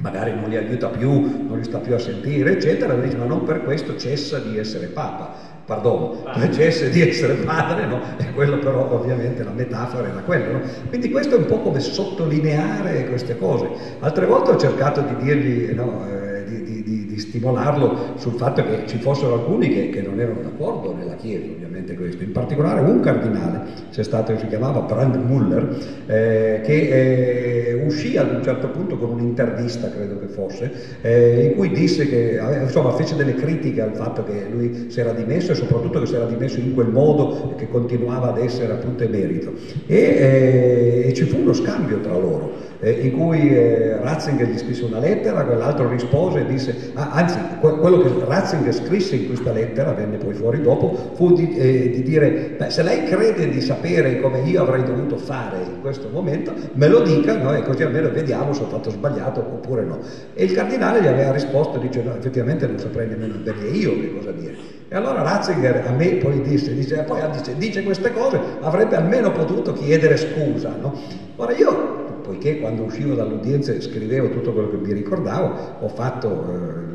magari 0.00 0.34
non 0.34 0.48
li 0.48 0.56
aiuta 0.56 0.88
più, 0.88 1.10
non 1.48 1.58
li 1.58 1.64
sta 1.64 1.78
più 1.78 1.94
a 1.94 1.98
sentire, 1.98 2.52
eccetera, 2.52 2.94
dice 2.94 3.16
ma 3.16 3.24
non 3.24 3.44
per 3.44 3.62
questo 3.64 3.96
cessa 3.96 4.38
di 4.38 4.58
essere 4.58 4.86
Papa 4.86 5.52
pardon, 5.64 6.18
cessa 6.52 6.86
di 6.86 7.00
essere 7.08 7.34
padre, 7.34 7.86
no? 7.86 8.00
e 8.18 8.32
quello 8.32 8.58
però 8.58 8.90
ovviamente 8.92 9.42
la 9.42 9.50
metafora 9.50 10.08
era 10.08 10.20
quella. 10.20 10.58
No? 10.58 10.60
Quindi 10.88 11.10
questo 11.10 11.36
è 11.36 11.38
un 11.38 11.46
po' 11.46 11.60
come 11.60 11.80
sottolineare 11.80 13.06
queste 13.08 13.38
cose. 13.38 13.68
Altre 14.00 14.26
volte 14.26 14.50
ho 14.50 14.56
cercato 14.56 15.00
di 15.00 15.16
dirgli, 15.24 15.72
no, 15.72 16.06
eh, 16.06 16.44
di, 16.44 16.62
di, 16.62 16.82
di, 16.82 17.03
di, 17.14 17.20
stimolarlo 17.20 18.14
sul 18.16 18.34
fatto 18.34 18.62
che 18.64 18.82
ci 18.86 18.98
fossero 18.98 19.34
alcuni 19.34 19.68
che, 19.68 19.90
che 19.90 20.02
non 20.02 20.20
erano 20.20 20.42
d'accordo 20.42 20.94
nella 20.94 21.14
Chiesa, 21.14 21.46
ovviamente 21.50 21.94
questo. 21.94 22.22
In 22.22 22.32
particolare 22.32 22.80
un 22.80 23.00
cardinale, 23.00 23.62
c'è 23.90 24.02
stato, 24.02 24.36
si 24.36 24.46
chiamava 24.46 24.80
Brand 24.80 25.14
Muller, 25.16 25.76
eh, 26.06 26.60
che 26.64 27.68
eh, 27.68 27.82
uscì 27.84 28.16
ad 28.16 28.32
un 28.32 28.42
certo 28.42 28.68
punto 28.68 28.98
con 28.98 29.10
un'intervista, 29.10 29.90
credo 29.90 30.18
che 30.18 30.26
fosse, 30.26 30.70
eh, 31.00 31.46
in 31.46 31.54
cui 31.56 31.70
disse 31.70 32.08
che, 32.08 32.38
eh, 32.38 32.62
insomma, 32.62 32.92
fece 32.92 33.16
delle 33.16 33.34
critiche 33.34 33.80
al 33.80 33.94
fatto 33.94 34.24
che 34.24 34.46
lui 34.50 34.86
si 34.88 35.00
era 35.00 35.12
dimesso 35.12 35.52
e 35.52 35.54
soprattutto 35.54 36.00
che 36.00 36.06
si 36.06 36.14
era 36.14 36.26
dimesso 36.26 36.58
in 36.58 36.74
quel 36.74 36.88
modo 36.88 37.54
che 37.56 37.68
continuava 37.68 38.30
ad 38.30 38.38
essere 38.38 38.72
appunto 38.72 39.04
emerito. 39.04 39.52
E, 39.86 39.96
eh, 39.96 41.04
e 41.06 41.14
ci 41.14 41.24
fu 41.24 41.38
uno 41.40 41.52
scambio 41.52 42.00
tra 42.00 42.12
loro 42.12 42.72
eh, 42.84 42.90
in 42.90 43.12
cui 43.12 43.48
eh, 43.48 43.96
Ratzinger 43.98 44.46
gli 44.46 44.58
scrisse 44.58 44.84
una 44.84 44.98
lettera, 44.98 45.42
quell'altro 45.42 45.88
rispose 45.88 46.40
e 46.40 46.46
disse, 46.46 46.90
ah, 46.92 47.12
anzi 47.12 47.38
quello 47.58 48.02
che 48.02 48.10
Ratzinger 48.26 48.74
scrisse 48.74 49.16
in 49.16 49.26
questa 49.26 49.52
lettera, 49.52 49.92
venne 49.92 50.18
poi 50.18 50.34
fuori 50.34 50.60
dopo, 50.60 51.12
fu 51.14 51.32
di, 51.32 51.56
eh, 51.56 51.90
di 51.90 52.02
dire, 52.02 52.56
beh, 52.58 52.68
se 52.68 52.82
lei 52.82 53.04
crede 53.04 53.48
di 53.48 53.62
sapere 53.62 54.20
come 54.20 54.40
io 54.40 54.60
avrei 54.60 54.84
dovuto 54.84 55.16
fare 55.16 55.56
in 55.64 55.80
questo 55.80 56.10
momento, 56.12 56.52
me 56.74 56.88
lo 56.88 57.00
dica 57.00 57.34
no? 57.38 57.54
e 57.54 57.62
così 57.62 57.82
almeno 57.84 58.10
vediamo 58.10 58.52
se 58.52 58.62
ho 58.62 58.66
fatto 58.66 58.90
sbagliato 58.90 59.40
oppure 59.40 59.82
no. 59.82 59.98
E 60.34 60.44
il 60.44 60.52
cardinale 60.52 61.00
gli 61.00 61.06
aveva 61.06 61.32
risposto, 61.32 61.78
dice 61.78 62.02
no, 62.02 62.14
effettivamente 62.14 62.66
non 62.66 62.78
saprei 62.78 63.08
nemmeno 63.08 63.36
bene 63.42 63.66
io 63.68 63.98
che 63.98 64.14
cosa 64.14 64.30
dire. 64.30 64.56
E 64.88 64.94
allora 64.94 65.22
Ratzinger 65.22 65.84
a 65.86 65.90
me 65.92 66.16
poi 66.16 66.42
disse, 66.42 66.74
dice, 66.74 67.02
poi 67.06 67.20
dice, 67.32 67.56
dice 67.56 67.82
queste 67.82 68.12
cose, 68.12 68.38
avrebbe 68.60 68.96
almeno 68.96 69.32
potuto 69.32 69.72
chiedere 69.72 70.18
scusa. 70.18 70.76
No? 70.78 70.92
Ora 71.36 71.52
io 71.52 72.03
poiché 72.34 72.58
quando 72.58 72.82
uscivo 72.82 73.14
dall'udienza 73.14 73.78
scrivevo 73.80 74.30
tutto 74.30 74.52
quello 74.52 74.70
che 74.70 74.76
mi 74.76 74.92
ricordavo, 74.92 75.78
ho 75.80 75.88
fatto 75.88 76.28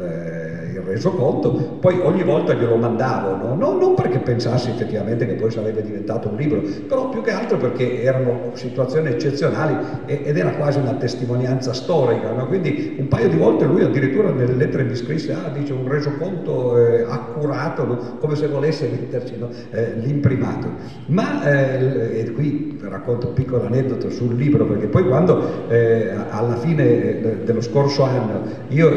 eh, 0.02 0.39
il 0.90 0.96
resoconto, 0.96 1.78
poi 1.80 2.00
ogni 2.00 2.24
volta 2.24 2.54
glielo 2.54 2.76
mandavo, 2.76 3.36
no? 3.36 3.56
No, 3.56 3.78
non 3.78 3.96
perché 3.96 4.20
pensassi 4.20 4.70
effettivamente 4.70 5.26
che 5.26 5.34
poi 5.34 5.52
sarebbe 5.52 5.82
diventato 5.82 6.30
un 6.30 6.36
libro, 6.36 6.62
però 6.88 7.10
più 7.10 7.22
che 7.22 7.32
altro 7.32 7.58
perché 7.58 8.02
erano 8.02 8.52
situazioni 8.54 9.10
eccezionali 9.10 9.76
ed 10.06 10.38
era 10.38 10.52
quasi 10.52 10.80
una 10.80 10.94
testimonianza 10.94 11.74
storica, 11.74 12.32
no? 12.32 12.48
quindi 12.48 12.96
un 13.00 13.08
paio 13.08 13.30
di 13.30 13.38
volte 13.38 13.66
lui 13.66 13.84
addirittura 13.84 14.32
nelle 14.32 14.54
lettere 14.54 14.84
mi 14.84 14.96
scrisse, 14.96 15.34
ah, 15.34 15.50
dice 15.50 15.74
un 15.74 15.88
resoconto 15.88 16.78
eh, 16.78 17.06
accurato, 17.08 18.18
come 18.20 18.36
se 18.36 18.48
volesse 18.48 18.90
metterci 18.90 19.36
eh, 19.72 19.94
l'imprimato. 19.96 20.68
Ma, 21.08 21.44
eh, 21.44 22.20
e 22.20 22.32
qui 22.32 22.78
racconto 22.82 23.28
un 23.28 23.34
piccolo 23.34 23.66
aneddoto 23.66 24.10
sul 24.10 24.36
libro, 24.36 24.66
perché 24.66 24.88
poi 24.88 25.08
quando 25.08 25.68
eh, 25.70 26.12
alla 26.30 26.56
fine 26.56 26.84
eh, 26.84 27.38
dello 27.44 27.62
scorso 27.62 28.04
anno 28.04 28.42
io 28.70 28.90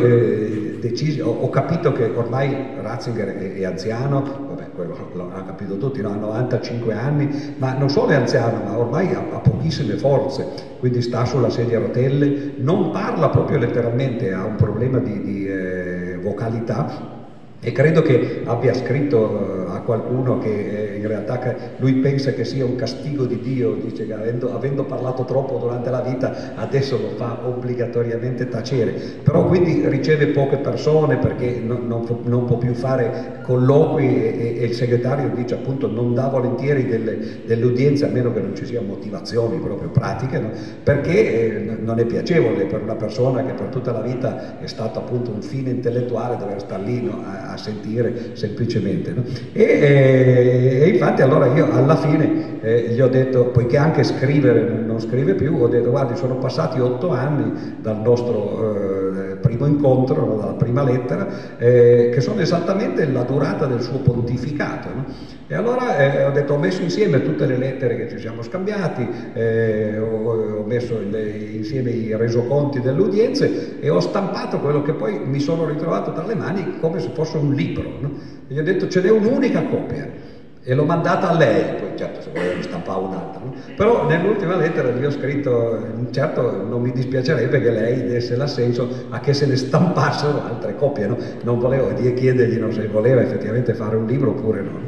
decisi, 0.82 1.20
ho, 1.20 1.48
capito 1.48 1.92
che 1.92 2.04
ormai 2.14 2.54
Ratzinger 2.80 3.36
è, 3.36 3.52
è 3.54 3.64
anziano, 3.64 4.20
vabbè, 4.20 4.70
quello 4.74 4.96
l'hanno 5.14 5.44
capito 5.46 5.78
tutti, 5.78 6.02
no? 6.02 6.10
ha 6.10 6.16
95 6.16 6.92
anni, 6.92 7.54
ma 7.58 7.72
non 7.74 7.88
solo 7.88 8.10
è 8.10 8.16
anziano, 8.16 8.62
ma 8.64 8.76
ormai 8.76 9.14
ha, 9.14 9.18
ha 9.32 9.38
pochissime 9.38 9.96
forze, 9.96 10.44
quindi 10.80 11.00
sta 11.00 11.24
sulla 11.24 11.50
sedia 11.50 11.78
a 11.78 11.82
rotelle, 11.82 12.54
non 12.56 12.90
parla 12.90 13.28
proprio 13.28 13.58
letteralmente, 13.58 14.32
ha 14.32 14.44
un 14.44 14.56
problema 14.56 14.98
di, 14.98 15.22
di 15.22 15.46
eh, 15.46 16.18
vocalità 16.20 17.20
e 17.64 17.70
credo 17.70 18.02
che 18.02 18.42
abbia 18.44 18.74
scritto 18.74 19.68
eh, 19.68 19.70
a 19.70 19.80
qualcuno 19.82 20.38
che 20.38 20.91
eh, 20.91 20.91
in 21.02 21.08
realtà 21.08 21.40
lui 21.78 21.94
pensa 21.94 22.32
che 22.32 22.44
sia 22.44 22.64
un 22.64 22.76
castigo 22.76 23.24
di 23.24 23.40
Dio, 23.40 23.74
dice 23.74 24.06
che 24.06 24.12
avendo, 24.12 24.54
avendo 24.54 24.84
parlato 24.84 25.24
troppo 25.24 25.58
durante 25.58 25.90
la 25.90 26.00
vita 26.00 26.54
adesso 26.54 26.98
lo 26.98 27.10
fa 27.16 27.40
obbligatoriamente 27.44 28.48
tacere, 28.48 28.92
però 29.22 29.46
quindi 29.46 29.82
riceve 29.88 30.28
poche 30.28 30.58
persone 30.58 31.16
perché 31.16 31.60
non, 31.62 31.86
non, 31.86 32.06
non 32.24 32.44
può 32.44 32.56
più 32.56 32.74
fare 32.74 33.40
colloqui 33.42 34.06
e, 34.06 34.56
e, 34.60 34.64
il 34.64 34.74
segretario 34.74 35.30
dice 35.34 35.54
appunto 35.54 35.88
non 35.88 36.14
dà 36.14 36.28
volentieri 36.28 36.86
delle, 36.86 37.18
delle, 37.44 37.64
udienze 37.64 38.04
a 38.04 38.08
meno 38.08 38.32
che 38.32 38.40
non 38.40 38.54
ci 38.54 38.64
siano 38.64 38.86
motivazioni 38.86 39.58
proprio 39.58 39.90
pratiche, 39.90 40.38
no? 40.38 40.50
perché 40.82 41.56
eh, 41.56 41.76
non 41.78 41.98
è 41.98 42.04
piacevole 42.04 42.64
per 42.64 42.82
una 42.82 42.94
persona 42.94 43.44
che 43.44 43.52
per 43.52 43.66
tutta 43.66 43.92
la 43.92 44.00
vita 44.00 44.60
è 44.60 44.66
stato 44.66 44.98
appunto 44.98 45.30
un 45.30 45.42
fine 45.42 45.70
intellettuale 45.70 46.36
dover 46.36 46.60
stare 46.60 46.82
lì 46.84 47.02
no? 47.02 47.22
a, 47.24 47.52
a 47.52 47.56
sentire 47.56 48.30
semplicemente. 48.34 49.12
No? 49.12 49.24
E, 49.52 49.62
e, 49.62 50.80
e, 50.82 50.91
infatti 50.92 51.22
allora 51.22 51.46
io 51.46 51.70
alla 51.72 51.96
fine 51.96 52.60
eh, 52.62 52.88
gli 52.90 53.00
ho 53.00 53.08
detto, 53.08 53.46
poiché 53.46 53.76
anche 53.76 54.04
scrivere 54.04 54.62
non 54.62 55.00
scrive 55.00 55.34
più, 55.34 55.56
ho 55.60 55.68
detto 55.68 55.90
guardi 55.90 56.16
sono 56.16 56.36
passati 56.36 56.80
otto 56.80 57.10
anni 57.10 57.76
dal 57.80 58.00
nostro 58.00 58.76
eh, 58.76 59.36
primo 59.36 59.66
incontro, 59.66 60.36
dalla 60.40 60.52
prima 60.52 60.82
lettera, 60.82 61.58
eh, 61.58 62.10
che 62.12 62.20
sono 62.20 62.40
esattamente 62.40 63.06
la 63.06 63.22
durata 63.22 63.66
del 63.66 63.82
suo 63.82 63.98
pontificato. 63.98 64.88
No? 64.94 65.04
E 65.48 65.54
allora 65.54 65.98
eh, 65.98 66.24
ho 66.24 66.30
detto, 66.30 66.54
ho 66.54 66.58
messo 66.58 66.82
insieme 66.82 67.22
tutte 67.22 67.44
le 67.44 67.58
lettere 67.58 67.96
che 67.96 68.08
ci 68.08 68.18
siamo 68.18 68.42
scambiati, 68.42 69.06
eh, 69.34 69.98
ho, 69.98 70.60
ho, 70.60 70.64
messo 70.64 70.98
le, 71.10 71.28
insieme 71.30 71.90
i 71.90 72.16
resoconti 72.16 72.80
delle 72.80 73.02
udienze 73.02 73.80
e 73.80 73.90
ho 73.90 74.00
stampato 74.00 74.60
quello 74.60 74.82
che 74.82 74.92
poi 74.92 75.20
mi 75.24 75.40
sono 75.40 75.66
ritrovato 75.66 76.12
tra 76.12 76.24
le 76.24 76.34
mani 76.34 76.78
come 76.80 77.00
se 77.00 77.10
fosse 77.12 77.36
un 77.36 77.52
libro. 77.52 77.90
No? 78.00 78.10
E 78.48 78.54
gli 78.54 78.58
ho 78.58 78.62
detto, 78.62 78.88
ce 78.88 79.02
n'è 79.02 79.10
un'unica 79.10 79.64
copia 79.64 80.30
e 80.64 80.74
l'ho 80.74 80.84
mandata 80.84 81.28
a 81.28 81.36
lei, 81.36 81.74
poi 81.74 81.90
certo 81.96 82.20
se 82.20 82.30
voleva 82.30 82.54
mi 82.54 82.62
stampava 82.62 82.98
un'altra, 82.98 83.42
però 83.74 84.06
nell'ultima 84.06 84.56
lettera 84.56 84.90
gli 84.90 85.04
ho 85.04 85.10
scritto, 85.10 85.78
certo 86.10 86.62
non 86.62 86.80
mi 86.80 86.92
dispiacerebbe 86.92 87.60
che 87.60 87.70
lei 87.70 88.04
desse 88.04 88.36
l'assenso 88.36 89.06
a 89.08 89.18
che 89.18 89.32
se 89.32 89.46
ne 89.46 89.56
stampassero 89.56 90.42
altre 90.44 90.76
copie, 90.76 91.06
no? 91.06 91.16
non 91.42 91.58
volevo 91.58 91.92
chiedergli 91.92 92.58
no, 92.58 92.70
se 92.70 92.86
voleva 92.86 93.20
effettivamente 93.20 93.74
fare 93.74 93.96
un 93.96 94.06
libro 94.06 94.30
oppure 94.30 94.62
no. 94.62 94.80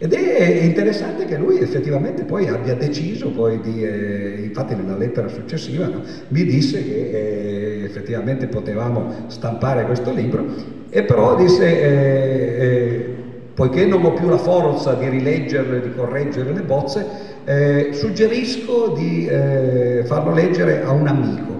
Ed 0.00 0.12
è 0.12 0.62
interessante 0.62 1.24
che 1.24 1.36
lui 1.36 1.58
effettivamente 1.58 2.22
poi 2.22 2.46
abbia 2.46 2.74
deciso, 2.74 3.30
poi 3.30 3.60
di, 3.60 3.82
eh, 3.82 4.42
infatti 4.44 4.76
nella 4.76 4.96
lettera 4.96 5.26
successiva 5.26 5.90
mi 6.28 6.44
disse 6.44 6.84
che 6.84 7.10
eh, 7.10 7.84
effettivamente 7.84 8.46
potevamo 8.46 9.24
stampare 9.26 9.84
questo 9.86 10.12
libro 10.12 10.44
e 10.88 11.02
però 11.02 11.34
disse, 11.34 11.64
eh, 11.66 12.64
eh 12.64 13.17
poiché 13.58 13.86
non 13.86 14.04
ho 14.04 14.12
più 14.12 14.28
la 14.28 14.38
forza 14.38 14.94
di 14.94 15.08
rileggerle, 15.08 15.80
di 15.80 15.92
correggere 15.92 16.52
le 16.52 16.60
bozze, 16.60 17.04
eh, 17.44 17.88
suggerisco 17.92 18.94
di 18.96 19.26
eh, 19.26 20.04
farlo 20.06 20.32
leggere 20.32 20.84
a 20.84 20.92
un 20.92 21.08
amico. 21.08 21.57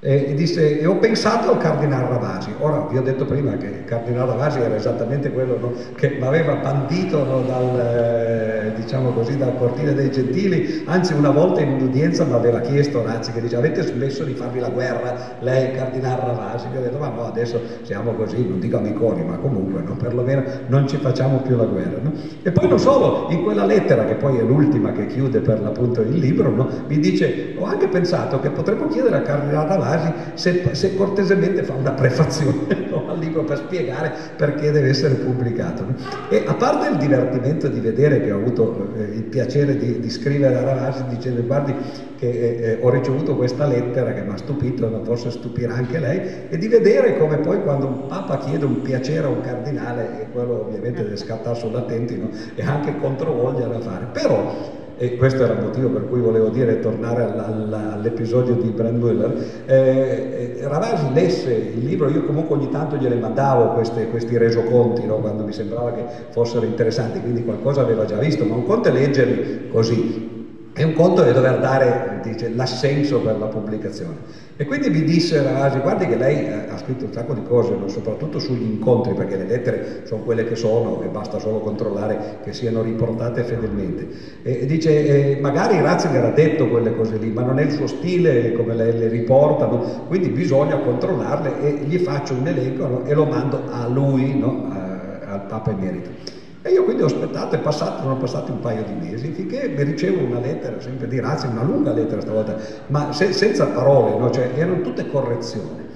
E, 0.00 0.34
disse, 0.36 0.78
e 0.78 0.86
ho 0.86 0.94
pensato 0.98 1.50
al 1.50 1.58
Cardinale 1.58 2.08
Ravasi. 2.08 2.54
Ora 2.60 2.86
vi 2.88 2.98
ho 2.98 3.02
detto 3.02 3.24
prima 3.24 3.56
che 3.56 3.66
il 3.66 3.84
Cardinale 3.84 4.30
Ravasi 4.30 4.60
era 4.60 4.76
esattamente 4.76 5.32
quello 5.32 5.58
no, 5.58 5.72
che 5.96 6.10
mi 6.20 6.24
aveva 6.24 6.54
bandito 6.54 7.24
no, 7.24 7.40
dal, 7.40 7.80
eh, 7.80 8.72
diciamo 8.80 9.10
così, 9.10 9.36
dal 9.36 9.58
cortile 9.58 9.94
dei 9.94 10.08
gentili, 10.12 10.84
anzi 10.86 11.14
una 11.14 11.30
volta 11.30 11.62
in 11.62 11.72
un'udienza 11.72 12.24
mi 12.24 12.34
aveva 12.34 12.60
chiesto 12.60 13.02
Razzi 13.02 13.32
che 13.32 13.40
dice 13.40 13.56
avete 13.56 13.82
smesso 13.82 14.22
di 14.22 14.34
farvi 14.34 14.60
la 14.60 14.68
guerra, 14.68 15.36
lei 15.40 15.72
Cardinale 15.72 16.20
Ravasi, 16.26 16.68
io 16.72 16.78
ho 16.78 16.82
detto 16.82 16.98
ma 16.98 17.08
no 17.08 17.26
adesso 17.26 17.60
siamo 17.82 18.12
così, 18.12 18.46
non 18.46 18.60
dico 18.60 18.76
amiconi, 18.76 19.24
ma 19.24 19.36
comunque 19.38 19.82
no, 19.82 19.96
perlomeno 19.96 20.44
non 20.68 20.86
ci 20.86 20.98
facciamo 20.98 21.38
più 21.38 21.56
la 21.56 21.64
guerra. 21.64 21.98
E 22.44 22.52
poi 22.52 22.68
non 22.68 22.78
solo, 22.78 23.26
in 23.30 23.42
quella 23.42 23.64
lettera 23.64 24.04
che 24.04 24.14
poi 24.14 24.38
è 24.38 24.42
l'ultima 24.42 24.92
che 24.92 25.06
chiude 25.06 25.40
per 25.40 25.60
l'appunto 25.60 26.02
il 26.02 26.18
libro, 26.18 26.52
mi 26.86 27.00
dice 27.00 27.54
ho 27.58 27.64
anche 27.64 27.88
pensato 27.88 28.38
che 28.38 28.50
potremmo 28.50 28.86
chiedere 28.86 29.16
a 29.16 29.22
Cardinale 29.22 29.66
Ravasi 29.68 29.86
Ravasi 29.88 30.12
se, 30.34 30.68
se 30.72 30.94
cortesemente 30.94 31.62
fa 31.62 31.74
una 31.74 31.92
prefazione 31.92 32.66
no, 32.90 33.08
al 33.08 33.18
libro 33.18 33.44
per 33.44 33.58
spiegare 33.58 34.12
perché 34.36 34.70
deve 34.70 34.88
essere 34.88 35.14
pubblicato. 35.14 35.84
E 36.28 36.44
a 36.46 36.54
parte 36.54 36.88
il 36.88 36.96
divertimento 36.96 37.68
di 37.68 37.80
vedere 37.80 38.20
che 38.20 38.30
ho 38.30 38.36
avuto 38.36 38.92
eh, 38.96 39.02
il 39.02 39.22
piacere 39.24 39.76
di, 39.76 40.00
di, 40.00 40.10
scrivere 40.10 40.56
a 40.56 40.62
Ravasi 40.62 41.04
dicendo 41.08 41.42
guardi 41.42 41.74
che 42.18 42.28
eh, 42.28 42.62
eh, 42.62 42.78
ho 42.80 42.90
ricevuto 42.90 43.36
questa 43.36 43.66
lettera 43.66 44.12
che 44.12 44.22
mi 44.22 44.32
ha 44.32 44.36
stupito, 44.36 44.88
ma 44.88 45.00
forse 45.02 45.30
stupirà 45.30 45.74
anche 45.74 45.98
lei, 45.98 46.20
e 46.48 46.58
di 46.58 46.68
vedere 46.68 47.16
come 47.16 47.38
poi 47.38 47.62
quando 47.62 47.86
un 47.86 48.06
Papa 48.08 48.38
chiede 48.38 48.64
un 48.64 48.82
piacere 48.82 49.26
a 49.26 49.30
un 49.30 49.40
cardinale, 49.40 50.22
e 50.22 50.30
quello 50.32 50.66
ovviamente 50.66 51.02
deve 51.02 51.16
scattare 51.16 51.56
sull'attenti, 51.56 52.18
no? 52.18 52.28
e 52.54 52.62
anche 52.62 52.96
controvoglia 52.98 53.66
da 53.66 53.80
fare. 53.80 54.06
Però 54.12 54.77
e 54.98 55.16
questo 55.16 55.44
era 55.44 55.54
il 55.54 55.60
motivo 55.60 55.88
per 55.90 56.08
cui 56.08 56.20
volevo 56.20 56.48
dire, 56.48 56.80
tornare 56.80 57.22
all'episodio 57.22 58.54
di 58.54 58.68
Brand 58.70 58.98
Muller, 58.98 59.62
eh, 59.66 60.56
eh, 60.58 60.66
Ravasi 60.66 61.12
lesse 61.12 61.52
il 61.52 61.84
libro, 61.84 62.10
io 62.10 62.24
comunque 62.24 62.56
ogni 62.56 62.68
tanto 62.68 62.96
gliele 62.96 63.14
mandavo 63.14 63.74
queste, 63.74 64.08
questi 64.08 64.36
resoconti 64.36 65.06
no, 65.06 65.18
quando 65.18 65.44
mi 65.44 65.52
sembrava 65.52 65.92
che 65.92 66.02
fossero 66.30 66.66
interessanti, 66.66 67.20
quindi 67.20 67.44
qualcosa 67.44 67.80
aveva 67.80 68.04
già 68.04 68.16
visto, 68.16 68.44
ma 68.44 68.56
un 68.56 68.64
conto 68.64 68.88
è 68.88 68.92
leggerli 68.92 69.68
così, 69.68 70.28
e 70.74 70.84
un 70.84 70.94
conto 70.94 71.22
è 71.22 71.32
dover 71.32 71.60
dare 71.60 72.20
l'assenso 72.54 73.20
per 73.20 73.38
la 73.38 73.46
pubblicazione. 73.46 74.46
E 74.60 74.64
quindi 74.66 74.90
mi 74.90 75.04
disse 75.04 75.40
Ravasi, 75.40 75.78
guardi 75.78 76.04
che 76.08 76.16
lei 76.16 76.46
eh, 76.46 76.52
ha 76.68 76.76
scritto 76.78 77.04
un 77.04 77.12
sacco 77.12 77.32
di 77.32 77.44
cose, 77.44 77.76
soprattutto 77.86 78.40
sugli 78.40 78.64
incontri, 78.64 79.14
perché 79.14 79.36
le 79.36 79.44
lettere 79.44 80.02
sono 80.02 80.22
quelle 80.22 80.42
che 80.42 80.56
sono 80.56 81.00
e 81.04 81.06
basta 81.06 81.38
solo 81.38 81.60
controllare 81.60 82.38
che 82.42 82.52
siano 82.52 82.82
riportate 82.82 83.44
fedelmente. 83.44 84.08
E 84.42 84.66
dice, 84.66 85.36
eh, 85.36 85.40
magari 85.40 85.80
Ratzinger 85.80 86.24
ha 86.24 86.30
detto 86.30 86.68
quelle 86.68 86.92
cose 86.96 87.18
lì, 87.18 87.30
ma 87.30 87.42
non 87.42 87.60
è 87.60 87.62
il 87.62 87.70
suo 87.70 87.86
stile 87.86 88.50
come 88.50 88.74
le, 88.74 88.90
le 88.90 89.06
riportano, 89.06 90.06
quindi 90.08 90.30
bisogna 90.30 90.76
controllarle 90.78 91.60
e 91.60 91.84
gli 91.84 91.98
faccio 91.98 92.34
un 92.34 92.48
elenco 92.48 92.86
no? 92.88 93.04
e 93.04 93.14
lo 93.14 93.26
mando 93.26 93.62
a 93.70 93.86
lui, 93.86 94.36
no? 94.36 94.70
a, 94.72 95.34
al 95.34 95.42
Papa 95.46 95.70
Emerito. 95.70 96.37
E 96.62 96.70
io 96.70 96.82
quindi 96.82 97.02
ho 97.02 97.06
aspettato, 97.06 97.54
è 97.54 97.58
passato, 97.60 98.02
sono 98.02 98.16
passati 98.16 98.50
un 98.50 98.58
paio 98.58 98.82
di 98.82 98.92
mesi, 98.92 99.30
finché 99.30 99.68
mi 99.68 99.82
ricevo 99.84 100.24
una 100.24 100.40
lettera 100.40 100.80
sempre 100.80 101.06
di 101.06 101.20
Razzi, 101.20 101.46
una 101.46 101.62
lunga 101.62 101.92
lettera 101.92 102.20
stavolta, 102.20 102.56
ma 102.88 103.12
se, 103.12 103.32
senza 103.32 103.66
parole, 103.66 104.18
no? 104.18 104.30
cioè, 104.30 104.50
erano 104.54 104.80
tutte 104.80 105.06
correzioni. 105.08 105.86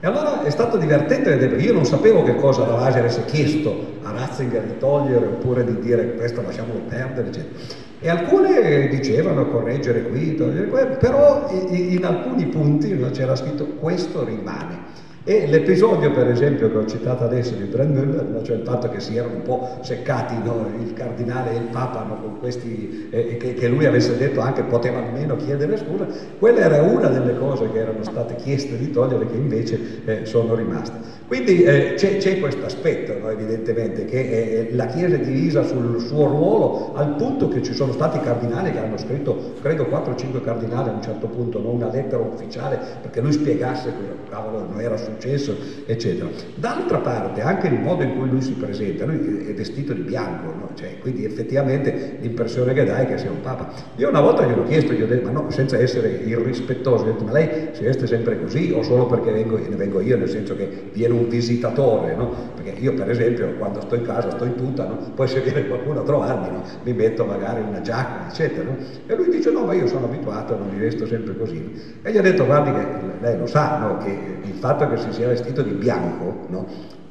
E 0.00 0.06
allora 0.06 0.42
è 0.42 0.50
stato 0.50 0.76
divertente 0.78 1.30
vedere, 1.30 1.48
perché 1.48 1.64
io 1.64 1.72
non 1.72 1.84
sapevo 1.84 2.22
che 2.22 2.36
cosa 2.36 2.64
Ravasi 2.64 2.98
avesse 2.98 3.24
chiesto 3.24 3.94
a 4.02 4.12
Ratzinger 4.12 4.62
di 4.62 4.78
togliere 4.78 5.26
oppure 5.26 5.64
di 5.64 5.78
dire 5.80 6.14
questo 6.14 6.42
lasciamolo 6.42 6.80
perdere, 6.88 7.28
eccetera. 7.28 7.84
E 7.98 8.08
alcune 8.10 8.88
dicevano 8.88 9.46
correggere 9.46 10.02
qui, 10.02 10.34
togliere, 10.34 10.66
però 10.98 11.48
in 11.50 12.04
alcuni 12.04 12.46
punti 12.46 12.94
no, 12.94 13.10
c'era 13.10 13.34
scritto 13.34 13.66
questo 13.66 14.22
rimane. 14.24 15.04
E 15.28 15.44
l'episodio, 15.48 16.12
per 16.12 16.28
esempio, 16.28 16.70
che 16.70 16.76
ho 16.76 16.86
citato 16.86 17.24
adesso 17.24 17.52
di 17.56 17.64
Brandmüller, 17.64 18.42
cioè 18.44 18.58
il 18.58 18.62
fatto 18.62 18.88
che 18.88 19.00
si 19.00 19.16
erano 19.16 19.34
un 19.34 19.42
po' 19.42 19.78
seccati 19.80 20.36
no? 20.40 20.70
il 20.80 20.92
cardinale 20.92 21.50
e 21.50 21.56
il 21.56 21.64
Papa 21.64 22.04
no? 22.04 22.20
con 22.20 22.38
questi, 22.38 23.08
eh, 23.10 23.36
che, 23.36 23.54
che, 23.54 23.66
lui 23.66 23.86
avesse 23.86 24.16
detto 24.16 24.38
anche 24.38 24.62
poteva 24.62 24.98
almeno 24.98 25.34
chiedere 25.34 25.78
scusa, 25.78 26.06
quella 26.38 26.60
era 26.60 26.80
una 26.80 27.08
delle 27.08 27.36
cose 27.36 27.68
che 27.72 27.78
erano 27.80 28.04
state 28.04 28.36
chieste 28.36 28.78
di 28.78 28.92
togliere 28.92 29.26
che 29.26 29.36
invece 29.36 29.80
eh, 30.04 30.24
sono 30.26 30.54
rimaste. 30.54 31.24
Quindi 31.26 31.64
eh, 31.64 31.94
c'è, 31.96 32.38
questo 32.38 32.66
aspetto, 32.66 33.18
no? 33.18 33.30
evidentemente, 33.30 34.04
che 34.04 34.20
eh, 34.20 34.68
la 34.74 34.86
Chiesa 34.86 35.16
è 35.16 35.20
divisa 35.20 35.64
sul 35.64 36.00
suo 36.00 36.26
ruolo 36.26 36.92
al 36.94 37.16
punto 37.16 37.48
che 37.48 37.62
ci 37.62 37.74
sono 37.74 37.92
stati 37.92 38.20
cardinali 38.20 38.70
che 38.70 38.78
hanno 38.78 38.96
scritto, 38.96 39.54
credo 39.60 39.86
4 39.86 40.12
o 40.12 40.16
5 40.16 40.40
cardinali 40.42 40.88
a 40.90 40.92
un 40.92 41.02
certo 41.02 41.26
punto, 41.26 41.60
no? 41.60 41.70
una 41.70 41.90
lettera 41.90 42.22
ufficiale 42.22 42.78
perché 43.02 43.20
lui 43.20 43.32
spiegasse 43.32 43.90
quello 43.90 44.16
cavolo 44.28 44.66
non 44.70 44.80
era 44.80 44.96
successo, 44.96 45.56
eccetera. 45.86 46.28
D'altra 46.54 46.98
parte, 46.98 47.40
anche 47.40 47.66
il 47.68 47.80
modo 47.80 48.04
in 48.04 48.16
cui 48.16 48.28
lui 48.28 48.42
si 48.42 48.52
presenta, 48.52 49.04
lui 49.04 49.46
è 49.48 49.54
vestito 49.54 49.92
di 49.92 50.02
bianco, 50.02 50.46
no? 50.46 50.70
cioè, 50.74 50.98
quindi 51.00 51.24
effettivamente 51.24 52.18
l'impressione 52.20 52.72
che 52.72 52.84
dà 52.84 52.98
è 52.98 53.06
che 53.06 53.18
sia 53.18 53.30
un 53.30 53.40
papa. 53.40 53.72
Io 53.96 54.08
una 54.08 54.20
volta 54.20 54.46
glielo 54.46 54.62
ho 54.62 54.66
chiesto, 54.66 54.92
gli 54.92 55.02
ho 55.02 55.06
detto, 55.06 55.30
ma 55.30 55.40
no, 55.40 55.50
senza 55.50 55.76
essere 55.78 56.20
irrispettoso, 56.24 57.04
gli 57.04 57.08
ho 57.08 57.12
detto, 57.12 57.24
ma 57.24 57.32
lei 57.32 57.68
si 57.72 57.82
veste 57.82 58.06
sempre 58.06 58.40
così 58.40 58.72
o 58.72 58.82
solo 58.82 59.06
perché 59.06 59.32
vengo, 59.32 59.58
ne 59.58 59.74
vengo 59.74 60.00
io, 60.00 60.16
nel 60.16 60.28
senso 60.28 60.54
che 60.54 60.68
viene 60.92 61.14
un 61.16 61.28
visitatore, 61.28 62.14
no? 62.14 62.30
Perché 62.54 62.80
io 62.80 62.94
per 62.94 63.10
esempio 63.10 63.54
quando 63.58 63.80
sto 63.80 63.94
in 63.94 64.02
casa 64.02 64.30
sto 64.30 64.44
in 64.44 64.54
tuta, 64.54 64.84
no? 64.84 64.96
Poi 65.14 65.26
se 65.28 65.40
viene 65.40 65.66
qualcuno 65.66 66.00
a 66.00 66.02
trovarmi, 66.02 66.48
no? 66.50 66.62
Mi 66.82 66.92
metto 66.92 67.24
magari 67.24 67.62
una 67.62 67.80
giacca, 67.80 68.28
eccetera, 68.28 68.70
E 69.06 69.14
lui 69.14 69.28
dice, 69.30 69.50
no, 69.50 69.64
ma 69.64 69.74
io 69.74 69.86
sono 69.86 70.06
abituato, 70.06 70.56
non 70.56 70.68
mi 70.68 70.78
vesto 70.78 71.06
sempre 71.06 71.36
così. 71.36 71.98
E 72.02 72.12
gli 72.12 72.18
ho 72.18 72.22
detto, 72.22 72.44
guardi 72.44 72.72
che 72.72 72.86
lei 73.20 73.38
lo 73.38 73.46
sa, 73.46 73.98
che 74.02 74.10
il 74.42 74.54
fatto 74.54 74.88
che 74.88 74.96
si 74.96 75.12
sia 75.12 75.28
vestito 75.28 75.62
di 75.62 75.72
bianco, 75.72 76.46
no? 76.48 76.66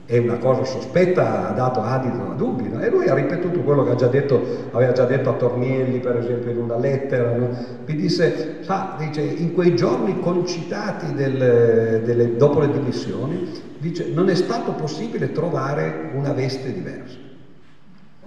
È 0.05 0.17
una 0.17 0.37
cosa 0.37 0.63
sospetta, 0.63 1.49
ha 1.49 1.51
dato 1.51 1.81
adito 1.81 2.31
a 2.31 2.35
dubbi, 2.35 2.69
no? 2.69 2.79
e 2.79 2.89
lui 2.89 3.07
ha 3.07 3.13
ripetuto 3.13 3.61
quello 3.61 3.83
che 3.83 3.95
già 3.95 4.07
detto, 4.07 4.69
aveva 4.71 4.91
già 4.91 5.05
detto 5.05 5.29
a 5.29 5.33
Tornielli, 5.33 5.99
per 5.99 6.17
esempio, 6.17 6.51
in 6.51 6.57
una 6.57 6.77
lettera, 6.77 7.35
no? 7.35 7.49
mi 7.85 7.95
disse, 7.95 8.59
sa, 8.61 8.95
dice, 8.97 9.21
in 9.21 9.53
quei 9.53 9.75
giorni 9.75 10.19
concitati 10.19 11.13
del, 11.13 12.01
delle, 12.03 12.37
dopo 12.37 12.59
le 12.59 12.71
dimissioni, 12.71 13.49
dice, 13.79 14.11
non 14.13 14.29
è 14.29 14.35
stato 14.35 14.73
possibile 14.73 15.31
trovare 15.31 16.11
una 16.13 16.33
veste 16.33 16.71
diversa. 16.71 17.24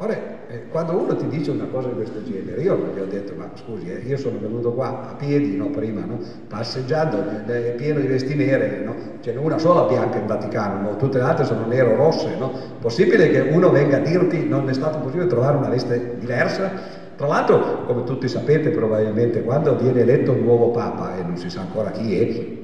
Ora, 0.00 0.14
eh, 0.46 0.68
quando 0.70 0.96
uno 0.96 1.16
ti 1.16 1.26
dice 1.26 1.50
una 1.50 1.64
cosa 1.64 1.88
di 1.88 1.94
questo 1.94 2.22
genere, 2.22 2.62
io 2.62 2.76
gli 2.94 3.00
ho 3.00 3.06
detto, 3.06 3.32
ma 3.36 3.50
scusi, 3.54 3.90
eh, 3.90 3.98
io 4.06 4.16
sono 4.16 4.38
venuto 4.38 4.72
qua 4.72 5.10
a 5.10 5.14
piedi, 5.14 5.56
no, 5.56 5.70
prima, 5.70 6.04
no, 6.04 6.20
passeggiando, 6.46 7.44
è 7.46 7.74
pieno 7.76 7.98
di 7.98 8.06
vesti 8.06 8.36
nere, 8.36 8.80
no, 8.84 8.94
ce 9.18 9.32
n'è 9.32 9.38
una 9.38 9.58
sola 9.58 9.88
bianca 9.88 10.18
in 10.18 10.26
Vaticano, 10.26 10.82
no, 10.82 10.96
tutte 10.96 11.18
le 11.18 11.24
altre 11.24 11.44
sono 11.44 11.66
nero-rosse, 11.66 12.36
no? 12.38 12.52
Possibile 12.80 13.28
che 13.28 13.40
uno 13.40 13.70
venga 13.70 13.96
a 13.96 14.00
dirti 14.00 14.46
non 14.46 14.68
è 14.68 14.72
stato 14.72 14.98
possibile 14.98 15.26
trovare 15.26 15.56
una 15.56 15.68
veste 15.68 16.14
diversa? 16.20 16.70
Tra 17.16 17.26
l'altro, 17.26 17.82
come 17.84 18.04
tutti 18.04 18.28
sapete 18.28 18.70
probabilmente, 18.70 19.42
quando 19.42 19.74
viene 19.74 20.02
eletto 20.02 20.30
un 20.30 20.42
nuovo 20.44 20.70
Papa, 20.70 21.16
e 21.16 21.22
non 21.24 21.36
si 21.36 21.50
sa 21.50 21.62
ancora 21.62 21.90
chi 21.90 22.16
è, 22.16 22.56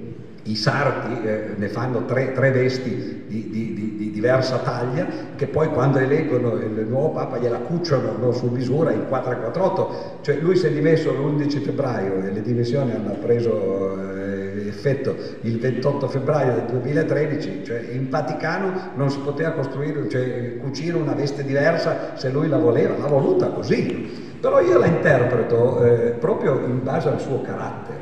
i 0.44 0.54
sarti 0.54 1.26
eh, 1.26 1.54
ne 1.56 1.68
fanno 1.68 2.04
tre, 2.04 2.32
tre 2.32 2.50
vesti 2.52 3.24
di, 3.26 3.48
di, 3.50 3.74
di, 3.74 3.93
diversa 4.24 4.56
taglia 4.56 5.06
che 5.36 5.46
poi 5.46 5.68
quando 5.68 5.98
eleggono 5.98 6.54
il 6.54 6.86
nuovo 6.88 7.10
Papa 7.10 7.36
gliela 7.36 7.58
cucciano 7.58 8.16
no, 8.18 8.32
su 8.32 8.46
misura 8.46 8.90
in 8.90 9.06
448, 9.06 10.18
cioè 10.22 10.36
lui 10.36 10.56
si 10.56 10.66
è 10.66 10.70
dimesso 10.70 11.12
l'11 11.12 11.60
febbraio 11.60 12.22
e 12.22 12.30
le 12.30 12.40
dimissioni 12.40 12.92
hanno 12.92 13.16
preso 13.20 14.00
eh, 14.00 14.66
effetto 14.66 15.14
il 15.42 15.58
28 15.58 16.08
febbraio 16.08 16.54
del 16.54 16.80
2013, 16.80 17.64
cioè 17.64 17.84
in 17.92 18.08
Vaticano 18.08 18.92
non 18.94 19.10
si 19.10 19.18
poteva 19.18 19.50
costruire, 19.50 20.08
cioè 20.08 20.56
cucire 20.56 20.96
una 20.96 21.12
veste 21.12 21.44
diversa 21.44 22.16
se 22.16 22.30
lui 22.30 22.48
la 22.48 22.56
voleva, 22.56 22.96
l'ha 22.96 23.06
voluta 23.06 23.48
così, 23.48 24.38
però 24.40 24.60
io 24.60 24.78
la 24.78 24.86
interpreto 24.86 25.84
eh, 25.84 26.10
proprio 26.12 26.60
in 26.64 26.82
base 26.82 27.08
al 27.08 27.20
suo 27.20 27.42
carattere. 27.42 27.93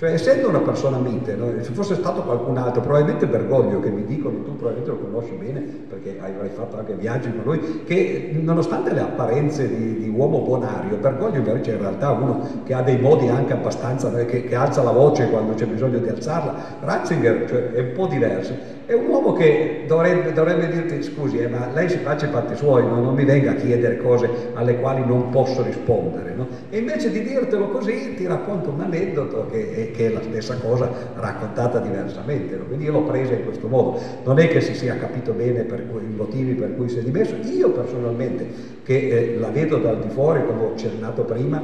Cioè, 0.00 0.12
essendo 0.12 0.48
una 0.48 0.60
persona 0.60 0.96
mite, 0.96 1.34
no? 1.34 1.52
se 1.60 1.72
fosse 1.72 1.94
stato 1.94 2.22
qualcun 2.22 2.56
altro, 2.56 2.80
probabilmente 2.80 3.26
Bergoglio, 3.26 3.80
che 3.80 3.90
mi 3.90 4.06
dicono, 4.06 4.42
tu 4.44 4.56
probabilmente 4.56 4.90
lo 4.92 4.96
conosci 4.96 5.34
bene, 5.34 5.60
perché 5.60 6.18
avrai 6.18 6.48
fatto 6.48 6.78
anche 6.78 6.94
viaggi 6.94 7.30
con 7.30 7.42
lui, 7.44 7.82
che 7.84 8.30
nonostante 8.32 8.94
le 8.94 9.00
apparenze 9.00 9.68
di, 9.68 9.98
di 9.98 10.08
uomo 10.08 10.40
bonario, 10.40 10.96
Bergoglio 10.96 11.36
invece 11.36 11.72
in 11.72 11.80
realtà 11.80 12.14
è 12.14 12.18
uno 12.18 12.62
che 12.64 12.72
ha 12.72 12.80
dei 12.80 12.98
modi 12.98 13.28
anche 13.28 13.52
abbastanza, 13.52 14.10
che, 14.24 14.44
che 14.44 14.54
alza 14.54 14.82
la 14.82 14.92
voce 14.92 15.28
quando 15.28 15.52
c'è 15.52 15.66
bisogno 15.66 15.98
di 15.98 16.08
alzarla. 16.08 16.54
Ratzinger 16.80 17.46
cioè, 17.46 17.72
è 17.72 17.80
un 17.80 17.92
po' 17.92 18.06
diverso, 18.06 18.54
è 18.90 18.94
un 18.94 19.06
uomo 19.06 19.34
che 19.34 19.84
dovrebbe, 19.86 20.32
dovrebbe 20.32 20.68
dirti, 20.68 21.00
scusi, 21.04 21.38
eh, 21.38 21.46
ma 21.46 21.70
lei 21.72 21.88
si 21.88 21.98
faccia 21.98 22.26
i 22.26 22.30
fatti 22.30 22.56
suoi, 22.56 22.82
no? 22.82 23.00
non 23.00 23.14
mi 23.14 23.24
venga 23.24 23.52
a 23.52 23.54
chiedere 23.54 23.98
cose 23.98 24.28
alle 24.54 24.80
quali 24.80 25.06
non 25.06 25.30
posso 25.30 25.62
rispondere. 25.62 26.34
No? 26.34 26.48
E 26.70 26.78
invece 26.78 27.12
di 27.12 27.22
dirtelo 27.22 27.68
così 27.68 28.14
ti 28.16 28.26
racconto 28.26 28.70
un 28.70 28.80
aneddoto 28.80 29.46
che 29.48 29.92
che 29.94 30.06
è 30.06 30.08
la 30.08 30.20
stessa 30.22 30.56
cosa 30.56 30.90
raccontata 31.14 31.78
diversamente. 31.78 32.56
No? 32.56 32.64
Quindi 32.64 32.86
io 32.86 32.90
l'ho 32.90 33.02
presa 33.02 33.34
in 33.34 33.44
questo 33.44 33.68
modo. 33.68 34.00
Non 34.24 34.40
è 34.40 34.48
che 34.48 34.60
si 34.60 34.74
sia 34.74 34.96
capito 34.96 35.34
bene 35.34 35.62
cui, 35.64 36.02
i 36.02 36.14
motivi 36.16 36.54
per 36.54 36.74
cui 36.74 36.88
si 36.88 36.98
è 36.98 37.02
dimesso. 37.02 37.36
Io 37.44 37.70
personalmente, 37.70 38.44
che 38.82 38.96
eh, 38.96 39.36
la 39.38 39.50
vedo 39.50 39.76
dal 39.76 40.00
di 40.00 40.08
fuori, 40.08 40.44
come 40.44 40.64
ho 40.64 40.70
accennato 40.72 41.22
prima, 41.22 41.62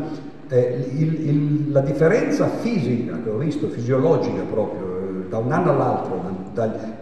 eh, 0.48 0.86
il, 0.96 1.28
il, 1.28 1.72
la 1.72 1.80
differenza 1.80 2.46
fisica 2.46 3.18
che 3.20 3.30
ho 3.30 3.36
visto, 3.36 3.66
fisiologica 3.66 4.42
proprio, 4.42 4.95
da 5.28 5.38
un 5.38 5.52
anno 5.52 5.70
all'altro, 5.70 6.20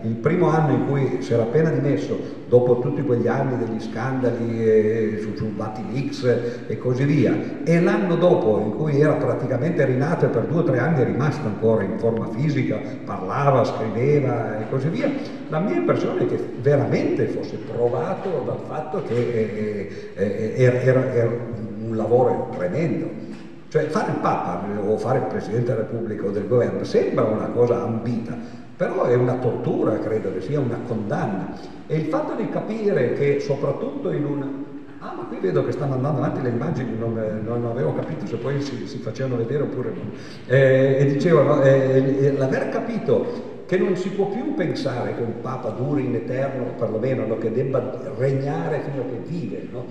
il 0.03 0.15
primo 0.15 0.49
anno 0.49 0.73
in 0.73 0.87
cui 0.87 1.23
si 1.23 1.33
era 1.33 1.43
appena 1.43 1.71
dimesso, 1.71 2.19
dopo 2.49 2.79
tutti 2.79 3.03
quegli 3.03 3.27
anni 3.27 3.57
degli 3.59 3.81
scandali 3.81 4.65
eh, 4.65 5.35
su, 5.37 5.45
Batilix 5.55 6.25
e 6.67 6.79
così 6.79 7.05
via, 7.05 7.35
e 7.65 7.81
l'anno 7.81 8.17
dopo 8.17 8.61
in 8.61 8.77
cui 8.77 9.01
era 9.01 9.15
praticamente 9.15 9.85
rinato 9.85 10.27
e 10.27 10.29
per 10.29 10.45
due 10.45 10.61
o 10.61 10.65
tre 10.65 10.79
anni 10.79 11.01
è 11.01 11.05
rimasto 11.05 11.47
ancora 11.47 11.83
in 11.83 11.99
forma 11.99 12.29
fisica, 12.29 12.79
parlava, 13.05 13.65
scriveva 13.65 14.59
e 14.59 14.69
così 14.71 14.89
via, 14.89 15.11
la 15.49 15.61
mia 15.61 15.77
impressione 15.77 16.23
è 16.23 16.27
che 16.27 16.39
veramente 16.61 17.27
fosse 17.27 17.57
provato 17.57 18.43
dal 18.45 18.61
fatto 18.67 19.03
che 19.07 19.15
eh, 19.15 20.13
eh, 20.15 20.55
era, 20.57 20.81
era, 20.81 21.13
era 21.13 21.31
un 21.31 21.97
lavoro 21.97 22.51
tremendo 22.57 23.34
Cioè 23.75 23.87
fare 23.87 24.13
il 24.13 24.19
Papa 24.19 24.65
o 24.87 24.97
fare 24.97 25.19
il 25.19 25.25
Presidente 25.25 25.73
della 25.73 25.81
Repubblica 25.81 26.27
o 26.27 26.31
del 26.31 26.47
governo 26.47 26.85
sembra 26.85 27.25
una 27.25 27.47
cosa 27.47 27.83
ambita, 27.83 28.33
però 28.77 29.03
è 29.03 29.17
una 29.17 29.35
tortura, 29.35 29.99
credo 29.99 30.33
che 30.33 30.43
sia 30.43 30.61
una 30.61 30.79
condanna. 30.87 31.57
E 31.89 31.97
il 31.97 32.05
fatto 32.05 32.35
di 32.35 32.49
capire 32.51 33.15
che 33.15 33.41
soprattutto 33.41 34.13
in 34.13 34.25
un... 34.27 34.65
Ah, 35.01 35.15
ma 35.17 35.25
qui 35.25 35.39
vedo 35.41 35.65
che 35.65 35.73
stanno 35.73 35.95
andando 35.95 36.19
avanti 36.19 36.43
le 36.43 36.51
immagini, 36.51 36.97
non, 36.97 37.15
non 37.45 37.67
avevo 37.67 37.93
capito 37.95 38.27
se 38.27 38.37
poi 38.37 38.63
si, 38.63 38.87
si 38.87 38.99
facevano 38.99 39.39
vedere 39.39 39.65
oppure 39.65 39.89
no. 39.89 40.03
Eh, 40.47 40.97
e 41.01 41.07
dicevano, 41.07 41.61
eh, 41.63 42.33
l'aver 42.39 42.69
capito 42.69 43.55
che 43.67 43.77
non 43.77 43.97
si 43.97 44.11
può 44.11 44.29
più 44.29 44.55
pensare 44.55 45.17
che 45.17 45.23
un 45.23 45.41
Papa 45.41 45.71
duri 45.71 46.05
in 46.05 46.15
eterno, 46.15 46.75
perlomeno 46.79 47.27
no, 47.27 47.39
che 47.39 47.51
debba 47.51 48.13
regnare 48.19 48.83
fino 48.89 49.03
a 49.03 49.07
che 49.07 49.21
vive, 49.27 49.67
no? 49.69 49.85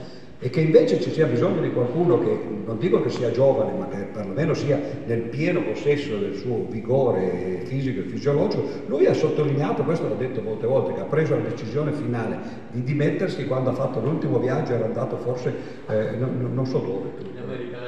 E 0.43 0.49
che 0.49 0.59
invece 0.59 0.99
ci 0.99 1.09
sia 1.09 1.25
bisogno 1.25 1.61
di 1.61 1.71
qualcuno 1.71 2.19
che, 2.19 2.37
non 2.65 2.77
dico 2.77 3.01
che 3.01 3.09
sia 3.09 3.31
giovane, 3.31 3.71
ma 3.77 3.87
che 3.87 3.99
perlomeno 4.11 4.53
sia 4.53 4.77
nel 5.05 5.21
pieno 5.21 5.63
possesso 5.63 6.17
del 6.17 6.35
suo 6.35 6.65
vigore 6.69 7.61
fisico 7.63 8.01
e 8.01 8.03
fisiologico, 8.03 8.67
lui 8.87 9.05
ha 9.05 9.13
sottolineato, 9.13 9.83
questo 9.83 10.05
l'ho 10.09 10.15
detto 10.15 10.41
molte 10.41 10.65
volte, 10.65 10.95
che 10.95 10.99
ha 10.99 11.05
preso 11.05 11.35
la 11.35 11.43
decisione 11.43 11.93
finale 11.93 12.37
di 12.71 12.83
dimettersi 12.83 13.45
quando 13.45 13.69
ha 13.69 13.73
fatto 13.73 14.01
l'ultimo 14.01 14.37
viaggio, 14.37 14.73
era 14.73 14.83
andato 14.83 15.15
forse, 15.15 15.53
eh, 15.87 16.17
non, 16.17 16.51
non 16.53 16.65
so 16.65 16.79
dove, 16.79 17.11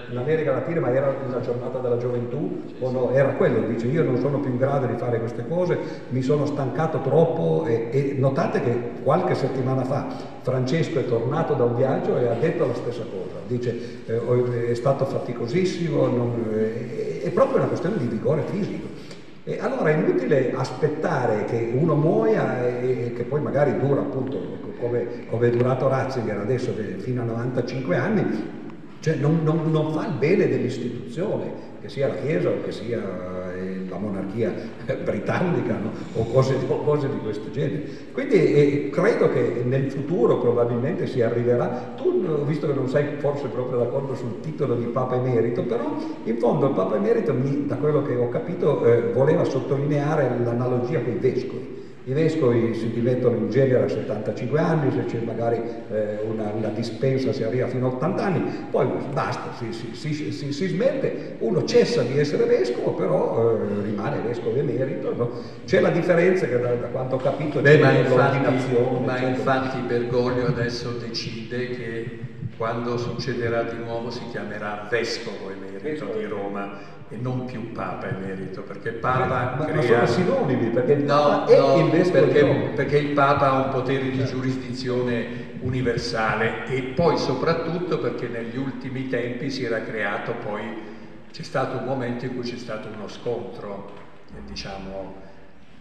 in 0.10 0.18
America 0.18 0.52
Latina, 0.52 0.80
ma 0.80 0.94
era 0.94 1.14
la 1.30 1.40
giornata 1.42 1.80
della 1.80 1.98
gioventù 1.98 2.62
o 2.80 2.92
no? 2.92 3.12
Era 3.12 3.30
quello, 3.34 3.68
dice 3.68 3.88
io 3.88 4.04
non 4.04 4.18
sono 4.18 4.40
più 4.40 4.52
in 4.52 4.58
grado 4.58 4.86
di 4.86 4.96
fare 4.98 5.20
queste 5.20 5.48
cose, 5.48 5.78
mi 6.10 6.22
sono 6.22 6.46
stancato 6.46 7.00
troppo 7.02 7.66
e, 7.66 7.90
e 7.92 8.16
notate 8.18 8.62
che 8.62 8.78
qualche 9.04 9.36
settimana 9.36 9.84
fa 9.84 10.08
Francesco 10.42 11.00
è 11.00 11.06
tornato 11.06 11.54
da 11.54 11.64
un 11.64 11.76
viaggio 11.76 12.18
e 12.18 12.28
ha 12.28 12.34
detto 12.34 12.66
la 12.66 12.74
stessa 12.76 13.04
cosa, 13.04 13.40
dice 13.48 14.04
eh, 14.06 14.70
è 14.70 14.74
stato 14.76 15.06
faticosissimo, 15.06 16.08
non, 16.08 16.46
eh, 16.54 17.22
è 17.24 17.30
proprio 17.32 17.58
una 17.58 17.68
questione 17.68 17.98
di 17.98 18.06
vigore 18.08 18.44
fisico. 18.46 18.88
E 19.48 19.60
allora 19.60 19.92
è 19.92 19.94
inutile 19.94 20.54
aspettare 20.56 21.46
che 21.46 21.72
uno 21.76 21.94
muoia 21.94 22.68
e, 22.68 23.14
che 23.16 23.24
poi 23.26 23.42
magari 23.42 23.78
dura 23.78 24.02
appunto 24.02 24.40
come, 24.80 25.28
come 25.30 25.48
è 25.48 25.50
durato 25.52 25.88
Ratzinger 25.88 26.40
adesso 26.40 26.74
fino 26.98 27.22
a 27.22 27.26
95 27.26 27.96
anni, 27.96 28.64
cioè 29.06 29.18
non, 29.18 29.42
non, 29.44 29.70
non 29.70 29.92
fa 29.92 30.08
il 30.08 30.14
bene 30.14 30.48
dell'istituzione, 30.48 31.54
che 31.80 31.90
sia 31.90 32.08
la 32.08 32.16
Chiesa 32.16 32.50
o 32.50 32.64
che 32.64 32.72
sia 32.72 32.98
eh, 33.54 33.86
la 33.88 33.98
monarchia 33.98 34.52
britannica 35.04 35.78
no? 35.78 35.92
o, 36.16 36.26
cose, 36.32 36.56
o, 36.68 36.82
cose, 36.82 37.08
di 37.08 37.20
questo 37.20 37.52
genere. 37.52 37.84
Quindi 38.12 38.34
eh, 38.34 38.90
credo 38.92 39.30
che 39.30 39.62
nel 39.64 39.92
futuro 39.92 40.40
probabilmente 40.40 41.06
si 41.06 41.22
arriverà, 41.22 41.94
tu 41.96 42.26
ho 42.28 42.46
visto 42.46 42.66
che 42.66 42.74
non 42.74 42.88
sei 42.88 43.06
forse 43.20 43.46
proprio 43.46 43.78
d'accordo 43.78 44.16
sul 44.16 44.40
titolo 44.40 44.74
di 44.74 44.86
Papa 44.86 45.18
Emerito, 45.18 45.62
però 45.62 45.98
in 46.24 46.38
fondo 46.40 46.66
il 46.66 46.74
Papa 46.74 46.96
Emerito, 46.96 47.32
da 47.32 47.76
quello 47.76 48.02
che 48.02 48.16
ho 48.16 48.30
capito, 48.30 48.84
eh, 48.88 49.12
voleva 49.14 49.44
sottolineare 49.44 50.36
l'analogia 50.44 51.00
con 51.00 51.14
i 51.14 51.18
vescovi 51.18 51.75
i 52.08 52.14
vescovi 52.14 52.76
si 52.76 52.92
dimettono 52.92 53.36
in 53.36 53.50
genere 53.50 53.86
a 53.86 53.88
75 53.88 54.60
anni, 54.60 54.92
se 54.92 55.06
c'è 55.06 55.26
magari 55.26 55.60
eh, 55.92 56.20
una, 56.30 56.52
una, 56.54 56.68
dispensa 56.68 57.34
si 57.34 57.44
arriva 57.44 57.68
fino 57.68 57.88
a 57.88 57.94
80 57.94 58.24
anni, 58.24 58.68
poi 58.70 58.88
basta, 59.12 59.54
si, 59.58 59.74
si, 59.74 60.14
si, 60.32 60.54
si 60.54 60.68
smette, 60.68 61.38
uno 61.40 61.64
cessa 61.66 62.04
di 62.04 62.20
essere 62.20 62.46
vescovo, 62.46 62.94
però 62.94 63.56
eh, 63.56 63.82
rimane 63.82 64.20
vescovo 64.20 64.56
emerito. 64.56 65.16
No? 65.16 65.32
C'è 65.66 65.80
la 65.80 65.90
differenza 65.90 66.46
che 66.46 66.60
da, 66.60 66.76
da 66.76 66.88
quanto 66.88 67.16
ho 67.16 67.20
capito 67.20 67.60
Beh, 67.60 67.80
ma 67.80 67.92
infatti, 67.92 68.38
ma 69.04 69.18
infatti 69.20 69.80
Bergoglio 69.80 70.46
adesso 70.46 70.92
decide 70.92 71.70
che 71.70 72.20
quando 72.56 72.98
succederà 72.98 73.64
di 73.64 73.78
nuovo 73.84 74.12
si 74.12 74.22
chiamerà 74.30 74.88
vescovo 74.90 75.50
emerito 75.50 76.06
di 76.16 76.26
Roma 76.26 76.95
e 77.10 77.18
non 77.18 77.46
più 77.46 77.72
Papa 77.72 78.08
emerito, 78.08 78.64
perché 78.64 78.90
il 78.90 78.96
Papa 78.96 79.56
ma, 79.58 79.66
crea... 79.66 79.76
ma 79.76 79.82
sono 79.82 80.06
sinonimi, 80.08 80.70
perché 80.70 80.94
il 80.94 81.04
Papa 81.04 81.56
no, 81.56 81.76
è 81.76 81.78
il 81.78 82.10
perché, 82.10 82.46
perché 82.74 82.98
il 82.98 83.12
Papa 83.14 83.52
ha 83.52 83.66
un 83.66 83.70
potere 83.70 84.10
di 84.10 84.26
giurisdizione 84.26 85.54
universale 85.62 86.66
e 86.68 86.82
poi 86.82 87.18
soprattutto 87.18 88.00
perché 88.00 88.28
negli 88.28 88.58
ultimi 88.58 89.08
tempi 89.08 89.52
si 89.52 89.64
era 89.64 89.82
creato 89.82 90.34
poi, 90.34 90.64
c'è 91.32 91.44
stato 91.44 91.78
un 91.78 91.84
momento 91.84 92.26
in 92.26 92.34
cui 92.36 92.44
c'è 92.44 92.58
stato 92.58 92.88
uno 92.88 93.08
scontro, 93.08 93.92
eh, 94.36 94.40
diciamo, 94.48 95.22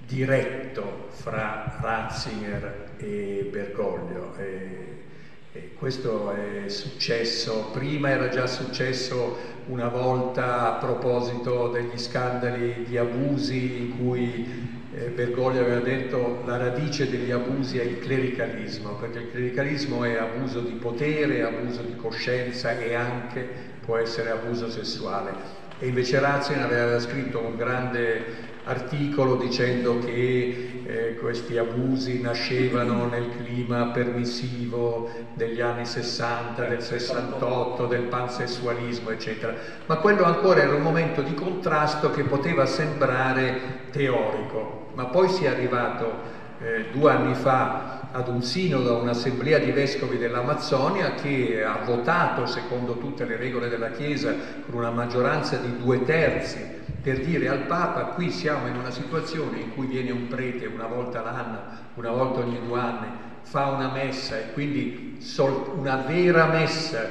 diretto 0.06 1.06
fra 1.08 1.78
Ratzinger 1.80 2.92
e 2.98 3.48
Bergoglio. 3.50 4.34
E, 4.36 4.92
e 5.52 5.72
questo 5.78 6.32
è 6.32 6.68
successo, 6.68 7.70
prima 7.72 8.08
era 8.08 8.28
già 8.28 8.46
successo 8.46 9.36
una 9.66 9.88
volta 9.88 10.74
a 10.74 10.78
proposito 10.78 11.68
degli 11.68 11.98
scandali 11.98 12.84
di 12.86 12.98
abusi 12.98 13.80
in 13.80 13.98
cui 13.98 14.72
eh, 14.94 15.06
Bergoglio 15.08 15.60
aveva 15.60 15.80
detto 15.80 16.42
la 16.44 16.56
radice 16.56 17.08
degli 17.08 17.30
abusi 17.30 17.78
è 17.78 17.82
il 17.82 17.98
clericalismo, 17.98 18.94
perché 18.94 19.18
il 19.18 19.30
clericalismo 19.30 20.04
è 20.04 20.16
abuso 20.16 20.60
di 20.60 20.74
potere, 20.74 21.42
abuso 21.42 21.82
di 21.82 21.96
coscienza 21.96 22.78
e 22.78 22.94
anche 22.94 23.48
può 23.84 23.96
essere 23.96 24.30
abuso 24.30 24.70
sessuale. 24.70 25.62
E 25.78 25.88
invece 25.88 26.20
Ratzinger 26.20 26.66
aveva 26.66 27.00
scritto 27.00 27.40
un 27.40 27.56
grande 27.56 28.52
articolo 28.64 29.36
dicendo 29.36 29.98
che 29.98 30.82
eh, 30.86 31.16
questi 31.16 31.58
abusi 31.58 32.20
nascevano 32.20 33.06
nel 33.06 33.30
clima 33.36 33.86
permissivo 33.86 35.10
degli 35.34 35.60
anni 35.60 35.84
60, 35.84 36.64
del 36.64 36.82
68, 36.82 37.86
del 37.86 38.02
pansessualismo, 38.02 39.10
eccetera. 39.10 39.54
Ma 39.86 39.96
quello 39.96 40.24
ancora 40.24 40.62
era 40.62 40.74
un 40.74 40.82
momento 40.82 41.20
di 41.22 41.34
contrasto 41.34 42.10
che 42.10 42.24
poteva 42.24 42.66
sembrare 42.66 43.82
teorico, 43.90 44.88
ma 44.94 45.06
poi 45.06 45.28
si 45.28 45.44
è 45.44 45.48
arrivato 45.48 46.32
eh, 46.60 46.86
due 46.92 47.10
anni 47.10 47.34
fa 47.34 48.08
ad 48.12 48.28
un 48.28 48.42
sinodo, 48.42 48.98
un'assemblea 48.98 49.58
di 49.58 49.72
vescovi 49.72 50.18
dell'Amazzonia 50.18 51.14
che 51.14 51.64
ha 51.64 51.80
votato 51.84 52.46
secondo 52.46 52.96
tutte 52.96 53.24
le 53.24 53.36
regole 53.36 53.68
della 53.68 53.90
Chiesa 53.90 54.34
con 54.64 54.78
una 54.78 54.90
maggioranza 54.90 55.56
di 55.56 55.76
due 55.76 56.04
terzi 56.04 56.82
per 57.04 57.20
dire 57.20 57.48
al 57.48 57.66
Papa 57.66 58.04
qui 58.14 58.30
siamo 58.30 58.66
in 58.66 58.76
una 58.76 58.90
situazione 58.90 59.58
in 59.58 59.74
cui 59.74 59.86
viene 59.86 60.10
un 60.10 60.26
prete 60.26 60.64
una 60.64 60.86
volta 60.86 61.20
l'anno, 61.20 61.60
una 61.96 62.10
volta 62.10 62.40
ogni 62.40 62.58
due 62.66 62.80
anni, 62.80 63.08
fa 63.42 63.66
una 63.66 63.90
messa 63.90 64.38
e 64.38 64.52
quindi 64.54 65.18
una 65.74 65.96
vera 65.96 66.46
messa 66.46 67.06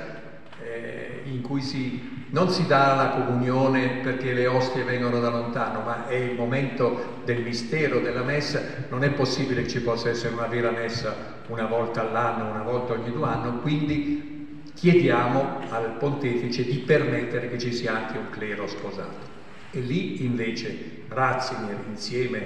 eh, 0.64 1.22
in 1.26 1.44
cui 1.44 1.62
si, 1.62 2.26
non 2.32 2.50
si 2.50 2.66
dà 2.66 2.96
la 2.96 3.10
comunione 3.10 4.00
perché 4.02 4.34
le 4.34 4.48
ostie 4.48 4.82
vengono 4.82 5.20
da 5.20 5.30
lontano, 5.30 5.82
ma 5.82 6.08
è 6.08 6.16
il 6.16 6.36
momento 6.36 7.22
del 7.24 7.44
mistero 7.44 8.00
della 8.00 8.24
messa, 8.24 8.62
non 8.90 9.04
è 9.04 9.12
possibile 9.12 9.62
che 9.62 9.70
ci 9.70 9.82
possa 9.82 10.10
essere 10.10 10.34
una 10.34 10.48
vera 10.48 10.72
messa 10.72 11.42
una 11.50 11.68
volta 11.68 12.02
all'anno, 12.02 12.50
una 12.50 12.64
volta 12.64 12.94
ogni 12.94 13.12
due 13.12 13.28
anni, 13.28 13.62
quindi 13.62 14.62
chiediamo 14.74 15.60
al 15.70 15.98
pontefice 16.00 16.64
di 16.64 16.78
permettere 16.80 17.48
che 17.48 17.60
ci 17.60 17.72
sia 17.72 17.96
anche 17.96 18.18
un 18.18 18.32
clero 18.32 18.66
sposato. 18.66 19.34
E 19.76 19.80
lì 19.80 20.24
invece 20.24 21.02
Ratzinger 21.08 21.80
insieme 21.90 22.42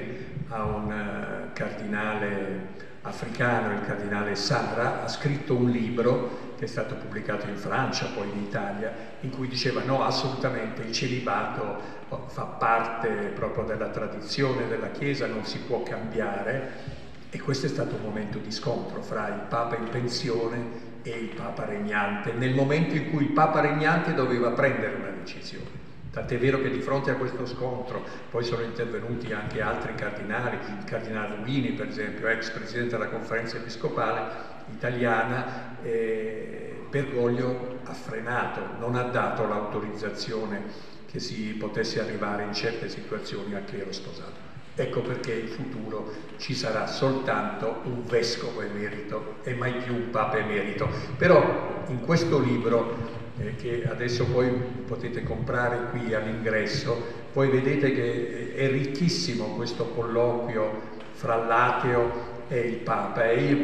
a 0.47 0.63
un 0.63 0.85
uh, 0.85 1.51
cardinale 1.51 2.85
africano, 3.01 3.73
il 3.73 3.85
cardinale 3.85 4.33
Sara, 4.35 5.03
ha 5.03 5.07
scritto 5.09 5.53
un 5.53 5.69
libro 5.69 6.53
che 6.57 6.63
è 6.63 6.67
stato 6.69 6.95
pubblicato 6.95 7.45
in 7.49 7.57
Francia, 7.57 8.07
poi 8.15 8.29
in 8.31 8.43
Italia, 8.43 8.93
in 9.19 9.31
cui 9.31 9.49
diceva 9.49 9.83
no, 9.83 10.05
assolutamente 10.05 10.83
il 10.83 10.93
celibato 10.93 11.81
oh, 12.07 12.27
fa 12.29 12.43
parte 12.43 13.09
proprio 13.35 13.65
della 13.65 13.89
tradizione 13.89 14.69
della 14.69 14.91
Chiesa, 14.91 15.27
non 15.27 15.43
si 15.43 15.59
può 15.59 15.83
cambiare 15.83 16.95
e 17.29 17.41
questo 17.41 17.65
è 17.65 17.69
stato 17.69 17.95
un 17.95 18.03
momento 18.03 18.37
di 18.37 18.51
scontro 18.51 19.01
fra 19.01 19.27
il 19.27 19.41
Papa 19.49 19.75
in 19.75 19.89
pensione 19.89 20.95
e 21.01 21.09
il 21.09 21.35
Papa 21.35 21.65
regnante, 21.65 22.31
nel 22.31 22.55
momento 22.55 22.95
in 22.95 23.11
cui 23.11 23.23
il 23.23 23.31
Papa 23.31 23.59
regnante 23.59 24.13
doveva 24.13 24.51
prendere 24.51 24.95
una 24.95 25.09
decisione. 25.09 25.76
Tant'è 26.17 26.39
vero 26.39 26.59
che 26.59 26.71
di 26.71 26.81
fronte 26.81 27.11
a 27.11 27.13
questo 27.13 27.45
scontro 27.45 28.03
poi 28.31 28.43
sono 28.43 28.63
intervenuti 28.63 29.31
anche 29.33 29.61
altri 29.61 29.93
cardinali, 29.93 30.57
il 30.79 30.83
cardinale 30.83 31.35
Rubini 31.35 31.73
per 31.73 31.89
esempio, 31.89 32.27
ex 32.27 32.49
presidente 32.49 32.97
della 32.97 33.09
conferenza 33.09 33.57
episcopale 33.57 34.31
italiana, 34.73 35.77
eh, 35.83 36.85
Bergoglio 36.89 37.81
ha 37.83 37.93
frenato, 37.93 38.61
non 38.79 38.95
ha 38.95 39.03
dato 39.03 39.45
l'autorizzazione 39.45 40.63
che 41.05 41.19
si 41.19 41.53
potesse 41.53 41.99
arrivare 41.99 42.45
in 42.45 42.53
certe 42.55 42.89
situazioni 42.89 43.53
a 43.53 43.59
clero 43.59 43.91
sposato. 43.91 44.45
Ecco 44.73 45.01
perché 45.01 45.33
in 45.33 45.49
futuro 45.49 46.11
ci 46.37 46.55
sarà 46.55 46.87
soltanto 46.87 47.81
un 47.83 48.03
vescovo 48.07 48.63
emerito 48.63 49.35
e 49.43 49.53
mai 49.53 49.73
più 49.73 49.93
un 49.93 50.09
papa 50.09 50.37
emerito. 50.37 50.89
Però 51.15 51.83
in 51.89 52.01
questo 52.01 52.39
libro 52.39 53.26
eh, 53.39 53.55
che 53.55 53.83
adesso 53.87 54.25
poi 54.25 54.49
potete 54.85 55.23
comprare 55.23 55.89
qui 55.91 56.13
all'ingresso, 56.13 57.25
voi 57.33 57.49
vedete 57.49 57.91
che 57.93 58.55
è 58.55 58.69
ricchissimo 58.69 59.55
questo 59.55 59.89
colloquio 59.89 60.95
fra 61.11 61.35
l'ateo 61.35 62.35
e 62.47 62.59
il 62.59 62.77
Papa 62.77 63.29
e 63.29 63.43
io 63.43 63.57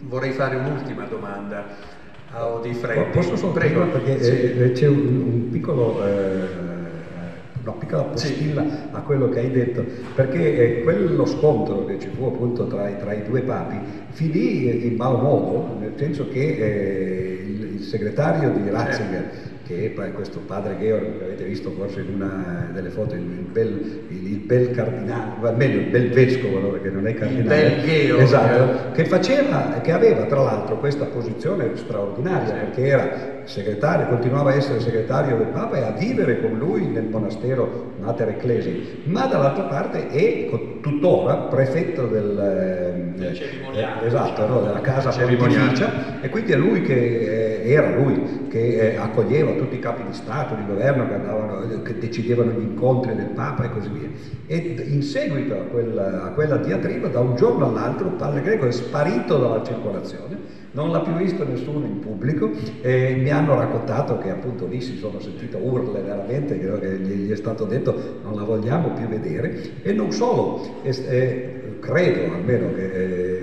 vorrei 0.00 0.32
fare 0.32 0.56
un'ultima 0.56 1.04
domanda 1.04 1.66
a 2.30 2.46
Odifreddi. 2.46 3.10
Posso 3.12 3.36
solo 3.36 3.52
prego 3.52 3.86
perché 3.86 4.22
sì. 4.22 4.30
eh, 4.30 4.72
c'è 4.72 4.88
un, 4.88 5.06
un 5.06 5.50
piccolo... 5.50 6.04
Eh, 6.04 6.62
una 7.64 7.72
piccola 7.72 8.02
postilla 8.02 8.62
sì. 8.62 8.76
a 8.90 9.00
quello 9.00 9.30
che 9.30 9.38
hai 9.38 9.50
detto, 9.50 9.82
perché 10.14 10.78
eh, 10.78 10.82
quello 10.82 11.24
scontro 11.24 11.86
che 11.86 11.98
ci 11.98 12.08
fu 12.08 12.26
appunto 12.26 12.66
tra, 12.66 12.86
tra, 12.90 13.14
i 13.14 13.24
due 13.24 13.40
papi 13.40 13.76
finì 14.10 14.86
in 14.86 14.96
malo 14.96 15.16
modo, 15.16 15.76
nel 15.80 15.94
senso 15.96 16.28
che 16.28 16.40
eh, 16.40 17.33
segretario 17.84 18.50
di 18.50 18.68
Ratzinger 18.68 19.22
eh 19.22 19.52
che 19.66 19.94
è 19.94 20.12
questo 20.12 20.40
padre 20.40 20.76
Georg 20.78 21.18
che 21.18 21.24
avete 21.24 21.44
visto 21.44 21.70
forse 21.70 22.00
in 22.00 22.14
una 22.14 22.68
delle 22.72 22.90
foto, 22.90 23.14
il 23.14 23.22
bel, 23.22 24.02
il 24.08 24.36
bel 24.38 24.70
cardinale, 24.72 25.52
meglio 25.56 25.80
il 25.80 25.86
bel 25.86 26.10
vescovo 26.10 26.68
perché 26.68 26.90
non 26.90 27.06
è 27.06 27.14
cardinale, 27.14 27.66
il 27.66 27.74
bel 27.74 27.84
Georg. 27.84 28.20
esatto, 28.20 28.92
che 28.92 29.06
faceva, 29.06 29.80
che 29.82 29.92
aveva 29.92 30.24
tra 30.24 30.42
l'altro 30.42 30.78
questa 30.78 31.06
posizione 31.06 31.70
straordinaria 31.76 32.46
sì. 32.46 32.52
perché 32.52 32.86
era 32.86 33.33
segretario, 33.44 34.06
continuava 34.08 34.50
a 34.50 34.54
essere 34.54 34.80
segretario 34.80 35.36
del 35.36 35.46
Papa 35.48 35.76
e 35.76 35.82
a 35.82 35.90
vivere 35.90 36.40
con 36.40 36.58
lui 36.58 36.86
nel 36.86 37.04
monastero 37.04 37.92
Mater 38.00 38.28
Ecclesi, 38.28 39.02
ma 39.04 39.26
dall'altra 39.26 39.64
parte 39.64 40.08
è 40.08 40.48
tuttora 40.80 41.34
prefetto 41.34 42.06
del, 42.06 43.12
del 43.16 43.42
eh, 43.72 44.06
esatto, 44.06 44.46
no, 44.46 44.60
della 44.60 44.80
casa 44.80 45.10
pontificia. 45.10 46.20
E 46.20 46.28
quindi 46.28 46.52
è 46.52 46.56
lui 46.56 46.82
che 46.82 47.62
eh, 47.62 47.70
era 47.70 47.94
lui 47.96 48.46
che 48.48 48.92
eh, 48.92 48.96
accoglieva 48.96 49.52
tutti 49.52 49.76
i 49.76 49.78
capi 49.78 50.02
di 50.06 50.12
Stato, 50.12 50.54
di 50.54 50.66
governo 50.66 51.06
che, 51.08 51.14
andavano, 51.14 51.82
che 51.82 51.98
decidevano 51.98 52.52
gli 52.52 52.62
incontri 52.62 53.14
del 53.14 53.30
Papa 53.34 53.64
e 53.64 53.70
così 53.70 53.88
via. 53.88 54.08
E 54.46 54.84
in 54.86 55.02
seguito 55.02 55.54
a 55.54 55.62
quella, 55.62 56.24
a 56.24 56.28
quella 56.30 56.56
diatriba, 56.56 57.08
da 57.08 57.20
un 57.20 57.36
giorno 57.36 57.66
all'altro, 57.66 58.08
il 58.08 58.14
padre 58.14 58.42
Greco 58.42 58.66
è 58.66 58.72
sparito 58.72 59.38
dalla 59.38 59.62
circolazione 59.64 60.53
non 60.74 60.90
l'ha 60.90 61.00
più 61.00 61.12
visto 61.14 61.46
nessuno 61.46 61.84
in 61.86 62.00
pubblico 62.00 62.50
e 62.80 63.14
mi 63.14 63.30
hanno 63.30 63.54
raccontato 63.54 64.18
che 64.18 64.30
appunto 64.30 64.66
lì 64.66 64.80
si 64.80 64.96
sono 64.96 65.20
sentite 65.20 65.56
urle 65.56 66.00
veramente, 66.00 66.58
che 66.58 66.98
gli 66.98 67.30
è 67.30 67.36
stato 67.36 67.64
detto 67.64 68.18
non 68.22 68.34
la 68.34 68.42
vogliamo 68.42 68.90
più 68.90 69.06
vedere 69.06 69.82
e 69.82 69.92
non 69.92 70.12
solo, 70.12 70.80
eh, 70.82 71.78
credo 71.80 72.34
almeno 72.34 72.74
che 72.74 72.84
eh, 72.84 73.33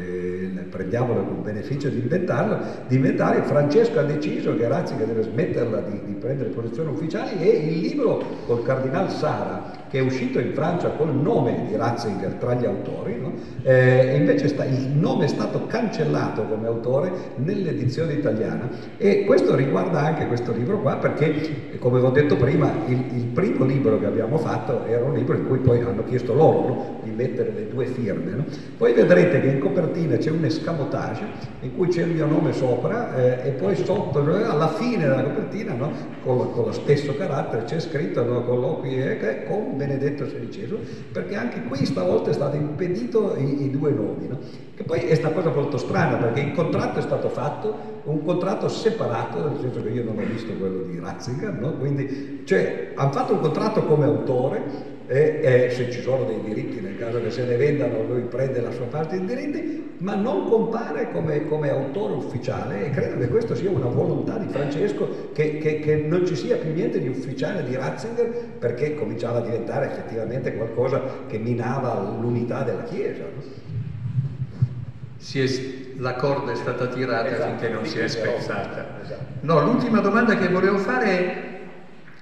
prendiamolo 0.82 1.24
con 1.24 1.44
beneficio 1.44 1.90
di 1.90 2.00
inventarlo, 2.00 2.58
di 2.88 2.96
inventare, 2.96 3.44
Francesco 3.44 4.00
ha 4.00 4.04
deciso 4.04 4.56
che 4.56 4.68
Ratzinger 4.68 5.06
deve 5.06 5.22
smetterla 5.24 5.82
di, 5.82 6.02
di 6.06 6.14
prendere 6.14 6.50
posizioni 6.50 6.90
ufficiali 6.90 7.40
e 7.40 7.50
il 7.50 7.80
libro 7.80 8.24
col 8.48 8.64
cardinal 8.64 9.10
Sara 9.12 9.82
che 9.92 10.00
è 10.00 10.02
uscito 10.02 10.40
in 10.40 10.54
Francia 10.54 10.90
col 10.92 11.14
nome 11.14 11.66
di 11.68 11.76
Ratzinger 11.76 12.36
tra 12.36 12.54
gli 12.54 12.66
autori, 12.66 13.20
no? 13.20 13.34
eh, 13.64 14.16
invece 14.16 14.48
sta, 14.48 14.64
il 14.64 14.88
nome 14.88 15.26
è 15.26 15.28
stato 15.28 15.66
cancellato 15.68 16.44
come 16.46 16.66
autore 16.66 17.12
nell'edizione 17.36 18.14
italiana 18.14 18.70
e 18.98 19.26
questo 19.26 19.54
riguarda 19.54 20.00
anche 20.00 20.28
questo 20.28 20.54
libro 20.54 20.80
qua 20.80 20.96
perché, 20.96 21.78
come 21.78 22.00
ho 22.00 22.10
detto 22.10 22.38
prima, 22.38 22.72
il, 22.88 23.04
il, 23.16 23.26
primo 23.34 23.66
libro 23.66 24.00
che 24.00 24.06
abbiamo 24.06 24.38
fatto 24.38 24.86
era 24.86 25.04
un 25.04 25.14
libro 25.14 25.36
in 25.36 25.46
cui 25.46 25.58
poi 25.58 25.82
hanno 25.82 26.06
chiesto 26.06 26.34
loro 26.34 26.68
no? 26.68 27.01
Mettere 27.22 27.52
le 27.54 27.68
due 27.68 27.86
firme. 27.86 28.32
No? 28.32 28.46
Poi 28.78 28.94
vedrete 28.94 29.42
che 29.42 29.48
in 29.48 29.60
copertina 29.60 30.18
c'è 30.18 30.32
un 30.32 30.44
escamotage 30.44 31.26
in 31.62 31.76
cui 31.76 31.88
c'è 31.88 32.04
il 32.04 32.12
mio 32.12 32.26
nome 32.26 32.54
sopra 32.54 33.16
eh, 33.16 33.50
e 33.50 33.52
poi 33.52 33.76
sotto, 33.76 34.20
alla 34.20 34.70
fine 34.70 35.08
della 35.08 35.24
copertina, 35.24 35.76
con, 36.24 36.52
con, 36.52 36.66
lo 36.66 36.72
stesso 36.72 37.16
carattere, 37.16 37.64
c'è 37.66 37.80
scritto 37.80 38.24
colloqui 38.24 39.02
eh, 39.02 39.44
con 39.48 39.78
Benedetto 39.78 40.26
XVI, 40.26 40.78
perché 41.12 41.36
anche 41.36 41.64
qui 41.64 41.86
stavolta 41.86 42.30
è 42.32 42.34
stato 42.34 42.56
impedito 42.56 43.36
i, 43.38 43.66
i 43.66 43.70
due 43.70 43.92
nomi. 43.92 44.28
No? 44.28 44.40
Che 44.76 44.84
poi 44.84 45.00
è 45.00 45.18
una 45.20 45.30
cosa 45.30 45.52
molto 45.52 45.78
strana, 45.78 46.18
perché 46.18 46.40
il 46.42 46.54
contratto 46.54 47.00
è 47.00 47.02
stato 47.02 47.30
fatto, 47.30 48.00
un 48.04 48.24
contratto 48.24 48.68
separato, 48.68 49.48
nel 49.48 49.60
senso 49.60 49.84
che 49.84 49.90
io 49.90 50.04
non 50.04 50.18
ho 50.18 50.26
visto 50.26 50.54
quello 50.54 50.82
di 50.82 51.00
Ratzinger, 51.00 51.54
no? 51.54 51.74
quindi 51.74 52.42
cioè, 52.46 52.92
hanno 52.96 53.12
fatto 53.12 53.34
un 53.34 53.40
contratto 53.42 53.84
come 53.84 54.06
autore, 54.06 54.90
e, 55.12 55.40
e, 55.42 55.70
se 55.72 55.92
ci 55.92 56.02
sono 56.02 56.24
dei 56.24 56.40
diritti, 56.42 56.80
nel 56.80 56.98
caso 56.98 57.22
che 57.22 57.32
se 57.32 57.44
ne 57.44 57.58
vendano, 57.58 58.02
lui 58.04 58.22
prende 58.22 58.62
la 58.62 58.72
sua 58.72 58.86
parte 58.86 59.20
di 59.20 59.26
diritti, 59.26 59.96
ma 59.98 60.16
non 60.16 60.48
compare 60.48 61.12
come, 61.12 61.46
come 61.48 61.70
autore 61.70 62.14
ufficiale 62.14 62.86
e 62.86 62.90
credo 62.92 63.18
che 63.18 63.28
questa 63.28 63.54
sia 63.54 63.70
una 63.70 63.88
volontà 63.88 64.38
di 64.38 64.48
Francesco 64.48 65.32
che, 65.34 65.58
che, 65.58 65.82
che, 65.82 65.96
non 65.98 66.26
ci 66.26 66.34
sia 66.38 66.56
più 66.56 66.72
niente 66.72 67.02
di 67.02 67.10
ufficiale 67.10 67.66
di 67.66 67.76
Ratzinger 67.76 68.30
perché 68.58 68.96
cominciava 68.96 69.40
a 69.40 69.42
diventare 69.42 69.88
effettivamente 69.88 70.56
qualcosa 70.56 71.02
che 71.28 71.38
minava 71.38 72.18
l'unità 72.18 72.64
della 72.64 72.84
Chiesa. 72.84 73.24
No? 73.24 73.60
È, 75.18 75.46
la 75.98 76.16
corda 76.16 76.54
è 76.54 76.56
stata 76.56 76.88
tirata 76.88 77.30
esatto, 77.30 77.50
finché 77.50 77.68
non 77.68 77.86
si 77.86 78.00
è 78.00 78.08
spezzata. 78.08 79.02
Esatto. 79.04 79.24
No, 79.42 79.62
l'ultima 79.62 80.00
domanda 80.00 80.38
che 80.38 80.48
volevo 80.48 80.78
fare 80.78 81.06
è 81.06 81.50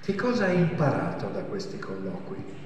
che 0.02 0.14
cosa 0.16 0.46
hai 0.46 0.58
imparato 0.58 1.28
da 1.32 1.42
questi 1.42 1.78
colloqui? 1.78 2.59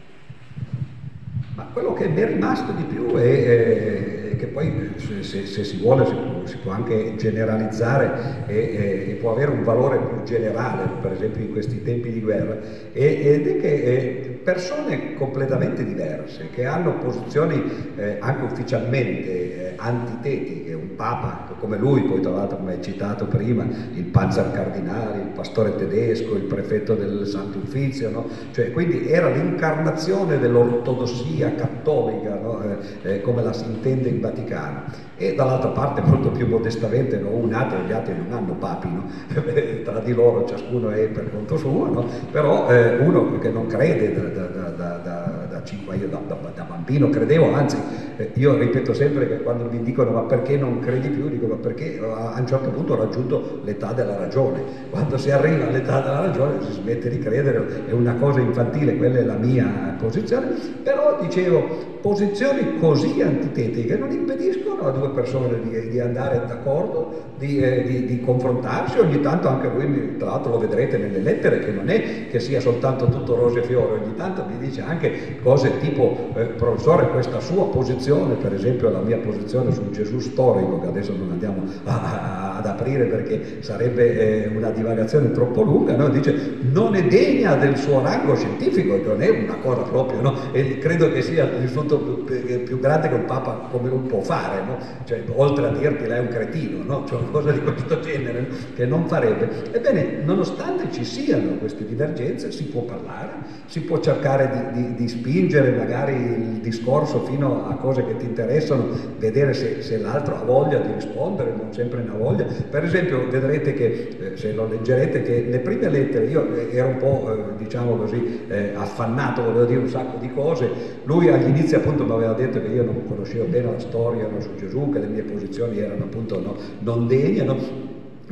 Ma 1.55 1.69
quello 1.73 1.93
che 1.93 2.09
mi 2.09 2.21
è 2.21 2.27
rimasto 2.27 2.73
di 2.73 2.83
più 2.83 3.15
è, 3.15 4.31
è 4.31 4.37
che 4.37 4.47
poi 4.47 4.95
se, 4.97 5.23
se, 5.23 5.65
si 5.65 5.77
vuole 5.77 6.05
si 6.05 6.13
può, 6.13 6.47
si 6.47 6.57
può 6.57 6.73
anche 6.73 7.15
generalizzare 7.17 8.45
e, 8.47 9.11
e, 9.11 9.19
può 9.21 9.31
avere 9.31 9.53
un 9.53 9.63
valore 9.63 9.99
più 9.99 10.23
generale, 10.25 10.89
per 11.01 11.13
esempio 11.13 11.43
in 11.43 11.53
questi 11.53 11.83
tempi 11.83 12.11
di 12.11 12.21
guerra, 12.21 12.59
ed 12.93 13.47
è 13.47 13.57
che 13.61 14.35
persone 14.45 15.15
completamente 15.15 15.85
diverse, 15.85 16.51
che 16.51 16.67
hanno 16.67 16.99
posizioni 16.99 17.63
eh, 17.97 18.19
anche 18.21 18.45
ufficialmente 18.45 19.71
eh, 19.71 19.75
antitetiche, 19.77 20.75
un 20.75 20.95
papa 20.95 21.55
come 21.59 21.79
lui, 21.79 22.03
poi 22.03 22.21
tra 22.21 22.31
l'altro 22.31 22.59
come 22.59 22.73
hai 22.73 22.83
citato 22.83 23.27
prima, 23.27 23.65
il 23.95 24.05
panzer 24.05 24.51
cardinale, 24.53 25.23
il 25.23 25.29
pastore 25.29 25.75
tedesco, 25.77 26.35
il 26.35 26.43
prefetto 26.43 26.95
del 26.95 27.27
Santo 27.27 27.59
Uffizio, 27.59 28.11
no? 28.11 28.27
cioè, 28.51 28.71
quindi 28.71 29.09
era 29.09 29.31
l'incarnazione 29.31 30.39
dell'ortodossia 30.39 31.44
cattolica, 31.53 32.39
no? 32.41 32.63
eh, 32.63 33.13
eh 33.13 33.21
come 33.21 33.43
la 33.43 33.53
si 33.53 33.65
intende 33.65 34.09
in 34.09 34.21
Vaticano 34.21 34.85
e 35.17 35.35
dall'altra 35.35 35.71
parte 35.71 36.01
molto 36.01 36.31
più 36.31 36.49
modestamente 36.49 37.19
no? 37.19 37.31
un 37.31 37.53
altro 37.53 37.79
e 37.79 37.83
gli 37.87 37.93
altri 37.93 38.15
non 38.17 38.33
hanno 38.33 38.55
papi, 38.55 38.89
tra 39.85 40.01
di 40.01 40.13
loro 40.13 40.47
ciascuno 40.47 40.91
è 40.91 41.07
per 41.09 41.31
conto 41.31 41.57
suo, 41.57 42.09
però 42.31 42.69
eh, 42.69 42.97
uno 42.99 43.39
che 43.39 43.51
non 43.51 43.67
crede 43.67 44.13
da, 44.13 44.23
da, 44.23 44.69
da, 44.71 44.71
da 44.71 45.34
5 45.65 45.97
io 45.97 46.09
da, 46.09 46.19
bambino 46.65 47.09
credevo, 47.09 47.53
anzi 47.53 47.77
eh, 48.17 48.31
io 48.35 48.57
ripeto 48.57 48.93
sempre 48.93 49.27
che 49.27 49.43
quando 49.43 49.65
mi 49.65 49.83
dicono 49.83 50.11
ma 50.11 50.21
perché 50.23 50.57
non 50.57 50.81
credi 50.81 51.09
più, 51.09 51.29
dico 51.29 51.47
ma 51.47 51.57
perché? 51.57 51.99
A 51.99 52.37
un 52.39 52.47
certo 52.47 52.71
punto 52.71 52.93
ho 52.93 52.97
raggiunto 52.97 53.61
l'età 53.65 53.93
della 53.93 54.17
ragione, 54.17 54.63
quando 54.91 55.17
si 55.17 55.31
arriva 55.31 55.67
all'età 55.67 56.01
della 56.01 56.21
ragione 56.21 56.63
si 56.65 56.73
smette 56.73 57.09
di 57.09 57.19
credere, 57.19 57.87
è 57.87 57.93
una 57.93 58.15
cosa 58.15 58.41
infantile, 58.41 58.97
quella 58.97 59.19
è 59.19 59.25
la 59.25 59.37
mia 59.37 59.97
posizione, 59.99 60.49
però 60.83 61.19
dicevo 61.21 61.93
posizioni 62.01 62.79
così 62.79 63.23
antitetiche 63.23 63.97
non 63.97 64.11
impediscono 64.11 64.87
a 64.87 64.91
due 64.91 65.09
persone 65.11 65.61
di, 65.61 65.89
di 65.89 66.01
andare 66.01 66.45
d'accordo, 66.47 67.33
di, 67.45 67.59
eh, 67.59 67.83
di, 67.83 68.07
di, 68.07 68.21
confrontarsi, 68.21 68.99
ogni 68.99 69.21
tanto 69.21 69.49
anche 69.49 69.69
lui, 69.69 70.17
tra 70.17 70.31
l'altro 70.31 70.53
lo 70.53 70.59
vedrete 70.59 70.97
nelle 70.97 71.19
lettere, 71.19 71.59
che 71.59 71.71
non 71.71 71.89
è 71.91 72.29
che 72.29 72.41
sia 72.41 72.61
soltanto 72.61 73.09
tutto 73.09 73.35
rose 73.35 73.61
e 73.61 73.63
fiore, 73.63 74.01
ogni 74.03 74.15
tanto 74.17 74.45
mi 74.49 74.59
dice 74.59 74.81
anche 74.81 75.39
cose 75.43 75.79
tipo, 75.79 76.31
eh, 76.35 76.45
professore, 76.45 77.09
questa 77.09 77.41
sua 77.41 77.69
posizione, 77.69 78.35
per 78.35 78.55
esempio 78.55 78.89
la 78.89 79.01
mia 79.01 79.19
posizione 79.19 79.73
sul 79.73 79.91
Gesù 79.91 80.19
storico, 80.21 80.81
che 80.81 80.87
adesso 80.87 81.15
non 81.17 81.31
andiamo 81.33 81.63
a, 81.85 81.93
a, 81.93 82.57
ad 82.57 82.67
aprire 82.67 83.05
perché 83.05 83.59
sarebbe 83.61 84.45
eh, 84.45 84.57
una 84.57 84.71
divagazione 84.71 85.31
troppo 85.33 85.63
lunga, 85.63 85.95
no? 85.95 86.09
dice 86.09 86.57
non 86.73 86.95
è 86.95 87.05
degna 87.05 87.57
del 87.57 87.77
suo 87.77 88.03
rango 88.03 88.35
scientifico, 88.35 88.97
non 89.05 89.21
è 89.21 89.29
una 89.29 89.57
cosa 89.57 89.83
proprio, 89.83 90.21
no? 90.21 90.35
e 90.53 90.79
credo 90.79 91.13
che 91.13 91.21
sia 91.21 91.45
il 91.45 91.61
risultato 91.61 91.99
più, 91.99 92.63
più, 92.65 92.81
grande 92.81 93.09
che 93.09 93.15
un 93.15 93.25
Papa 93.27 93.69
come 93.71 93.89
non 93.89 94.07
può 94.07 94.21
fare, 94.21 94.63
no? 94.65 94.79
cioè, 95.05 95.23
oltre 95.35 95.67
a 95.67 95.71
dirti 95.71 96.07
lei 96.07 96.19
è 96.19 96.21
un 96.21 96.29
cretino, 96.29 96.83
no? 96.85 97.05
cioè 97.07 97.21
una 97.35 97.41
cosa 97.41 97.51
di 97.51 97.61
questo 97.61 98.01
genere 98.01 98.47
che 98.75 98.87
non 98.87 99.07
farebbe. 99.09 99.73
Ebbene, 99.73 100.23
nonostante 100.25 100.93
ci 100.93 101.05
siano 101.05 101.57
queste 101.57 101.85
divergenze, 101.85 102.53
si 102.53 102.65
può 102.65 102.83
parlare, 102.83 103.33
si 103.67 103.81
può 103.81 103.99
cercare 103.99 104.73
di, 104.73 104.83
di, 104.83 104.95
di 104.95 105.09
spingere 105.09 105.73
magari 105.73 106.15
il 106.15 106.61
discorso 106.61 107.25
fino 107.25 107.67
a 107.69 107.75
cose 107.75 108.05
che 108.05 108.17
ti 108.17 108.25
interessano, 108.25 108.89
vedere 109.19 109.53
se, 109.53 109.83
se, 109.83 109.99
l'altro 109.99 110.37
ha 110.37 110.45
voglia 110.45 110.79
di 110.79 110.93
rispondere, 110.93 111.53
non 111.57 111.73
sempre 111.73 112.03
ne 112.03 112.11
ha 112.11 112.17
voglia. 112.17 112.45
Per 112.45 112.85
esempio, 112.85 113.29
vedrete 113.29 113.75
che, 113.75 114.17
eh, 114.19 114.37
se 114.37 114.53
lo 114.53 114.69
leggerete, 114.69 115.23
che 115.23 115.47
le 115.49 115.59
prime 115.59 115.89
lettere, 115.89 116.27
io 116.27 116.55
eh, 116.55 116.69
ero 116.77 116.89
un 116.89 116.97
po', 116.99 117.33
eh, 117.33 117.63
diciamo 117.63 117.97
così, 117.97 118.43
affannato, 118.75 119.43
volevo 119.43 119.65
dire 119.65 119.81
un 119.81 119.89
sacco 119.89 120.19
di 120.19 120.31
cose, 120.33 120.69
lui 121.05 121.29
agli 121.29 121.49
inizi 121.49 121.75
appunto 121.75 122.05
mi 122.05 122.13
aveva 122.13 122.33
detto 122.33 122.61
che 122.61 122.69
io 122.69 122.85
non 122.85 123.05
conoscevo 123.07 123.47
bene 123.47 123.73
la 123.73 123.79
storia 123.79 124.27
no, 124.29 124.41
su 124.41 124.55
Gesù, 124.57 124.91
che 124.91 124.99
le 124.99 125.07
mie 125.07 125.23
posizioni 125.23 125.79
erano 125.79 126.05
appunto 126.05 126.41
no, 126.41 126.57
non 126.81 127.07
degne, 127.23 127.43
no? 127.43 127.85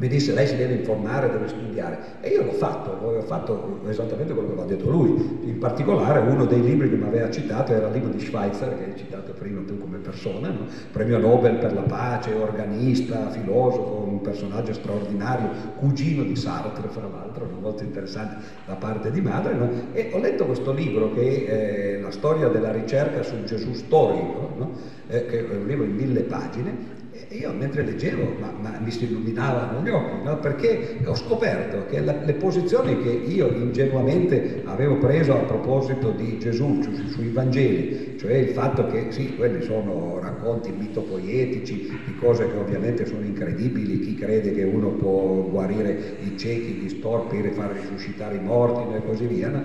mi 0.03 0.09
disse 0.09 0.33
lei 0.33 0.47
si 0.47 0.57
deve 0.57 0.75
informare, 0.75 1.31
deve 1.31 1.49
studiare 1.49 1.99
e 2.23 2.31
io 2.31 2.45
l'ho 2.45 2.53
fatto, 2.53 2.91
ho 2.91 3.21
fatto 3.23 3.81
esattamente 3.87 4.33
quello 4.33 4.49
che 4.49 4.55
aveva 4.55 4.69
detto 4.69 4.91
lui, 4.91 5.39
in 5.45 5.59
particolare 5.59 6.19
uno 6.19 6.47
dei 6.47 6.61
libri 6.61 6.89
che 6.89 6.97
mi 6.97 7.07
aveva 7.07 7.31
citato 7.31 7.73
era 7.73 7.89
il 7.89 7.93
libro 7.93 8.09
di 8.09 8.19
Schweitzer, 8.19 8.77
che 8.77 8.85
hai 8.85 8.97
citato 8.97 9.33
prima 9.33 9.61
tu 9.67 9.79
come 9.79 9.99
persona, 9.99 10.49
no? 10.49 10.67
premio 10.91 11.19
Nobel 11.19 11.57
per 11.57 11.75
la 11.75 11.83
pace, 11.83 12.33
organista, 12.33 13.31
filosofo, 13.31 14.07
un 14.09 14.21
personaggio 14.23 14.73
straordinario, 14.73 15.51
cugino 15.77 16.23
di 16.25 16.37
Sartre 16.37 16.89
fra 16.89 17.07
l'altro, 17.07 17.49
molto 17.61 17.85
interessante 17.85 18.45
da 18.67 18.75
parte 18.75 19.11
di 19.11 19.21
madre, 19.21 19.55
no? 19.55 19.71
e 19.93 20.11
ho 20.13 20.19
letto 20.19 20.47
questo 20.47 20.73
libro 20.73 21.13
che 21.13 21.47
è 21.47 22.01
la 22.01 22.11
storia 22.11 22.49
della 22.49 22.73
ricerca 22.73 23.23
sul 23.23 23.45
Gesù 23.45 23.73
storico, 23.75 24.51
no? 24.57 24.71
eh, 25.09 25.27
che 25.27 25.49
è 25.49 25.55
un 25.55 25.67
libro 25.67 25.85
in 25.85 25.95
mille 25.95 26.23
pagine, 26.23 27.02
e 27.33 27.39
io 27.39 27.53
mentre 27.53 27.83
leggevo 27.83 28.35
ma, 28.39 28.53
ma 28.61 28.79
mi 28.79 28.91
si 28.91 29.05
illuminavano 29.05 29.83
gli 29.83 29.89
occhi, 29.89 30.23
no? 30.23 30.39
perché 30.39 30.99
ho 31.03 31.15
scoperto 31.15 31.87
che 31.87 32.01
la, 32.01 32.15
le 32.23 32.35
posizioni 32.35 33.01
che 33.03 33.09
io 33.09 33.49
ingenuamente 33.49 34.61
avevo 34.65 34.99
preso 34.99 35.33
a 35.33 35.39
proposito 35.39 36.11
di 36.11 36.39
Gesù 36.39 36.83
cioè, 36.83 36.93
sui 37.07 37.31
Vangeli, 37.31 38.19
cioè 38.19 38.35
il 38.35 38.51
fatto 38.51 38.87
che 38.87 39.13
sì, 39.13 39.35
quelli 39.35 39.63
sono 39.63 40.19
racconti 40.21 40.73
mitopoietici 40.73 42.01
di 42.05 42.15
cose 42.17 42.47
che 42.51 42.57
ovviamente 42.59 43.07
sono 43.07 43.25
incredibili, 43.25 44.01
chi 44.01 44.15
crede 44.15 44.53
che 44.53 44.65
uno 44.65 44.91
può 44.91 45.49
guarire 45.49 46.17
i 46.21 46.37
ciechi, 46.37 46.73
gli 46.73 46.89
storpi, 46.91 47.41
far 47.53 47.73
risuscitare 47.73 48.37
i 48.37 48.41
morti 48.41 48.95
e 48.95 49.05
così 49.07 49.25
via, 49.27 49.49
no? 49.49 49.63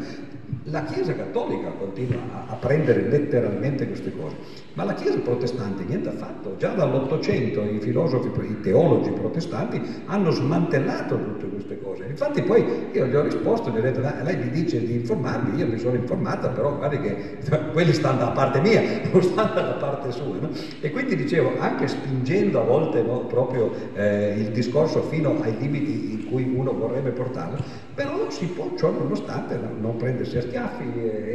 La 0.63 0.83
Chiesa 0.83 1.13
cattolica 1.13 1.71
continua 1.71 2.21
a, 2.31 2.51
a, 2.51 2.55
prendere 2.55 3.01
letteralmente 3.09 3.87
queste 3.87 4.11
cose, 4.15 4.35
ma 4.77 4.83
la 4.83 4.93
Chiesa 4.93 5.17
protestante 5.17 5.83
niente 5.83 6.09
affatto. 6.09 6.55
Già 6.59 6.73
dall'Ottocento 6.73 7.63
i 7.63 7.79
filosofi, 7.79 8.29
i 8.47 8.61
teologi 8.61 9.09
protestanti 9.09 9.81
hanno 10.05 10.29
smantellato 10.29 11.15
tutte 11.17 11.49
queste 11.49 11.81
cose. 11.81 12.05
Infatti 12.07 12.43
poi 12.43 12.63
io 12.93 13.07
gli 13.07 13.15
ho 13.15 13.23
risposto, 13.23 13.71
gli 13.71 13.77
ho 13.77 13.81
detto, 13.81 14.01
lei 14.01 14.37
mi 14.37 14.51
dice 14.51 14.79
di 14.85 14.93
informarmi, 14.93 15.57
io 15.57 15.65
mi 15.65 15.79
sono 15.79 15.95
informata, 15.95 16.49
però 16.49 16.77
guardi 16.77 16.99
che 16.99 17.37
quelli 17.73 17.91
stanno 17.91 18.19
dalla 18.19 18.31
parte 18.31 18.59
mia, 18.59 18.81
non 19.11 19.23
stanno 19.23 19.53
dalla 19.55 19.73
parte 19.73 20.11
sua. 20.11 20.35
No? 20.39 20.49
E 20.79 20.91
quindi 20.91 21.15
dicevo, 21.15 21.59
anche 21.59 21.87
spingendo 21.87 22.61
a 22.61 22.63
volte 22.63 23.01
no, 23.01 23.21
proprio 23.21 23.71
eh, 23.95 24.35
il 24.37 24.51
discorso 24.51 25.01
fino 25.01 25.41
ai 25.41 25.57
limiti 25.57 26.11
in 26.11 26.29
cui 26.29 26.43
uno 26.55 26.71
vorrebbe 26.73 27.09
portarlo, 27.09 27.57
però 27.95 28.29
si 28.29 28.45
può, 28.45 28.71
ciò 28.77 28.91
nonostante, 28.91 29.57
no, 29.57 29.71
non 29.79 29.95
prendersi 29.97 30.37
a 30.37 30.41
schiaffi, 30.41 30.85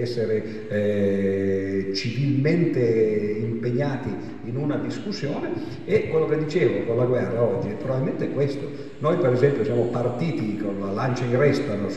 essere 0.01 0.68
eh, 0.68 1.93
civilmente 1.93 3.32
impegnati 3.33 4.14
in 4.45 4.57
una 4.57 4.76
discussione 4.76 5.51
e 5.85 6.09
quello 6.09 6.26
che 6.26 6.39
dicevo 6.39 6.85
con 6.85 6.97
la 6.97 7.05
guerra 7.05 7.43
oggi 7.43 7.68
è 7.68 7.74
probabilmente 7.74 8.30
questo. 8.30 8.91
Noi 8.99 9.16
per 9.16 9.33
esempio 9.33 9.64
siamo 9.64 9.85
partiti 9.85 10.59
con 10.59 10.78
la 10.80 10.93
lancia 10.93 11.24
in 11.24 11.37
resta 11.37 11.74
no, 11.74 11.89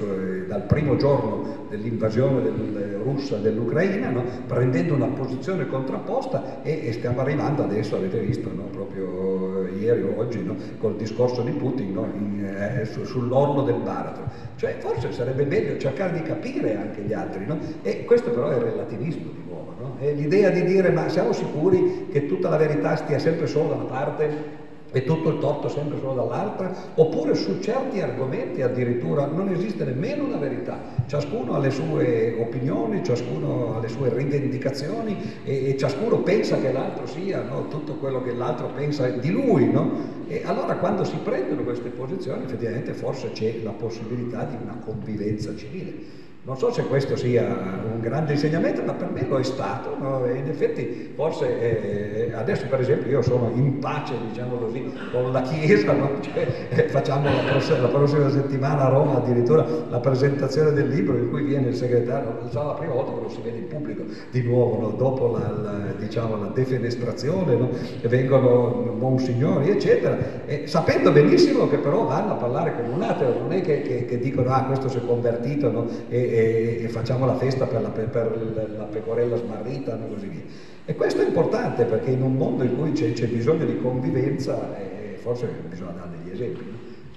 dal 0.48 0.64
primo 0.64 0.96
giorno 0.96 1.68
dell'invasione 1.70 2.42
del, 2.42 3.00
russa 3.04 3.38
dell'Ucraina, 3.38 4.10
no, 4.10 4.24
prendendo 4.48 4.96
una 4.96 5.08
posizione 5.08 5.68
contrapposta 5.68 6.64
e, 6.64 6.88
e, 6.88 6.94
stiamo 6.94 7.22
arrivando 7.22 7.64
adesso, 7.64 7.96
avete 7.96 8.20
visto, 8.20 8.50
proprio 8.50 9.68
ieri 9.68 10.02
o 10.02 10.18
oggi, 10.18 10.44
col 10.80 10.96
discorso 10.96 11.42
di 11.42 11.52
Putin 11.52 11.90
in, 11.90 12.44
eh, 12.44 12.86
sull'orlo 12.86 13.62
del 13.62 13.80
baratro. 13.84 14.24
Cioè 14.56 14.78
forse 14.80 15.12
sarebbe 15.12 15.46
meglio 15.46 15.78
cercare 15.78 16.14
di 16.14 16.24
capire 16.24 16.76
anche 16.76 17.02
gli 17.02 17.14
altri, 17.14 17.46
no? 17.46 17.58
E 17.84 18.06
questo 18.06 18.32
però 18.32 18.50
è 18.50 18.58
relativismo 18.58 19.32
di 19.32 19.44
nuovo, 19.48 19.74
È 19.98 20.12
l'idea 20.12 20.50
di 20.50 20.64
dire 20.64 20.89
ma 20.89 21.10
siamo 21.10 21.34
sicuri 21.34 22.08
che 22.12 22.26
tutta 22.26 22.50
la 22.50 22.58
verità 22.58 22.96
stia 22.96 23.20
sempre 23.20 23.48
solo 23.48 23.70
da 23.70 23.76
una 23.76 23.86
parte 23.86 24.64
e 24.96 25.04
tutto 25.04 25.28
il 25.28 25.39
torto 25.39 25.68
sempre 25.68 25.98
solo 26.00 26.14
dall'altra, 26.14 26.74
oppure 26.96 27.36
su 27.36 27.60
certi 27.60 28.00
argomenti 28.00 28.62
addirittura 28.62 29.26
non 29.26 29.50
esiste 29.50 29.84
nemmeno 29.84 30.24
una 30.24 30.38
verità, 30.38 30.80
ciascuno 31.06 31.54
ha 31.54 31.60
le 31.60 31.70
sue 31.70 32.38
opinioni, 32.39 33.04
ciascuno 33.04 33.76
ha 33.76 33.82
le 33.82 33.89
sue 33.89 34.14
rivendicazioni 34.14 35.18
e, 35.43 35.72
e 35.72 35.78
ciascuno 35.78 36.20
pensa 36.20 36.62
che 36.62 36.72
l'altro 36.72 37.08
sia 37.08 37.41
no? 37.41 37.68
tutto 37.68 37.96
quello 37.96 38.24
che 38.24 38.34
l'altro 38.34 38.68
pensa 38.74 39.10
di 39.10 39.32
lui, 39.32 39.70
no? 39.70 40.14
E 40.28 40.43
allora 40.46 40.78
quando 40.78 41.04
si 41.04 41.18
prendono 41.22 41.64
queste 41.64 41.89
posizioni 41.89 42.46
effettivamente 42.46 42.93
forse 42.93 43.32
c'è 43.34 43.60
la 43.64 43.72
possibilità 43.72 44.46
di 44.46 44.56
una 44.64 44.80
convivenza 44.84 45.54
civile. 45.58 46.24
Non 46.46 46.60
so 46.60 46.72
se 46.72 46.84
questo 46.84 47.16
sia 47.16 47.41
un 47.41 48.00
grande 48.00 48.34
insegnamento, 48.34 48.84
ma 48.84 48.93
per 48.93 49.10
me 49.10 49.26
lo 49.28 49.39
è 49.39 49.43
stato. 49.43 49.98
No? 49.98 50.28
in 50.28 50.48
effetti, 50.48 51.12
forse 51.16 52.28
eh, 52.28 52.34
adesso, 52.36 52.68
per 52.68 52.82
esempio, 52.82 53.10
io 53.10 53.24
sono 53.24 53.50
in 53.56 53.80
pace, 53.80 54.14
diciamo 54.30 54.58
così, 54.58 54.93
con 55.12 55.32
la 55.32 55.41
Chiesa. 55.41 55.93
No? 55.93 56.12
Cioè, 56.22 56.48
eh, 56.70 56.88
facciamo 56.89 57.26
la 57.26 57.50
prossima, 57.50 57.80
la 57.80 57.88
prossima, 57.88 58.30
settimana 58.30 58.86
a 58.86 58.89
Roma 58.89 59.18
addirittura 59.18 59.66
la 59.89 60.00
presentazione 60.00 60.72
del 60.72 60.88
libro 60.89 61.18
in 61.18 61.32
cui 61.32 61.43
viene 61.43 61.70
il 61.70 61.76
segretario. 61.76 62.38
È 62.39 62.54
la 62.54 62.76
prima 62.78 62.93
volta 62.93 63.14
che 63.14 63.22
lo 63.22 63.30
si 63.30 63.41
vede 63.41 63.58
in 63.58 63.68
pubblico 63.68 64.04
di 64.30 64.43
nuovo, 64.43 64.80
no? 64.82 64.89
dopo 64.91 65.32
la, 65.32 65.50
la, 65.50 65.93
diciamo, 65.98 66.38
la 66.38 66.52
defenestrazione, 66.54 67.58
vengono 68.04 68.93
monsignori, 69.00 69.70
eccetera, 69.70 70.46
e 70.46 70.68
sapendo 70.68 71.12
benissimo 71.12 71.68
che 71.68 71.78
però 71.78 72.06
vanno 72.06 72.34
a 72.34 72.36
parlare 72.36 72.76
con 72.76 72.93
un 72.93 73.02
ateo, 73.02 73.39
non 73.39 73.52
è 73.52 73.62
che, 73.62 73.82
che, 73.82 74.06
che 74.06 74.20
dicono 74.20 74.52
ah 74.52 74.64
questo 74.66 74.89
si 74.89 74.98
è 74.98 75.06
convertito 75.06 75.88
e, 76.10 76.35
e, 76.36 76.84
e 76.84 76.90
facciamo 76.90 77.26
la 77.26 77.36
festa 77.36 77.66
per 77.66 77.82
la, 77.82 77.90
per 77.90 78.74
la 78.78 78.84
pecorella 78.84 79.38
smarrita 79.38 79.96
e 79.96 80.14
così 80.14 80.28
via. 80.28 80.44
E 80.86 80.96
questo 80.96 81.22
è 81.22 81.26
importante 81.26 81.86
perché 81.86 82.12
in 82.12 82.22
un 82.22 82.36
mondo 82.36 82.64
in 82.64 82.78
cui 82.78 82.92
c'è, 82.92 83.14
c'è 83.14 83.28
bisogno 83.28 83.66
di 83.66 83.80
convivenza 83.80 84.78
eh, 84.78 85.18
forse 85.18 85.48
bisogna 85.70 85.92
dare 85.92 86.10
degli 86.22 86.34
esempi. 86.34 86.64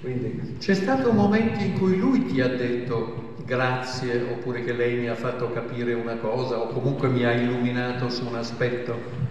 Quindi... 0.00 0.56
C'è 0.58 0.74
stato 0.74 1.10
un 1.10 1.16
momento 1.16 1.62
in 1.62 1.78
cui 1.78 1.96
lui 1.96 2.24
ti 2.26 2.40
ha 2.40 2.48
detto 2.48 3.34
grazie 3.44 4.22
oppure 4.22 4.62
che 4.62 4.72
lei 4.72 4.96
mi 4.96 5.08
ha 5.08 5.14
fatto 5.14 5.50
capire 5.50 5.94
una 5.94 6.16
cosa 6.16 6.58
o 6.58 6.68
comunque 6.68 7.08
mi 7.08 7.24
ha 7.24 7.32
illuminato 7.32 8.08
su 8.08 8.26
un 8.26 8.36
aspetto? 8.36 9.27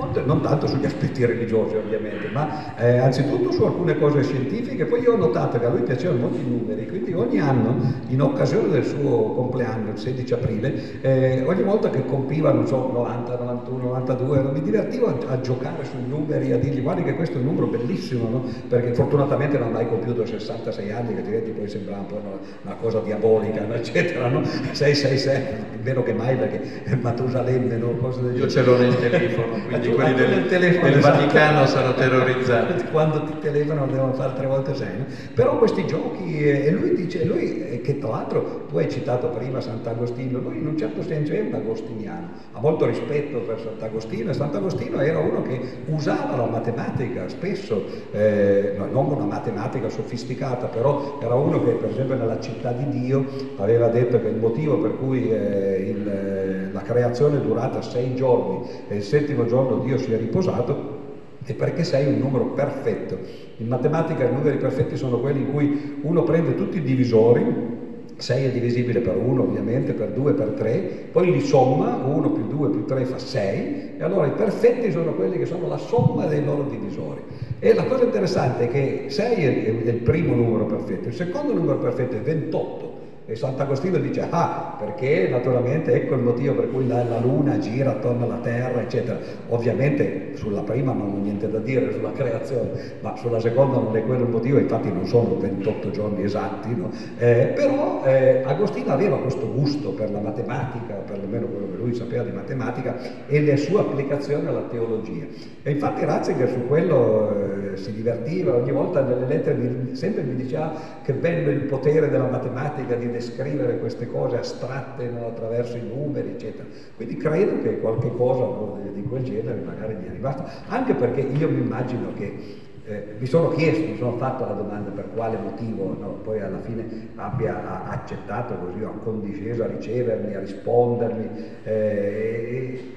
Volte 0.00 0.22
non 0.24 0.40
tanto 0.40 0.66
sugli 0.66 0.86
aspetti 0.86 1.24
religiosi 1.24 1.76
ovviamente, 1.76 2.28
ma 2.32 2.74
eh, 2.76 2.98
anzitutto 2.98 3.52
su 3.52 3.62
alcune 3.64 3.98
cose 3.98 4.22
scientifiche. 4.22 4.86
Poi 4.86 5.00
io 5.00 5.12
ho 5.12 5.16
notato 5.16 5.58
che 5.58 5.66
a 5.66 5.68
lui 5.68 5.82
piacevano 5.82 6.20
molto 6.20 6.38
i 6.38 6.48
numeri, 6.48 6.86
quindi 6.88 7.12
ogni 7.12 7.38
anno, 7.38 7.76
in 8.08 8.20
occasione 8.22 8.68
del 8.68 8.84
suo 8.84 9.34
compleanno, 9.34 9.90
il 9.90 9.98
16 9.98 10.32
aprile, 10.32 11.00
eh, 11.02 11.44
ogni 11.46 11.62
volta 11.62 11.90
che 11.90 12.04
compiva, 12.06 12.52
non 12.52 12.66
so, 12.66 12.90
90, 12.92 13.38
91, 13.38 13.82
92, 13.82 14.42
mi 14.52 14.62
divertivo 14.62 15.06
a, 15.06 15.32
a, 15.32 15.40
giocare 15.40 15.84
sui 15.84 16.06
numeri, 16.06 16.52
a 16.52 16.58
dirgli 16.58 16.80
guardi 16.82 17.02
che 17.02 17.14
questo 17.14 17.36
è 17.36 17.40
un 17.40 17.46
numero 17.46 17.66
bellissimo, 17.66 18.28
no? 18.28 18.44
perché 18.68 18.94
fortunatamente 18.94 19.58
non 19.58 19.68
ha 19.68 19.70
mai 19.70 19.88
compiuto 19.88 20.24
66 20.24 20.90
anni, 20.90 21.12
che 21.12 21.18
altrimenti 21.18 21.50
poi 21.50 21.68
sembrava 21.68 22.00
un 22.00 22.06
po' 22.06 22.20
una, 22.22 22.38
una 22.62 22.74
cosa 22.80 23.00
diabolica, 23.00 23.64
no? 23.64 23.74
eccetera, 23.74 24.28
no? 24.28 24.42
666, 24.44 25.42
meno 25.82 26.02
che 26.02 26.12
mai 26.12 26.36
perché 26.36 26.96
Matusalemme, 27.00 27.76
no? 27.76 27.88
Cose 28.00 28.22
del 28.22 28.36
Io 28.36 28.48
ce 28.48 28.62
l'ho 28.62 28.76
nel 28.76 28.96
telefono, 28.96 29.62
quindi 29.66 29.89
quelli 29.94 30.14
del, 30.14 30.46
telefono, 30.46 30.90
del. 30.90 31.00
Vaticano 31.00 31.66
sono 31.66 31.94
terrorizzati. 31.94 32.84
Quando 32.90 33.22
ti 33.24 33.38
telefonano 33.40 33.90
devono 33.90 34.12
fare 34.12 34.32
tre 34.34 34.46
volte 34.46 34.74
sei. 34.74 35.04
Però 35.34 35.58
questi 35.58 35.86
giochi, 35.86 36.38
eh, 36.38 36.66
e 36.66 36.70
lui 36.70 36.94
dice, 36.94 37.24
lui 37.24 37.62
eh, 37.70 37.80
che 37.80 37.98
tra 37.98 38.10
l'altro 38.10 38.66
tu 38.68 38.78
hai 38.78 38.88
citato 38.90 39.28
prima 39.28 39.60
Sant'Agostino, 39.60 40.38
lui 40.38 40.58
in 40.58 40.66
un 40.66 40.78
certo 40.78 41.02
senso 41.02 41.32
è 41.32 41.40
un 41.40 41.54
agostiniano, 41.54 42.28
ha 42.52 42.60
molto 42.60 42.86
rispetto 42.86 43.38
per 43.38 43.60
Sant'Agostino 43.60 44.30
e 44.30 44.34
Sant'Agostino 44.34 45.00
era 45.00 45.18
uno 45.18 45.42
che 45.42 45.60
usava 45.86 46.36
la 46.36 46.46
matematica 46.46 47.28
spesso, 47.28 47.84
eh, 48.12 48.74
non 48.90 49.06
una 49.06 49.24
matematica 49.24 49.88
sofisticata, 49.88 50.66
però 50.66 51.18
era 51.22 51.34
uno 51.34 51.62
che 51.64 51.72
per 51.72 51.90
esempio 51.90 52.16
nella 52.16 52.38
città 52.40 52.72
di 52.72 52.88
Dio 53.00 53.24
aveva 53.56 53.88
detto 53.88 54.20
che 54.20 54.28
il 54.28 54.36
motivo 54.36 54.78
per 54.78 54.96
cui 54.96 55.30
eh, 55.30 55.86
il, 55.88 56.70
la 56.72 56.82
creazione 56.82 57.38
è 57.38 57.40
durata 57.40 57.82
sei 57.82 58.14
giorni 58.14 58.68
e 58.88 58.96
il 58.96 59.02
settimo 59.02 59.46
giorno 59.46 59.78
Dio 59.80 59.98
si 59.98 60.12
è 60.12 60.18
riposato 60.18 60.98
è 61.44 61.54
perché 61.54 61.84
sei 61.84 62.06
un 62.06 62.18
numero 62.18 62.46
perfetto. 62.46 63.18
In 63.56 63.66
matematica 63.66 64.24
i 64.24 64.32
numeri 64.32 64.56
perfetti 64.56 64.96
sono 64.96 65.18
quelli 65.18 65.40
in 65.40 65.52
cui 65.52 65.98
uno 66.02 66.22
prende 66.22 66.54
tutti 66.54 66.78
i 66.78 66.82
divisori, 66.82 67.78
6 68.16 68.44
è 68.44 68.50
divisibile 68.50 69.00
per 69.00 69.16
1 69.16 69.42
ovviamente, 69.42 69.94
per 69.94 70.10
2, 70.10 70.32
per 70.34 70.48
3, 70.48 71.08
poi 71.10 71.32
li 71.32 71.40
somma, 71.40 72.02
1 72.04 72.30
più 72.30 72.46
2 72.46 72.68
più 72.68 72.84
3 72.84 73.04
fa 73.06 73.18
6, 73.18 73.92
e 73.98 74.02
allora 74.02 74.26
i 74.26 74.32
perfetti 74.32 74.90
sono 74.90 75.14
quelli 75.14 75.38
che 75.38 75.46
sono 75.46 75.66
la 75.66 75.78
somma 75.78 76.26
dei 76.26 76.44
loro 76.44 76.64
divisori. 76.64 77.22
E 77.58 77.74
la 77.74 77.84
cosa 77.84 78.04
interessante 78.04 78.64
è 78.64 78.68
che 78.68 79.04
6 79.08 79.44
è 79.44 79.90
il 79.90 80.00
primo 80.02 80.34
numero 80.34 80.66
perfetto, 80.66 81.08
il 81.08 81.14
secondo 81.14 81.54
numero 81.54 81.78
perfetto 81.78 82.16
è 82.16 82.20
28, 82.20 82.89
E 83.30 83.36
Sant'Agostino 83.36 83.96
dice, 83.98 84.26
ah, 84.28 84.74
perché 84.76 85.28
naturalmente 85.30 85.92
ecco 85.92 86.14
il 86.14 86.22
motivo 86.22 86.54
per 86.54 86.68
cui 86.68 86.88
la, 86.88 87.04
la, 87.04 87.20
Luna 87.20 87.60
gira 87.60 87.90
attorno 87.90 88.24
alla 88.24 88.40
Terra, 88.42 88.80
eccetera. 88.80 89.20
Ovviamente 89.50 90.32
sulla 90.34 90.62
prima 90.62 90.92
non 90.92 91.12
ho 91.12 91.22
niente 91.22 91.48
da 91.48 91.60
dire, 91.60 91.92
sulla 91.92 92.10
creazione, 92.10 92.70
ma 92.98 93.14
sulla 93.16 93.38
seconda 93.38 93.78
non 93.78 93.96
è 93.96 94.04
quello 94.04 94.24
il 94.24 94.30
motivo, 94.30 94.58
infatti 94.58 94.90
non 94.92 95.06
sono 95.06 95.36
28 95.38 95.90
giorni 95.92 96.24
esatti, 96.24 96.74
no? 96.74 96.90
eh, 97.18 97.52
però 97.54 98.02
eh, 98.04 98.42
Agostino 98.44 98.92
aveva 98.92 99.16
questo 99.18 99.48
gusto 99.52 99.90
per 99.90 100.10
la 100.10 100.18
matematica, 100.18 100.94
perlomeno 100.94 101.46
quello 101.46 101.70
che 101.70 101.76
lui 101.76 101.94
sapeva 101.94 102.24
di 102.24 102.32
matematica, 102.32 102.96
e 103.28 103.42
le 103.42 103.56
sue 103.58 103.78
applicazioni 103.78 104.44
alla 104.48 104.62
teologia. 104.62 105.26
E 105.62 105.70
infatti 105.70 106.04
Ratzinger 106.04 106.48
su 106.48 106.66
quello 106.66 107.74
eh, 107.74 107.76
si 107.76 107.92
divertiva, 107.92 108.56
ogni 108.56 108.72
volta 108.72 109.02
nelle 109.02 109.26
lettere 109.26 109.56
mi, 109.56 109.94
sempre 109.94 110.22
mi 110.22 110.34
diceva 110.34 110.72
che 111.04 111.12
bello 111.12 111.50
il 111.50 111.60
potere 111.60 112.08
della 112.08 112.28
matematica 112.28 112.96
di 112.96 113.06
descrivere 113.20 113.78
queste 113.78 114.06
cose 114.06 114.38
astratte 114.38 115.06
no, 115.08 115.26
attraverso 115.26 115.76
i 115.76 115.82
numeri, 115.82 116.30
eccetera. 116.30 116.64
Quindi 116.96 117.16
credo 117.16 117.62
che 117.62 117.78
qualche 117.78 118.10
cosa 118.16 118.46
di 118.92 119.02
quel 119.02 119.22
genere 119.22 119.60
magari 119.60 119.94
mi 119.94 120.06
è 120.06 120.10
rimasto, 120.10 120.44
anche 120.68 120.94
perché 120.94 121.20
io 121.20 121.48
mi 121.50 121.60
immagino 121.60 122.12
che 122.14 122.68
eh, 122.86 123.14
mi 123.18 123.26
sono 123.26 123.50
chiesto, 123.50 123.86
mi 123.86 123.96
sono 123.98 124.16
fatto 124.16 124.44
la 124.44 124.54
domanda 124.54 124.90
per 124.90 125.10
quale 125.14 125.36
motivo 125.36 125.96
no, 126.00 126.18
poi 126.22 126.40
alla 126.40 126.60
fine 126.60 127.08
abbia 127.16 127.84
accettato 127.88 128.54
così, 128.54 128.82
ho 128.82 128.98
condiceso 129.04 129.62
a 129.62 129.66
ricevermi, 129.66 130.34
a 130.34 130.40
rispondermi. 130.40 131.28
Eh, 131.62 132.94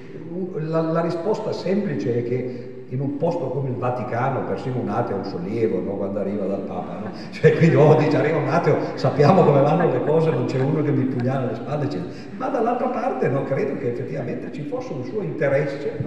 la, 0.56 0.82
la 0.82 1.02
risposta 1.02 1.52
semplice 1.52 2.18
è 2.18 2.24
che 2.24 2.73
in 2.94 3.00
un 3.00 3.18
posto 3.18 3.50
come 3.50 3.70
il 3.70 3.76
Vaticano 3.76 4.46
persino 4.46 4.80
un 4.80 4.88
ateo 4.88 5.16
è 5.16 5.20
un 5.20 5.26
sollievo 5.26 5.82
no? 5.82 5.96
quando 5.96 6.20
arriva 6.20 6.46
dal 6.46 6.62
Papa, 6.62 7.00
no? 7.00 7.12
cioè 7.32 7.58
quindi 7.58 7.76
oh, 7.76 7.96
dice 7.96 8.18
arriva 8.18 8.38
un 8.38 8.48
ateo, 8.48 8.78
sappiamo 8.94 9.44
come 9.44 9.62
vanno 9.62 9.92
le 9.92 10.04
cose, 10.04 10.30
non 10.30 10.46
c'è 10.46 10.60
uno 10.60 10.84
che 10.84 10.92
mi 10.92 11.06
pugnala 11.06 11.48
le 11.48 11.56
spalle, 11.56 11.86
eccetera. 11.86 12.12
ma 12.38 12.48
dall'altra 12.50 12.88
parte 12.90 13.28
no, 13.30 13.44
credo 13.46 13.78
che 13.78 13.92
effettivamente 13.92 14.52
ci 14.52 14.62
fosse 14.62 14.94
un 14.94 15.04
suo 15.06 15.24
interesse 15.24 15.98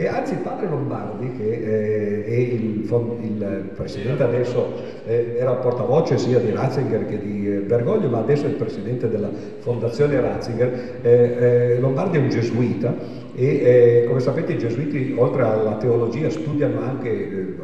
e 0.00 0.06
anzi 0.06 0.34
il 0.34 0.38
padre 0.38 0.68
Lombardi 0.68 1.32
che 1.32 1.42
eh, 1.42 2.24
è 2.24 2.32
il, 2.32 2.88
il, 2.88 3.70
presidente 3.74 4.22
adesso, 4.22 4.72
eh, 5.04 5.34
era 5.36 5.54
portavoce 5.54 6.16
sia 6.18 6.38
di 6.38 6.52
Ratzinger 6.52 7.04
che 7.06 7.18
di 7.18 7.48
eh, 7.48 7.56
Bergoglio, 7.62 8.08
ma 8.08 8.18
adesso 8.18 8.44
è 8.46 8.48
il 8.48 8.54
presidente 8.54 9.08
della 9.08 9.28
fondazione 9.58 10.20
Ratzinger, 10.20 11.78
Lombardi 11.80 12.16
è 12.16 12.20
un 12.20 12.28
gesuita 12.28 12.94
e 13.34 14.04
come 14.06 14.20
sapete 14.20 14.52
i 14.52 14.58
gesuiti 14.58 15.16
oltre 15.18 15.42
alla 15.42 15.74
teologia 15.78 16.30
studiano 16.30 16.80
anche, 16.80 17.56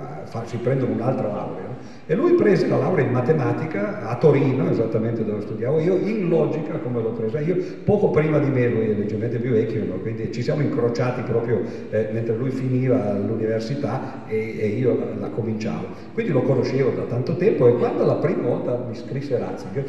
si 0.46 0.56
prendono 0.56 0.92
un'altra 0.92 1.28
laurea 1.28 1.73
e 2.06 2.14
lui 2.14 2.34
prese 2.34 2.66
la 2.66 2.76
laurea 2.76 3.04
in 3.04 3.12
matematica 3.12 4.00
a 4.08 4.16
Torino, 4.16 4.68
esattamente 4.68 5.24
dove 5.24 5.40
studiavo 5.42 5.80
io, 5.80 5.96
in 5.96 6.28
logica 6.28 6.78
come 6.78 7.00
l'ho 7.00 7.12
presa 7.12 7.40
io, 7.40 7.56
poco 7.84 8.10
prima 8.10 8.38
di 8.38 8.50
me, 8.50 8.68
lui 8.68 8.90
è 8.90 8.94
leggermente 8.94 9.38
più 9.38 9.52
vecchio, 9.52 9.84
no? 9.84 9.94
quindi 9.94 10.30
ci 10.32 10.42
siamo 10.42 10.62
incrociati 10.62 11.22
proprio 11.22 11.62
eh, 11.90 12.08
mentre 12.12 12.34
lui 12.36 12.50
finiva 12.50 13.12
l'università 13.14 14.24
e, 14.26 14.58
e, 14.58 14.66
io 14.68 15.14
la 15.18 15.28
cominciavo. 15.28 15.86
Quindi 16.12 16.32
lo 16.32 16.42
conoscevo 16.42 16.90
da 16.90 17.02
tanto 17.02 17.36
tempo 17.36 17.66
e 17.66 17.74
quando 17.76 18.04
la 18.04 18.16
prima 18.16 18.48
volta 18.48 18.84
mi 18.88 18.94
scrisse 18.94 19.38
Ratzinger, 19.38 19.84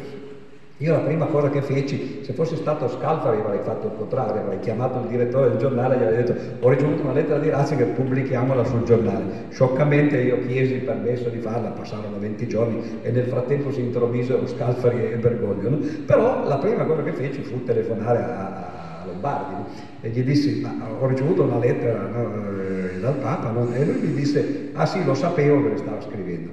io 0.78 0.92
la 0.92 0.98
prima 0.98 1.24
cosa 1.26 1.48
che 1.48 1.62
feci, 1.62 2.18
se 2.20 2.34
fossi 2.34 2.54
stato 2.56 2.86
Scalfari 2.86 3.40
avrei 3.40 3.60
fatto 3.62 3.86
il 3.86 3.94
contrario, 3.96 4.42
avrei 4.42 4.58
chiamato 4.58 4.98
il 4.98 5.06
direttore 5.06 5.48
del 5.48 5.58
giornale 5.58 5.94
e 5.94 5.98
gli 5.98 6.02
avrei 6.02 6.24
detto 6.24 6.34
ho 6.60 6.68
ricevuto 6.68 7.02
una 7.02 7.12
lettera 7.12 7.38
di 7.38 7.48
Ratzinger, 7.48 7.92
pubblichiamola 7.92 8.62
sul 8.64 8.82
giornale. 8.82 9.24
Scioccamente 9.48 10.18
io 10.18 10.38
chiesi 10.40 10.74
il 10.74 10.82
permesso 10.82 11.30
di 11.30 11.38
farla, 11.38 11.70
passarono 11.70 12.18
20 12.18 12.46
giorni 12.46 12.98
e 13.00 13.10
nel 13.10 13.24
frattempo 13.24 13.72
si 13.72 13.80
intromisero 13.80 14.46
Scalfari 14.46 15.12
e 15.12 15.16
Bergoglio. 15.16 15.70
No? 15.70 15.78
Però 16.04 16.46
la 16.46 16.58
prima 16.58 16.84
cosa 16.84 17.02
che 17.02 17.12
feci 17.12 17.40
fu 17.40 17.62
telefonare 17.62 18.18
a, 18.18 19.00
a 19.00 19.04
Lombardi 19.06 19.54
no? 19.54 19.66
e 20.02 20.10
gli 20.10 20.22
dissi 20.22 20.60
ma 20.60 20.88
ho 21.00 21.06
ricevuto 21.06 21.42
una 21.42 21.58
lettera 21.58 22.06
no, 22.06 22.34
eh, 22.60 22.98
dal 23.00 23.14
Papa 23.14 23.50
e 23.72 23.84
lui 23.84 23.98
mi 23.98 24.12
disse 24.12 24.68
ah 24.72 24.84
sì 24.84 25.02
lo 25.04 25.14
sapevo 25.14 25.62
che 25.62 25.68
le 25.70 25.76
stava 25.78 26.02
scrivendo. 26.02 26.50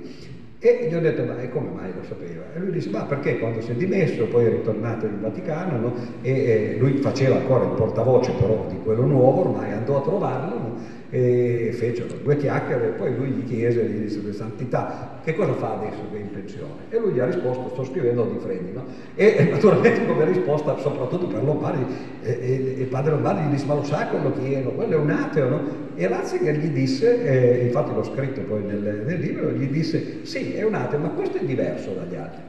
E 0.66 0.88
gli 0.90 0.96
ho 0.96 1.02
detto, 1.02 1.26
ma 1.26 1.36
come 1.50 1.72
mai 1.76 1.92
lo 1.94 2.06
sapeva? 2.08 2.42
E 2.56 2.60
lui 2.60 2.72
disse, 2.72 2.90
ma 2.90 3.04
perché 3.04 3.38
quando 3.38 3.60
si 3.60 3.72
è 3.72 3.74
dimesso, 3.74 4.28
poi 4.28 4.46
è 4.46 4.50
ritornato 4.50 5.06
in 5.06 5.20
Vaticano, 5.20 5.78
no? 5.78 5.94
e, 6.22 6.32
e, 6.32 6.78
lui 6.80 7.00
faceva 7.00 7.36
ancora 7.36 7.66
il 7.66 7.72
portavoce 7.72 8.32
però 8.40 8.66
di 8.70 8.78
quello 8.82 9.06
nuovo, 9.06 9.42
ormai 9.42 9.74
andò 9.74 9.98
a 9.98 10.02
trovarlo, 10.02 10.56
no? 10.58 10.76
e 11.10 11.70
fecero 11.74 12.16
due 12.24 12.38
chiacchiere 12.38 12.86
e 12.86 12.90
poi 12.92 13.14
lui 13.14 13.28
gli 13.32 13.46
chiese, 13.46 13.84
gli 13.84 14.04
disse, 14.04 14.32
santità, 14.32 15.20
che 15.22 15.36
cosa 15.36 15.52
fa 15.52 15.74
adesso 15.74 16.00
che 16.10 16.18
è 16.18 16.22
in 16.22 16.32
pensione? 16.32 16.72
E 16.90 16.98
lui 16.98 17.12
gli 17.12 17.20
ha 17.20 17.26
risposto, 17.26 17.70
sto 17.74 17.84
scrivendo 17.84 18.24
di 18.24 18.40
Freddi, 18.40 18.72
no? 18.72 18.86
E, 19.16 19.36
e 19.38 19.44
naturalmente 19.52 20.06
come 20.06 20.24
risposta, 20.24 20.78
soprattutto 20.78 21.28
per 21.28 21.44
Lombardi, 21.44 21.86
e, 22.22 22.76
e, 22.80 22.86
padre 22.86 23.12
Lombardi 23.12 23.50
gli 23.50 23.52
disse, 23.52 23.66
ma 23.66 23.74
lo 23.74 23.84
sa 23.84 24.08
quello 24.08 24.32
chi 24.32 24.54
è? 24.54 24.64
Quello 24.64 24.94
è 24.94 24.96
un 24.96 25.10
ateo, 25.10 25.50
no? 25.50 25.83
E 25.96 26.08
Ratzinger 26.08 26.56
gli 26.56 26.70
disse, 26.70 27.24
eh, 27.24 27.66
infatti 27.66 27.94
l'ho 27.94 28.04
scritto 28.04 28.42
poi 28.42 28.64
nel, 28.64 29.04
nel 29.06 29.20
libro, 29.20 29.52
gli 29.52 29.68
disse, 29.68 30.26
sì, 30.26 30.54
è 30.54 30.64
un 30.64 30.74
ateo, 30.74 31.00
ma 31.00 31.10
questo 31.10 31.38
è 31.38 31.44
diverso 31.44 31.92
dagli 31.92 32.16
altri. 32.16 32.42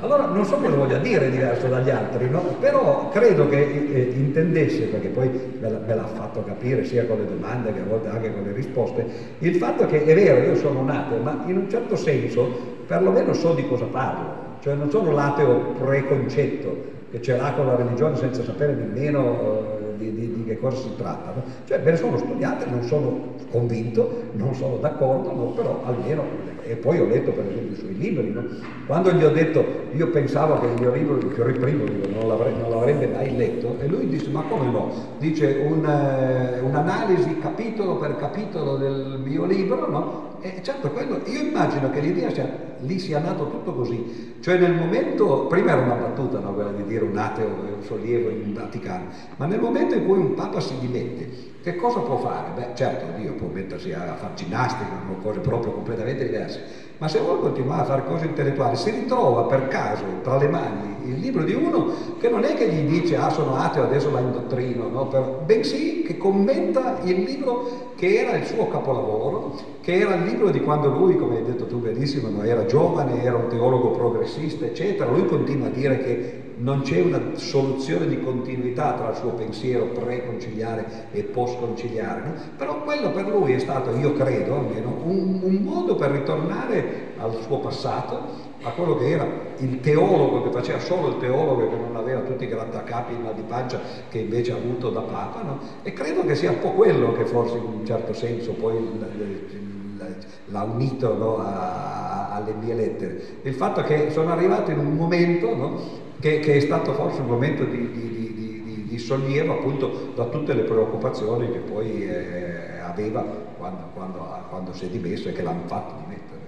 Allora 0.00 0.26
non 0.26 0.44
so 0.44 0.56
cosa 0.56 0.74
voglia 0.74 0.98
dire 0.98 1.30
diverso 1.30 1.68
dagli 1.68 1.90
altri, 1.90 2.28
no? 2.28 2.56
però 2.58 3.08
credo 3.10 3.48
che 3.48 3.60
eh, 3.60 4.12
intendesse, 4.16 4.86
perché 4.86 5.08
poi 5.08 5.30
me, 5.60 5.70
l'ha 5.86 6.06
fatto 6.06 6.42
capire 6.42 6.84
sia 6.84 7.04
con 7.06 7.18
le 7.18 7.26
domande 7.26 7.72
che 7.72 7.80
a 7.80 7.84
volte 7.84 8.08
anche 8.08 8.32
con 8.32 8.42
le 8.42 8.52
risposte, 8.52 9.06
il 9.38 9.54
fatto 9.56 9.86
che 9.86 10.04
è 10.04 10.14
vero, 10.14 10.44
io 10.44 10.56
sono 10.56 10.80
un 10.80 10.90
ateo, 10.90 11.18
ma 11.18 11.44
in 11.46 11.56
un 11.56 11.70
certo 11.70 11.94
senso 11.94 12.80
perlomeno 12.86 13.32
so 13.32 13.54
di 13.54 13.66
cosa 13.68 13.84
parlo, 13.84 14.56
cioè 14.60 14.74
non 14.74 14.90
sono 14.90 15.12
l'ateo 15.12 15.72
preconcetto 15.78 16.90
che 17.12 17.22
ce 17.22 17.36
l'ha 17.36 17.52
con 17.52 17.66
la 17.66 17.76
religione 17.76 18.16
senza 18.16 18.42
sapere 18.42 18.74
nemmeno 18.74 19.78
eh, 19.78 19.81
di, 20.02 20.14
di, 20.14 20.34
di, 20.34 20.44
che 20.44 20.58
cosa 20.58 20.76
si 20.76 20.90
tratta. 20.96 21.32
No? 21.34 21.42
Cioè 21.64 21.78
me 21.78 21.90
ne 21.92 21.96
sono 21.96 22.18
studiate, 22.18 22.66
non 22.66 22.82
sono 22.82 23.34
convinto, 23.50 24.22
non 24.32 24.54
sono 24.54 24.76
d'accordo, 24.76 25.32
no? 25.32 25.44
però 25.52 25.82
almeno 25.84 26.50
e 26.64 26.76
poi 26.76 27.00
ho 27.00 27.06
letto 27.06 27.32
per 27.32 27.44
esempio 27.46 27.76
i 27.76 27.78
suoi 27.78 27.98
libri, 27.98 28.30
no? 28.30 28.44
quando 28.86 29.12
gli 29.12 29.24
ho 29.24 29.30
detto, 29.30 29.64
io 29.92 30.08
pensavo 30.08 30.60
che 30.60 30.66
il 30.66 30.80
mio 30.80 30.92
libro, 30.92 31.16
il 31.18 31.26
mio 31.26 31.60
primo 31.60 31.84
libro, 31.84 32.08
non, 32.10 32.26
non 32.28 32.70
l'avrebbe 32.70 33.06
mai 33.08 33.36
letto, 33.36 33.76
e 33.80 33.86
lui 33.88 34.08
disse, 34.08 34.30
ma 34.30 34.42
come 34.42 34.70
no? 34.70 34.90
Dice 35.18 35.64
un, 35.66 35.84
eh, 35.84 36.60
un'analisi 36.60 37.38
capitolo 37.38 37.96
per 37.96 38.16
capitolo 38.16 38.76
del 38.76 39.20
mio 39.22 39.44
libro, 39.44 39.88
no? 39.88 40.31
E 40.44 40.60
certo, 40.60 40.90
quello, 40.90 41.22
io 41.26 41.40
immagino 41.40 41.88
che 41.90 42.00
l'idea 42.00 42.28
sia, 42.28 42.74
lì 42.80 42.98
sia 42.98 43.20
nato 43.20 43.48
tutto 43.48 43.74
così, 43.74 44.34
cioè 44.40 44.58
nel 44.58 44.74
momento, 44.74 45.46
prima 45.46 45.70
era 45.70 45.82
una 45.82 45.94
battuta, 45.94 46.40
no? 46.40 46.52
quella 46.52 46.72
di 46.72 46.82
dire 46.82 47.04
un 47.04 47.16
ateo 47.16 47.46
è 47.46 47.70
un 47.70 47.82
sollievo 47.84 48.28
in 48.28 48.52
Vaticano, 48.52 49.04
ma 49.36 49.46
nel 49.46 49.60
momento 49.60 49.94
in 49.94 50.04
cui 50.04 50.18
un 50.18 50.34
papa 50.34 50.58
si 50.58 50.76
dimette, 50.80 51.50
che 51.62 51.76
cosa 51.76 52.00
può 52.00 52.16
fare? 52.16 52.50
Beh, 52.56 52.74
certo, 52.74 53.16
Dio 53.20 53.34
può 53.34 53.46
mettersi 53.46 53.92
a 53.92 54.16
fare 54.16 54.34
ginnastica, 54.34 54.90
cose 55.22 55.38
proprio 55.38 55.70
completamente 55.74 56.24
diverse, 56.24 56.60
ma 57.02 57.08
se 57.08 57.18
vuole 57.18 57.40
continuare 57.40 57.82
a 57.82 57.84
fare 57.84 58.04
cose 58.04 58.26
intellettuali, 58.26 58.76
si 58.76 58.90
ritrova 58.90 59.42
per 59.42 59.66
caso 59.66 60.04
tra 60.22 60.36
le 60.36 60.46
mani 60.46 60.94
il 61.06 61.18
libro 61.18 61.42
di 61.42 61.52
uno 61.52 61.92
che 62.20 62.28
non 62.28 62.44
è 62.44 62.54
che 62.54 62.68
gli 62.68 62.88
dice 62.88 63.16
ah 63.16 63.28
sono 63.28 63.56
ateo, 63.56 63.82
adesso 63.82 64.08
la 64.12 64.20
indottrino, 64.20 64.88
no? 64.88 65.08
per, 65.08 65.40
bensì 65.44 66.02
che 66.02 66.16
commenta 66.16 67.00
il 67.02 67.22
libro 67.22 67.94
che 67.96 68.20
era 68.20 68.36
il 68.36 68.46
suo 68.46 68.68
capolavoro, 68.68 69.58
che 69.80 69.94
era 69.98 70.14
il 70.14 70.22
libro 70.22 70.50
di 70.50 70.60
quando 70.60 70.90
lui, 70.90 71.16
come 71.16 71.38
hai 71.38 71.44
detto 71.44 71.66
tu 71.66 71.80
benissimo, 71.80 72.40
era 72.44 72.66
giovane, 72.66 73.20
era 73.20 73.34
un 73.34 73.48
teologo 73.48 73.90
progressista, 73.90 74.64
eccetera. 74.64 75.10
Lui 75.10 75.26
continua 75.26 75.66
a 75.66 75.70
dire 75.70 75.98
che 75.98 76.51
non 76.62 76.82
c'è 76.82 77.00
una 77.00 77.20
soluzione 77.34 78.06
di 78.06 78.20
continuità 78.20 78.92
tra 78.92 79.10
il 79.10 79.16
suo 79.16 79.30
pensiero 79.30 79.86
pre-conciliare 79.86 81.08
e 81.10 81.22
post-conciliare, 81.24 82.22
no? 82.22 82.32
però 82.56 82.82
quello 82.82 83.10
per 83.10 83.26
lui 83.26 83.52
è 83.52 83.58
stato, 83.58 83.90
io 83.96 84.12
credo 84.12 84.54
almeno, 84.54 84.96
un, 85.04 85.40
un 85.42 85.54
modo 85.62 85.96
per 85.96 86.12
ritornare 86.12 87.10
al 87.18 87.36
suo 87.42 87.58
passato 87.58 88.50
a 88.62 88.70
quello 88.70 88.96
che 88.96 89.10
era 89.10 89.26
il 89.58 89.80
teologo, 89.80 90.44
che 90.44 90.50
faceva 90.50 90.78
solo 90.78 91.08
il 91.08 91.18
teologo, 91.18 91.68
che 91.68 91.76
non 91.76 91.96
aveva 91.96 92.20
tutti 92.20 92.44
i 92.44 92.48
grattacapi 92.48 93.12
in 93.12 93.28
di 93.34 93.42
pancia 93.42 93.80
che 94.08 94.18
invece 94.18 94.52
ha 94.52 94.56
avuto 94.56 94.90
da 94.90 95.00
Papa, 95.00 95.42
no? 95.42 95.58
e 95.82 95.92
credo 95.92 96.24
che 96.24 96.36
sia 96.36 96.50
un 96.50 96.60
po' 96.60 96.70
quello 96.70 97.12
che 97.12 97.24
forse 97.24 97.56
in 97.56 97.64
un 97.64 97.84
certo 97.84 98.12
senso 98.12 98.52
poi 98.52 98.74
l'ha 100.46 100.62
unito 100.62 101.16
no, 101.16 101.38
a, 101.38 102.30
alle 102.30 102.52
mie 102.52 102.74
lettere. 102.74 103.20
Il 103.42 103.54
fatto 103.54 103.82
che 103.82 104.10
sono 104.10 104.30
arrivato 104.30 104.70
in 104.70 104.78
un 104.78 104.94
momento 104.94 105.54
no, 105.56 106.10
che, 106.22 106.38
che, 106.38 106.54
è 106.54 106.60
stato 106.60 106.94
forse 106.94 107.20
un 107.20 107.26
momento 107.26 107.64
di, 107.64 107.90
di, 107.90 108.32
di, 108.32 108.86
di, 108.88 108.98
sollievo 108.98 109.54
appunto 109.54 110.12
da 110.14 110.26
tutte 110.26 110.54
le 110.54 110.62
preoccupazioni 110.62 111.50
che 111.50 111.58
poi 111.58 112.08
eh, 112.08 112.78
aveva 112.78 113.22
quando, 113.58 113.90
quando, 113.92 114.18
quando 114.48 114.72
si 114.72 114.84
è 114.84 114.88
dimesso 114.88 115.28
e 115.28 115.32
che 115.32 115.42
l'hanno 115.42 115.66
fatto 115.66 115.96
dimettere. 116.00 116.40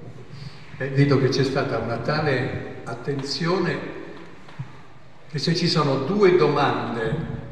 E 0.79 0.89
vedo 0.91 1.19
che 1.19 1.29
c'è 1.29 1.43
stata 1.43 1.79
una 1.79 1.97
tale 1.97 2.83
attenzione 2.85 4.03
che 5.29 5.39
se 5.41 5.57
ci 5.57 5.67
sono 5.67 6.05
due 6.05 6.37
domande 6.37 7.43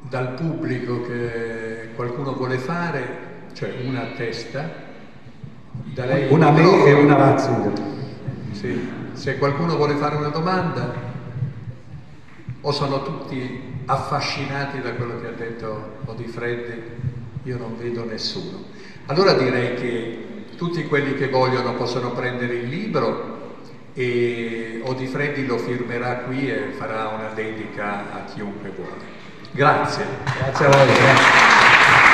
dal 0.00 0.32
pubblico 0.32 1.02
che 1.02 1.90
qualcuno 1.94 2.34
vuole 2.34 2.58
fare, 2.58 3.06
cioè 3.52 3.72
una 3.84 4.02
a 4.02 4.16
testa, 4.16 4.68
da 5.94 6.06
lei 6.06 6.32
una 6.32 6.48
a 6.48 6.50
me 6.50 6.86
e 6.86 6.92
una 6.92 7.14
a 7.14 7.18
Ratzinger. 7.18 7.72
Sì. 8.50 8.96
Se 9.12 9.38
qualcuno 9.38 9.76
vuole 9.76 9.94
fare 9.94 10.16
una 10.16 10.30
domanda, 10.30 11.07
o 12.60 12.72
sono 12.72 13.02
tutti 13.02 13.76
affascinati 13.86 14.80
da 14.80 14.92
quello 14.92 15.20
che 15.20 15.26
ha 15.28 15.32
detto 15.32 15.98
Odifreddi? 16.04 16.82
Io 17.44 17.56
non 17.56 17.76
vedo 17.78 18.04
nessuno. 18.04 18.64
Allora 19.06 19.32
direi 19.32 19.74
che 19.74 20.26
tutti 20.56 20.86
quelli 20.86 21.14
che 21.14 21.28
vogliono 21.28 21.74
possono 21.74 22.10
prendere 22.10 22.54
il 22.54 22.68
libro 22.68 23.36
e 23.94 24.80
Odifreddi 24.84 25.46
lo 25.46 25.58
firmerà 25.58 26.16
qui 26.18 26.50
e 26.50 26.72
farà 26.76 27.08
una 27.08 27.30
dedica 27.34 28.12
a 28.12 28.24
chiunque 28.32 28.70
vuole. 28.70 29.16
Grazie. 29.52 30.04
Grazie 30.38 30.66
a 30.66 30.68
voi. 30.68 30.86
Grazie. 30.86 32.07